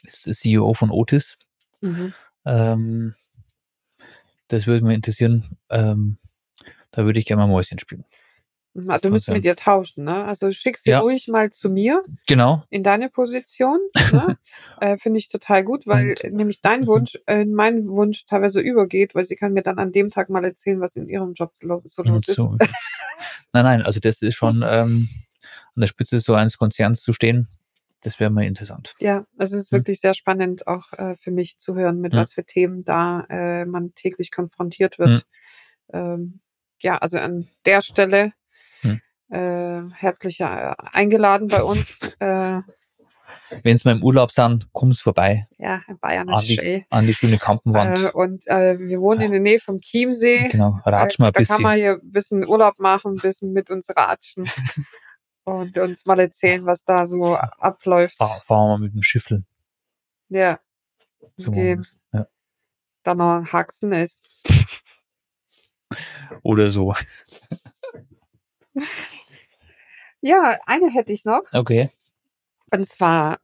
Ist 0.04 0.24
CEO 0.24 0.74
von 0.74 0.92
Otis. 0.92 1.38
Mhm. 1.82 2.14
Ähm, 2.46 3.14
das 4.48 4.66
würde 4.68 4.86
mich 4.86 4.96
interessieren. 4.96 5.58
Ähm, 5.70 6.18
da 6.92 7.06
würde 7.06 7.20
ich 7.20 7.26
gerne 7.26 7.42
mal 7.44 7.48
Mäuschen 7.48 7.80
spielen. 7.80 8.06
Also 8.88 9.04
So, 9.04 9.08
du 9.10 9.14
müsst 9.14 9.28
ja. 9.28 9.34
mit 9.34 9.46
ihr 9.46 9.56
tauschen, 9.56 10.06
ne? 10.06 10.24
Also 10.26 10.52
schick 10.52 10.78
sie 10.78 10.92
Ja. 10.92 11.00
ruhig 11.00 11.28
mal 11.28 11.50
zu 11.50 11.70
mir 11.70 12.04
Genau. 12.28 12.64
in 12.70 12.84
deine 12.84 13.10
Position. 13.10 13.80
Ne? 14.12 14.38
äh, 14.82 14.98
Finde 14.98 15.20
ich 15.20 15.28
total 15.28 15.64
gut, 15.64 15.86
weil 15.86 16.16
Und- 16.24 16.34
nämlich 16.34 16.62
dein 16.62 16.82
Mhm. 16.82 16.88
Wunsch 16.88 17.18
äh, 17.26 17.42
in 17.42 17.54
meinen 17.54 17.88
Wunsch 17.90 18.26
teilweise 18.26 18.62
übergeht, 18.62 19.16
weil 19.16 19.26
sie 19.26 19.36
kann 19.36 19.54
mir 19.54 19.64
dann 19.64 19.80
an 19.80 19.92
dem 19.92 20.12
Tag 20.12 20.30
mal 20.30 20.44
erzählen, 20.46 20.80
was 20.80 20.96
in 20.96 21.10
ihrem 21.10 21.34
Job 21.34 21.54
so 21.86 22.04
los 22.04 22.28
ist. 22.28 22.38
so. 22.38 22.58
nein, 23.54 23.66
nein, 23.66 23.82
also 23.84 24.00
das 24.00 24.22
ist 24.22 24.36
schon 24.36 24.64
ähm, 24.66 25.10
an 25.76 25.82
der 25.82 25.88
Spitze 25.88 26.20
so 26.20 26.36
eines 26.36 26.58
Konzerns 26.58 27.02
zu 27.02 27.12
stehen. 27.12 27.48
Das 28.02 28.20
wäre 28.20 28.30
mal 28.30 28.46
interessant. 28.46 28.96
Ja, 29.00 29.26
also 29.38 29.58
es 29.58 29.64
ist 29.64 29.72
Hm. 29.72 29.80
wirklich 29.80 30.00
sehr 30.00 30.14
spannend, 30.14 30.68
auch 30.68 30.94
äh, 30.94 31.16
für 31.16 31.32
mich 31.32 31.58
zu 31.58 31.76
hören, 31.76 32.00
mit 32.00 32.14
Hm. 32.14 32.20
was 32.20 32.34
für 32.34 32.46
Themen 32.46 32.84
da 32.86 33.26
äh, 33.30 33.66
man 33.66 33.94
täglich 33.96 34.32
konfrontiert 34.32 35.00
wird. 35.00 35.26
Ähm, 35.92 36.40
ja, 36.80 36.98
also 36.98 37.18
an 37.20 37.48
der 37.66 37.82
Stelle 37.82 38.32
Hm. 38.82 39.02
äh, 39.30 39.82
herzlich 39.96 40.40
äh, 40.40 40.74
eingeladen 40.94 41.48
bei 41.48 41.64
uns. 41.64 42.00
Äh, 42.20 42.62
Wenn 43.64 43.76
es 43.76 43.86
mal 43.86 43.92
im 43.92 44.04
Urlaub 44.04 44.32
sind, 44.32 44.72
kommt's 44.74 45.02
vorbei 45.02 45.48
ja, 45.58 45.82
in 45.88 46.00
Bayern 46.00 46.30
an 46.30 46.40
ist 46.40 46.48
die, 46.50 46.56
schön. 46.56 46.84
an 46.90 47.06
die 47.06 47.14
schöne 47.14 47.38
Kampenwand. 47.38 48.06
Äh, 48.06 48.12
und 48.12 48.48
äh, 48.48 48.80
wir 48.80 49.00
wohnen 49.00 49.22
in 49.22 49.32
der 49.32 49.40
Nähe 49.40 49.60
vom 49.60 49.80
Chiemsee. 49.80 50.50
genau, 50.50 50.80
ratsch 50.84 51.20
mal 51.20 51.28
Äh, 51.28 51.30
ein 51.30 51.34
da 51.34 51.42
kann 51.44 51.62
man 51.62 51.74
bisschen. 51.74 51.84
hier 51.84 51.92
ein 52.02 52.12
bisschen 52.12 52.48
Urlaub 52.48 52.80
machen, 52.80 53.14
ein 53.14 53.22
bisschen 53.22 53.52
mit 53.54 53.70
uns 53.70 53.88
ratschen 53.96 54.46
und 55.56 55.78
uns 55.78 56.06
mal 56.06 56.20
erzählen, 56.20 56.66
was 56.66 56.84
da 56.84 57.06
so 57.06 57.36
abläuft. 57.36 58.18
Fahr, 58.18 58.42
fahren 58.46 58.70
wir 58.70 58.86
mit 58.86 58.94
dem 58.94 59.02
Schiffel. 59.02 59.44
Ja, 60.30 60.60
So 61.38 61.52
gehen. 61.52 61.86
Ja. 62.14 62.28
da 63.04 63.16
noch 63.16 63.38
ein 63.38 63.52
Haxen 63.52 63.92
ist. 63.92 64.20
Oder 66.44 66.72
so. 66.72 66.94
Ja, 70.22 70.58
eine 70.66 70.92
hätte 70.92 71.12
ich 71.12 71.26
noch. 71.26 71.44
Okay. 71.54 71.90
Und 72.74 72.86
zwar 72.88 73.40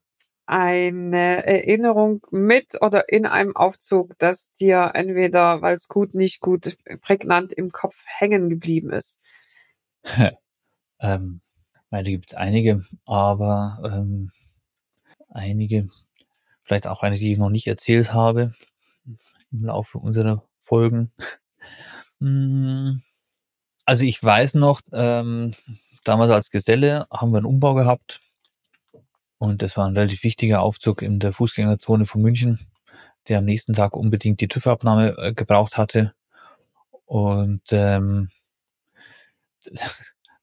eine 0.45 1.43
Erinnerung 1.47 2.22
mit 2.30 2.80
oder 2.82 3.10
in 3.10 3.26
einem 3.26 3.56
Aufzug, 3.56 4.14
das 4.20 4.51
dir 4.51 4.91
entweder, 4.93 5.64
weil 5.64 5.76
es 5.76 5.88
gut, 5.88 6.14
nicht 6.14 6.39
gut, 6.39 6.78
prägnant 7.01 7.51
im 7.51 7.72
Kopf 7.72 8.03
hängen 8.06 8.49
geblieben 8.49 8.91
ist. 8.91 9.20
Ähm, 11.01 11.41
weil 11.95 12.03
da 12.03 12.11
gibt's 12.11 12.33
einige, 12.33 12.83
aber 13.05 13.79
ähm, 13.85 14.29
einige, 15.29 15.87
vielleicht 16.61 16.87
auch 16.87 17.03
eine, 17.03 17.15
die 17.15 17.31
ich 17.31 17.37
noch 17.37 17.49
nicht 17.49 17.67
erzählt 17.67 18.13
habe 18.13 18.51
im 19.53 19.63
Laufe 19.63 19.97
unserer 19.99 20.43
Folgen. 20.57 21.13
Mm, 22.19 22.97
Also 23.85 24.03
ich 24.03 24.21
weiß 24.21 24.55
noch, 24.55 24.81
ähm, 24.91 25.51
damals 26.03 26.31
als 26.31 26.49
Geselle 26.49 27.07
haben 27.11 27.31
wir 27.31 27.37
einen 27.37 27.45
Umbau 27.45 27.75
gehabt 27.75 28.19
und 29.37 29.61
das 29.61 29.77
war 29.77 29.87
ein 29.87 29.95
relativ 29.95 30.23
wichtiger 30.23 30.61
Aufzug 30.63 31.01
in 31.01 31.19
der 31.19 31.31
Fußgängerzone 31.31 32.05
von 32.05 32.21
München, 32.21 32.59
der 33.29 33.39
am 33.39 33.45
nächsten 33.45 33.73
Tag 33.73 33.95
unbedingt 33.95 34.41
die 34.41 34.49
TÜV-Abnahme 34.49 35.17
äh, 35.17 35.33
gebraucht 35.33 35.77
hatte. 35.77 36.13
Und 37.05 37.61
ähm, 37.71 38.27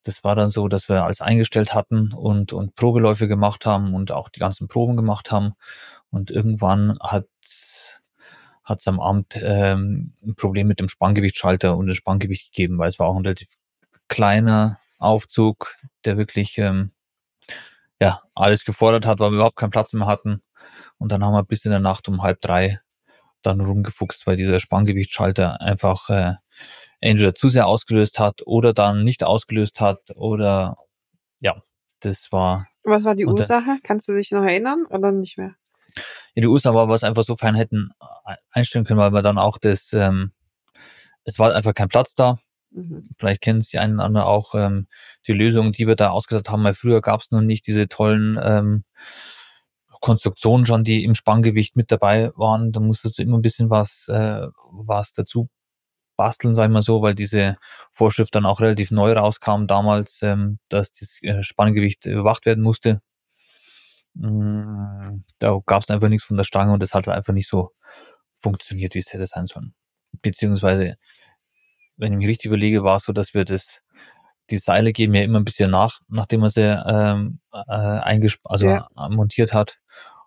das 0.04 0.24
war 0.24 0.34
dann 0.34 0.48
so, 0.48 0.68
dass 0.68 0.88
wir 0.88 1.04
alles 1.04 1.20
eingestellt 1.20 1.74
hatten 1.74 2.12
und, 2.12 2.52
und 2.52 2.74
Probeläufe 2.74 3.28
gemacht 3.28 3.66
haben 3.66 3.94
und 3.94 4.10
auch 4.12 4.28
die 4.28 4.40
ganzen 4.40 4.68
Proben 4.68 4.96
gemacht 4.96 5.30
haben. 5.30 5.52
Und 6.10 6.30
irgendwann 6.30 6.98
hat 7.00 7.26
hat 8.64 8.78
es 8.80 8.88
am 8.88 9.00
Abend 9.00 9.38
ähm, 9.42 10.14
ein 10.24 10.34
Problem 10.36 10.68
mit 10.68 10.78
dem 10.78 10.88
Spanngewichtsschalter 10.88 11.76
und 11.76 11.86
dem 11.86 11.94
Spanngewicht 11.94 12.52
gegeben, 12.52 12.78
weil 12.78 12.88
es 12.88 12.98
war 12.98 13.08
auch 13.08 13.16
ein 13.16 13.24
relativ 13.24 13.48
kleiner 14.08 14.78
Aufzug, 14.98 15.76
der 16.04 16.16
wirklich 16.16 16.58
ähm, 16.58 16.92
ja 18.00 18.20
alles 18.34 18.64
gefordert 18.64 19.06
hat, 19.06 19.18
weil 19.18 19.30
wir 19.30 19.36
überhaupt 19.36 19.56
keinen 19.56 19.70
Platz 19.70 19.92
mehr 19.92 20.06
hatten. 20.06 20.42
Und 20.98 21.10
dann 21.10 21.24
haben 21.24 21.34
wir 21.34 21.42
bis 21.42 21.64
in 21.64 21.72
der 21.72 21.80
Nacht 21.80 22.08
um 22.08 22.22
halb 22.22 22.40
drei 22.40 22.78
dann 23.42 23.60
rumgefuchst, 23.60 24.26
weil 24.26 24.36
dieser 24.36 24.60
Spanngewichtsschalter 24.60 25.60
einfach 25.60 26.08
äh, 26.08 26.34
entweder 27.02 27.34
zu 27.34 27.50
sehr 27.50 27.66
ausgelöst 27.66 28.18
hat 28.18 28.40
oder 28.46 28.72
dann 28.72 29.04
nicht 29.04 29.22
ausgelöst 29.24 29.80
hat 29.80 30.00
oder 30.16 30.76
ja, 31.40 31.62
das 32.00 32.32
war 32.32 32.66
Was 32.84 33.04
war 33.04 33.14
die 33.14 33.26
Ursache? 33.26 33.78
Kannst 33.82 34.08
du 34.08 34.14
dich 34.14 34.30
noch 34.30 34.42
erinnern 34.42 34.86
oder 34.88 35.12
nicht 35.12 35.36
mehr? 35.36 35.54
ja, 36.34 36.42
die 36.42 36.48
Ursache 36.48 36.74
war, 36.74 36.88
was 36.88 37.04
einfach 37.04 37.22
so 37.22 37.36
fein 37.36 37.54
hätten 37.54 37.90
einstellen 38.50 38.84
können, 38.84 39.00
weil 39.00 39.12
wir 39.12 39.22
dann 39.22 39.38
auch 39.38 39.58
das, 39.58 39.92
ähm, 39.92 40.32
es 41.24 41.38
war 41.38 41.54
einfach 41.54 41.74
kein 41.74 41.88
Platz 41.88 42.14
da. 42.14 42.38
Mhm. 42.70 43.10
Vielleicht 43.18 43.42
kennen 43.42 43.60
es 43.60 43.68
die 43.68 43.78
einen 43.78 43.96
oder 43.96 44.04
anderen 44.04 44.26
auch, 44.26 44.54
ähm, 44.54 44.86
die 45.26 45.32
Lösung, 45.32 45.72
die 45.72 45.86
wir 45.86 45.96
da 45.96 46.10
ausgedacht 46.10 46.50
haben, 46.50 46.64
weil 46.64 46.74
früher 46.74 47.00
gab 47.00 47.20
es 47.20 47.30
noch 47.30 47.42
nicht 47.42 47.66
diese 47.66 47.88
tollen 47.88 48.38
ähm, 48.42 48.84
Konstruktionen 50.00 50.66
schon, 50.66 50.84
die 50.84 51.04
im 51.04 51.14
Spanngewicht 51.14 51.76
mit 51.76 51.92
dabei 51.92 52.32
waren. 52.34 52.72
Da 52.72 52.80
musstest 52.80 53.18
du 53.18 53.22
immer 53.22 53.38
ein 53.38 53.42
bisschen 53.42 53.70
was, 53.70 54.08
äh, 54.08 54.46
was 54.72 55.12
dazu 55.12 55.48
basteln, 56.22 56.54
sag 56.54 56.66
ich 56.66 56.72
mal 56.72 56.82
so, 56.82 57.02
weil 57.02 57.14
diese 57.14 57.56
Vorschrift 57.92 58.34
dann 58.34 58.46
auch 58.46 58.60
relativ 58.60 58.90
neu 58.90 59.12
rauskam 59.12 59.66
damals, 59.66 60.20
ähm, 60.22 60.58
dass 60.68 60.92
das 60.92 61.18
äh, 61.22 61.42
Spanngewicht 61.42 62.06
überwacht 62.06 62.46
werden 62.46 62.62
musste. 62.62 63.00
Mm, 64.14 65.24
Da 65.38 65.58
gab 65.66 65.82
es 65.82 65.90
einfach 65.90 66.08
nichts 66.08 66.24
von 66.26 66.36
der 66.36 66.44
Stange 66.44 66.72
und 66.72 66.82
das 66.82 66.94
hat 66.94 67.08
einfach 67.08 67.32
nicht 67.32 67.48
so 67.48 67.72
funktioniert, 68.36 68.94
wie 68.94 68.98
es 69.00 69.12
hätte 69.12 69.26
sein 69.26 69.46
sollen. 69.46 69.74
Beziehungsweise, 70.22 70.96
wenn 71.96 72.12
ich 72.12 72.18
mich 72.18 72.28
richtig 72.28 72.46
überlege, 72.46 72.84
war 72.84 72.96
es 72.96 73.04
so, 73.04 73.12
dass 73.12 73.34
wir 73.34 73.44
das, 73.44 73.82
die 74.50 74.58
Seile 74.58 74.92
geben 74.92 75.14
ja 75.14 75.22
immer 75.22 75.40
ein 75.40 75.44
bisschen 75.44 75.70
nach, 75.70 76.00
nachdem 76.08 76.40
man 76.40 76.50
sie 76.50 76.62
ähm, 76.62 77.40
äh, 77.52 78.30
also 78.44 78.66
Ja. 78.66 78.88
montiert 79.10 79.54
hat. 79.54 79.78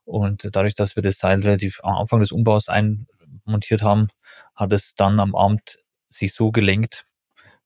Und 0.05 0.49
dadurch, 0.53 0.75
dass 0.75 0.95
wir 0.95 1.03
das 1.03 1.17
Seil 1.19 1.41
relativ 1.41 1.79
am 1.83 1.95
Anfang 1.97 2.19
des 2.19 2.31
Umbaus 2.31 2.69
einmontiert 2.69 3.81
haben, 3.83 4.09
hat 4.55 4.73
es 4.73 4.95
dann 4.95 5.19
am 5.19 5.35
Abend 5.35 5.79
sich 6.09 6.33
so 6.33 6.51
gelenkt, 6.51 7.05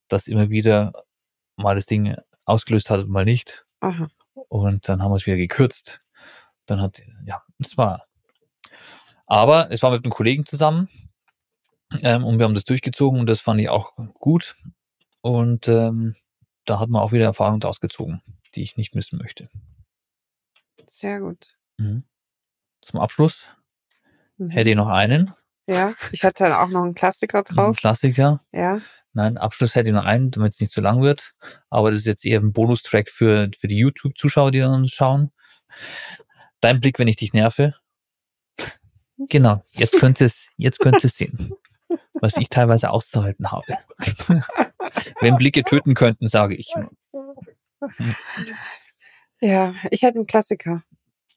dass 0.08 0.28
immer 0.28 0.50
wieder 0.50 0.94
mal 1.56 1.76
das 1.76 1.86
Ding 1.86 2.16
ausgelöst 2.46 2.90
hat 2.90 3.02
und 3.02 3.10
mal 3.10 3.26
nicht. 3.26 3.66
Aha. 3.80 4.10
Und 4.34 4.88
dann 4.90 5.02
haben 5.04 5.12
wir 5.12 5.16
es 5.18 5.26
wieder 5.26 5.38
gekürzt. 5.38 6.02
Dann 6.66 6.82
hat, 6.82 7.02
ja, 7.26 7.44
es 7.60 7.78
war. 7.78 8.06
Aber 9.26 9.72
es 9.72 9.84
war 9.84 9.92
mit 9.92 10.04
einem 10.04 10.12
Kollegen 10.12 10.46
zusammen 10.46 10.90
ähm, 12.02 12.24
und 12.24 12.40
wir 12.40 12.46
haben 12.46 12.54
das 12.54 12.66
durchgezogen 12.66 13.20
und 13.20 13.28
das 13.28 13.42
fand 13.42 13.62
ich 13.62 13.70
auch 13.70 13.96
gut. 14.16 14.56
Und 15.22 15.68
ähm, 15.68 16.16
da 16.66 16.80
hat 16.80 16.90
man 16.90 17.02
auch 17.02 17.12
wieder 17.12 17.26
Erfahrung 17.26 17.60
daraus 17.60 17.80
gezogen, 17.80 18.22
die 18.56 18.62
ich 18.64 18.78
nicht 18.78 18.96
missen 18.96 19.20
möchte. 19.20 19.50
Sehr 20.88 21.20
gut. 21.20 21.56
Mhm. 21.78 22.04
Zum 22.82 23.00
Abschluss 23.00 23.50
Mhm. 24.40 24.50
hätte 24.52 24.70
ich 24.70 24.76
noch 24.76 24.88
einen, 24.88 25.34
Ja, 25.70 25.94
ich 26.12 26.24
hatte 26.24 26.60
auch 26.60 26.70
noch 26.70 26.82
einen 26.82 26.96
Klassiker 26.96 27.44
drauf. 27.44 27.78
Klassiker. 27.78 28.42
Ja. 28.52 28.82
Nein, 29.14 29.38
Abschluss 29.38 29.76
hätte 29.76 29.90
ich 29.90 29.96
noch 29.96 30.06
einen, 30.06 30.32
damit 30.32 30.54
es 30.54 30.60
nicht 30.60 30.72
zu 30.72 30.82
lang 30.82 31.04
wird. 31.04 31.34
Aber 31.70 31.92
das 31.92 32.00
ist 32.00 32.08
jetzt 32.08 32.26
eher 32.26 32.40
ein 32.40 32.54
Bonustrack 32.54 33.10
für, 33.10 33.52
für 33.56 33.68
die 33.68 33.78
YouTube-Zuschauer, 33.78 34.50
die 34.50 34.62
uns 34.62 34.92
schauen. 34.92 35.32
Dein 36.60 36.80
Blick, 36.80 36.98
wenn 36.98 37.08
ich 37.08 37.18
dich 37.18 37.34
nerve. 37.34 37.76
Genau, 39.18 39.62
jetzt 39.74 40.00
könnt 40.00 40.20
ihr 40.22 40.26
es, 40.26 40.48
jetzt 40.58 40.80
könnt 40.80 41.04
es 41.04 41.18
sehen, 41.18 41.54
was 42.14 42.38
ich 42.38 42.50
teilweise 42.50 42.90
auszuhalten 42.90 43.52
habe. 43.52 43.78
wenn 45.20 45.36
Blicke 45.36 45.64
töten 45.64 45.94
könnten, 45.94 46.28
sage 46.28 46.56
ich. 46.56 46.74
Ja, 49.40 49.76
ich 49.92 50.02
hätte 50.02 50.16
einen 50.16 50.26
Klassiker. 50.26 50.84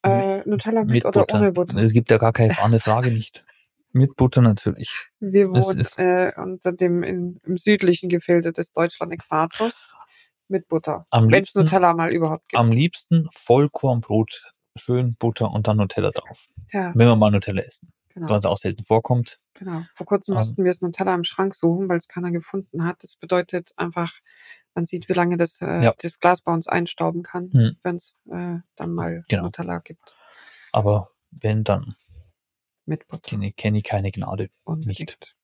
Äh, 0.05 0.41
Nutella 0.49 0.85
mit, 0.85 0.95
Mit 0.95 1.05
oder 1.05 1.21
Butter. 1.21 1.37
ohne 1.39 1.53
Butter. 1.53 1.77
Es 1.79 1.93
gibt 1.93 2.11
ja 2.11 2.17
gar 2.19 2.33
keine 2.33 2.59
andere 2.61 2.81
Frage 2.81 3.11
nicht. 3.11 3.45
Mit 3.93 4.17
Butter 4.17 4.41
natürlich. 4.41 5.09
Wir 5.21 5.49
wohnen 5.51 5.81
ist- 5.81 5.99
äh, 5.99 6.33
unter 6.37 6.73
dem 6.73 7.03
in, 7.03 7.41
im 7.45 7.57
südlichen 7.59 8.09
Gefilde 8.09 8.53
des 8.53 8.73
Deutschland-Äquators 8.73 9.89
mit 10.49 10.69
Butter. 10.69 11.05
Wenn 11.13 11.43
es 11.43 11.55
Nutella 11.55 11.93
mal 11.95 12.11
überhaupt 12.13 12.49
gibt. 12.49 12.59
am 12.59 12.71
liebsten 12.71 13.29
Vollkornbrot 13.33 14.51
schön 14.77 15.15
Butter 15.17 15.51
und 15.51 15.67
dann 15.69 15.77
Nutella 15.77 16.11
drauf. 16.11 16.47
Ja, 16.73 16.93
Wenn 16.95 17.07
wir 17.07 17.17
mal 17.17 17.31
Nutella 17.31 17.63
essen, 17.63 17.93
genau. 18.09 18.31
was 18.31 18.45
auch 18.47 18.57
selten 18.59 18.85
vorkommt. 18.85 19.39
Genau. 19.55 19.83
Vor 19.95 20.07
kurzem 20.07 20.33
Ähm. 20.33 20.39
mussten 20.39 20.65
wir 20.65 20.71
das 20.71 20.81
Nutella 20.81 21.15
im 21.15 21.25
Schrank 21.25 21.55
suchen, 21.55 21.89
weil 21.91 21.99
es 21.99 22.09
keiner 22.09 22.31
gefunden 22.31 22.85
hat. 22.85 23.03
Das 23.03 23.17
bedeutet 23.17 23.73
einfach, 23.77 24.13
man 24.75 24.87
sieht, 24.87 25.11
wie 25.11 25.13
lange 25.13 25.37
das, 25.37 25.61
äh, 25.61 25.85
Ja. 25.85 25.95
das 26.01 26.19
Glas 26.19 26.41
bei 26.41 26.53
uns 26.55 26.67
einstauben 26.67 27.23
kann, 27.23 27.51
Hm. 27.53 27.77
wenn 27.83 27.97
es 27.97 28.15
äh, 28.31 28.59
dann 28.77 28.93
mal 28.95 29.25
Genau. 29.29 29.45
Nutella 29.45 29.81
gibt 29.81 30.15
Aber 30.73 31.11
wenn, 31.31 31.65
dann 31.65 31.95
mit 32.87 33.07
Butter. 33.07 33.31
kenne 33.31 33.53
kenne 33.53 33.79
ich 33.79 33.85
keine 33.85 34.11
Gnade. 34.11 34.49
Unbedingt. 34.65 35.35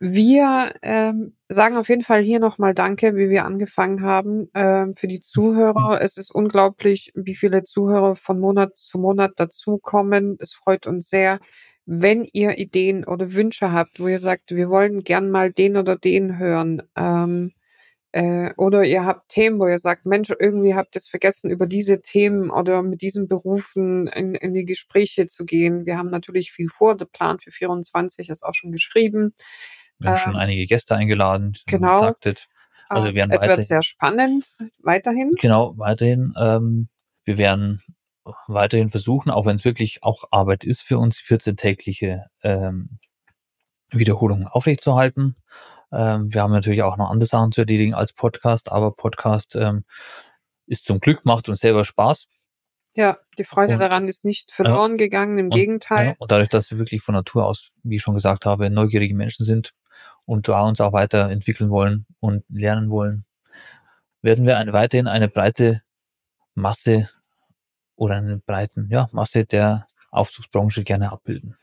Wir 0.00 0.74
ähm, 0.82 1.34
sagen 1.48 1.76
auf 1.76 1.88
jeden 1.88 2.02
Fall 2.02 2.22
hier 2.22 2.40
nochmal 2.40 2.74
Danke, 2.74 3.16
wie 3.16 3.30
wir 3.30 3.44
angefangen 3.44 4.02
haben, 4.02 4.48
ähm, 4.54 4.94
für 4.94 5.08
die 5.08 5.20
Zuhörer. 5.20 6.00
Es 6.02 6.16
ist 6.16 6.30
unglaublich, 6.30 7.12
wie 7.14 7.34
viele 7.34 7.64
Zuhörer 7.64 8.14
von 8.14 8.38
Monat 8.38 8.72
zu 8.76 8.98
Monat 8.98 9.32
dazukommen. 9.36 10.36
Es 10.40 10.52
freut 10.52 10.86
uns 10.86 11.08
sehr. 11.08 11.38
Wenn 11.86 12.24
ihr 12.32 12.58
Ideen 12.58 13.04
oder 13.04 13.32
Wünsche 13.32 13.72
habt, 13.72 13.98
wo 13.98 14.08
ihr 14.08 14.18
sagt, 14.18 14.54
wir 14.54 14.68
wollen 14.68 15.04
gern 15.04 15.30
mal 15.30 15.52
den 15.52 15.76
oder 15.76 15.96
den 15.96 16.38
hören, 16.38 16.82
ähm, 16.96 17.52
äh, 18.18 18.52
oder 18.56 18.82
ihr 18.84 19.04
habt 19.04 19.28
Themen, 19.28 19.60
wo 19.60 19.68
ihr 19.68 19.78
sagt, 19.78 20.04
Mensch, 20.04 20.30
irgendwie 20.36 20.74
habt 20.74 20.96
ihr 20.96 20.98
es 20.98 21.06
vergessen, 21.06 21.50
über 21.50 21.68
diese 21.68 22.02
Themen 22.02 22.50
oder 22.50 22.82
mit 22.82 23.00
diesen 23.00 23.28
Berufen 23.28 24.08
in, 24.08 24.34
in 24.34 24.54
die 24.54 24.64
Gespräche 24.64 25.26
zu 25.28 25.44
gehen. 25.44 25.86
Wir 25.86 25.98
haben 25.98 26.10
natürlich 26.10 26.50
viel 26.50 26.68
vor. 26.68 26.96
Der 26.96 27.04
Plan 27.04 27.38
für 27.38 27.52
24 27.52 28.28
ist 28.28 28.42
auch 28.42 28.54
schon 28.54 28.72
geschrieben. 28.72 29.34
Wir 30.00 30.10
haben 30.10 30.16
schon 30.16 30.32
Ähm, 30.32 30.40
einige 30.40 30.66
Gäste 30.66 30.96
eingeladen, 30.96 31.54
schon 31.54 31.78
genau. 31.78 32.12
Also 32.88 33.06
wir 33.06 33.14
werden 33.14 33.30
es 33.30 33.42
wird 33.42 33.64
sehr 33.64 33.82
spannend 33.82 34.46
weiterhin. 34.82 35.36
Genau, 35.40 35.74
weiterhin. 35.76 36.34
Ähm, 36.36 36.88
wir 37.22 37.38
werden 37.38 37.80
weiterhin 38.48 38.88
versuchen, 38.88 39.30
auch 39.30 39.46
wenn 39.46 39.56
es 39.56 39.64
wirklich 39.64 40.02
auch 40.02 40.24
Arbeit 40.32 40.64
ist 40.64 40.82
für 40.82 40.98
uns, 40.98 41.18
14-tägliche 41.18 42.24
ähm, 42.42 42.98
Wiederholungen 43.90 44.48
aufrechtzuerhalten. 44.48 45.36
Ähm, 45.92 46.32
wir 46.32 46.42
haben 46.42 46.52
natürlich 46.52 46.82
auch 46.82 46.96
noch 46.96 47.10
andere 47.10 47.26
Sachen 47.26 47.52
zu 47.52 47.62
erledigen 47.62 47.94
als 47.94 48.12
Podcast, 48.12 48.70
aber 48.70 48.92
Podcast 48.92 49.56
ähm, 49.56 49.84
ist 50.66 50.84
zum 50.84 51.00
Glück, 51.00 51.24
macht 51.24 51.48
uns 51.48 51.60
selber 51.60 51.84
Spaß. 51.84 52.26
Ja, 52.94 53.18
die 53.38 53.44
Freude 53.44 53.74
Und- 53.74 53.78
daran 53.78 54.06
ist 54.06 54.24
nicht 54.24 54.50
verloren 54.52 54.96
gegangen, 54.96 55.38
im 55.38 55.46
Und, 55.46 55.54
Gegenteil. 55.54 56.06
Ja, 56.08 56.14
und 56.18 56.30
dadurch, 56.32 56.48
dass 56.48 56.70
wir 56.70 56.78
wirklich 56.78 57.02
von 57.02 57.14
Natur 57.14 57.46
aus, 57.46 57.70
wie 57.82 57.96
ich 57.96 58.02
schon 58.02 58.14
gesagt 58.14 58.44
habe, 58.44 58.70
neugierige 58.70 59.14
Menschen 59.14 59.44
sind 59.44 59.72
und 60.24 60.48
da 60.48 60.62
uns 60.62 60.80
auch 60.80 60.92
weiterentwickeln 60.92 61.70
wollen 61.70 62.06
und 62.20 62.44
lernen 62.48 62.90
wollen, 62.90 63.24
werden 64.20 64.46
wir 64.46 64.58
eine, 64.58 64.72
weiterhin 64.72 65.06
eine 65.06 65.28
breite 65.28 65.82
Masse 66.54 67.08
oder 67.94 68.16
eine 68.16 68.38
breiten 68.38 68.88
ja, 68.90 69.08
Masse 69.12 69.44
der 69.44 69.86
Aufzugsbranche 70.10 70.82
gerne 70.84 71.12
abbilden. 71.12 71.56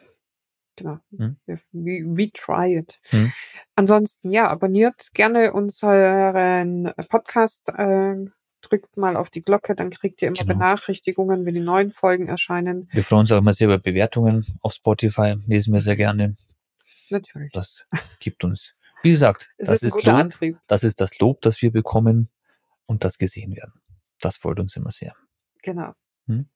Genau. 0.76 1.00
Hm. 1.18 1.38
We, 1.72 2.04
we 2.06 2.32
try 2.32 2.76
it. 2.78 3.00
Hm. 3.10 3.32
Ansonsten, 3.76 4.32
ja, 4.32 4.50
abonniert 4.50 5.14
gerne 5.14 5.54
unseren 5.54 6.92
Podcast, 7.10 7.70
äh, 7.70 8.16
drückt 8.62 8.98
mal 8.98 9.16
auf 9.16 9.30
die 9.30 9.42
Glocke, 9.42 9.76
dann 9.76 9.90
kriegt 9.92 10.22
ihr 10.22 10.28
immer 10.30 10.38
Genau. 10.38 10.54
Benachrichtigungen, 10.54 11.46
wenn 11.46 11.54
die 11.54 11.60
neuen 11.62 11.92
Folgen 11.92 12.28
erscheinen. 12.28 12.90
Wir 12.92 13.04
freuen 13.04 13.22
uns 13.22 13.32
auch 13.32 13.38
immer 13.38 13.54
sehr 13.54 13.68
über 13.68 13.78
Bewertungen 13.78 14.46
auf 14.62 14.74
Spotify, 14.74 15.36
lesen 15.48 15.74
wir 15.74 15.82
sehr 15.82 15.96
gerne. 15.96 16.36
Natürlich. 17.10 17.52
Das 17.54 17.86
gibt 18.20 18.44
uns, 18.44 18.74
wie 19.04 19.12
gesagt, 19.12 19.52
Es 19.58 19.68
das 19.68 19.84
ist 19.84 19.98
ist, 19.98 20.06
Lob, 20.06 20.16
Antrieb. 20.16 20.58
das 20.68 20.84
ist 20.84 21.00
das 21.00 21.20
Lob, 21.20 21.42
das 21.42 21.62
wir 21.62 21.72
bekommen 21.72 22.30
und 22.88 23.04
das 23.04 23.18
gesehen 23.18 23.56
werden. 23.56 23.74
Das 24.20 24.38
freut 24.38 24.60
uns 24.60 24.76
immer 24.76 24.92
sehr. 24.92 25.14
Genau. 25.62 25.94
Hm. 26.28 26.50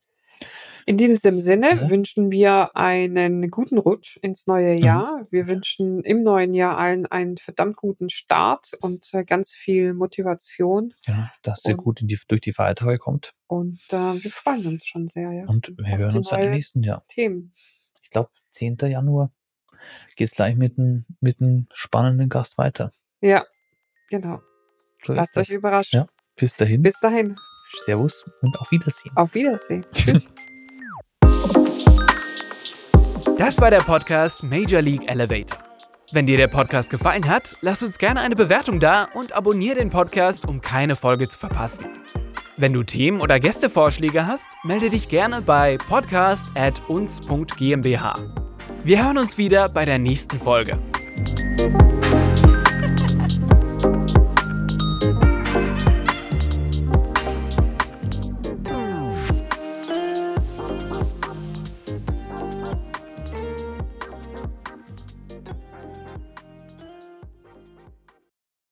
In 0.85 0.97
diesem 0.97 1.37
Sinne 1.37 1.81
Ja. 1.81 1.89
wünschen 1.89 2.31
wir 2.31 2.75
einen 2.75 3.49
guten 3.51 3.77
Rutsch 3.77 4.17
ins 4.17 4.47
neue 4.47 4.75
Mhm. 4.75 4.83
Jahr. 4.83 5.27
Wir 5.29 5.47
wünschen 5.47 6.03
im 6.03 6.23
neuen 6.23 6.53
Jahr 6.55 6.77
allen 6.77 7.05
einen 7.05 7.37
verdammt 7.37 7.75
guten 7.75 8.09
Start 8.09 8.71
und 8.81 9.07
äh, 9.13 9.23
ganz 9.23 9.53
viel 9.53 9.93
Motivation. 9.93 10.93
Ja, 11.05 11.31
dass 11.43 11.63
ihr 11.65 11.75
gut 11.75 12.01
die, 12.01 12.19
durch 12.27 12.41
die 12.41 12.53
Feiertage 12.53 12.97
kommt. 12.97 13.33
Und 13.47 13.79
äh, 13.91 13.95
wir 14.23 14.31
freuen 14.31 14.65
uns 14.65 14.85
schon 14.85 15.07
sehr, 15.07 15.31
ja. 15.31 15.45
Und 15.45 15.73
wir 15.77 15.97
hören 15.97 16.17
uns 16.17 16.29
dann 16.29 16.41
im 16.41 16.51
nächsten 16.51 16.81
Jahr. 16.81 17.05
Themen. 17.07 17.53
Ich 18.03 18.09
glaube, 18.09 18.29
10. 18.51 18.77
Januar 18.81 19.31
geht's 20.15 20.31
gleich 20.31 20.55
mit 20.55 20.79
einem 20.79 21.05
mit 21.19 21.37
spannenden 21.73 22.29
Gast 22.29 22.57
weiter. 22.57 22.91
Ja, 23.21 23.45
genau. 24.09 24.41
So 25.03 25.13
Lasst 25.13 25.37
euch 25.37 25.49
überraschen. 25.51 25.99
Ja. 25.99 26.07
Bis 26.35 26.55
dahin, 26.55 26.81
Bis 26.81 26.99
dahin. 26.99 27.37
Servus 27.85 28.25
und 28.41 28.57
auf 28.59 28.69
Wiedersehen. 28.71 29.11
Auf 29.15 29.33
Wiedersehen. 29.33 29.85
Tschüss. 29.93 30.33
Das 33.37 33.59
war 33.61 33.69
der 33.71 33.79
Podcast 33.79 34.43
Major 34.43 34.81
League 34.81 35.09
Elevator. 35.09 35.57
Wenn 36.11 36.25
dir 36.25 36.35
der 36.35 36.47
Podcast 36.47 36.89
gefallen 36.89 37.29
hat, 37.29 37.55
lass 37.61 37.81
uns 37.81 37.97
gerne 37.97 38.19
eine 38.19 38.35
Bewertung 38.35 38.81
da 38.81 39.07
und 39.13 39.31
abonniere 39.31 39.75
den 39.75 39.89
Podcast, 39.89 40.45
um 40.45 40.59
keine 40.59 40.97
Folge 40.97 41.29
zu 41.29 41.39
verpassen. 41.39 41.85
Wenn 42.57 42.73
du 42.73 42.83
Themen 42.83 43.21
oder 43.21 43.39
Gästevorschläge 43.39 44.27
hast, 44.27 44.49
melde 44.65 44.89
dich 44.89 45.07
gerne 45.07 45.41
bei 45.41 45.77
podcast@uns.gmbH. 45.77 48.19
Wir 48.83 49.05
hören 49.05 49.17
uns 49.17 49.37
wieder 49.37 49.69
bei 49.69 49.85
der 49.85 49.99
nächsten 49.99 50.37
Folge. 50.37 50.77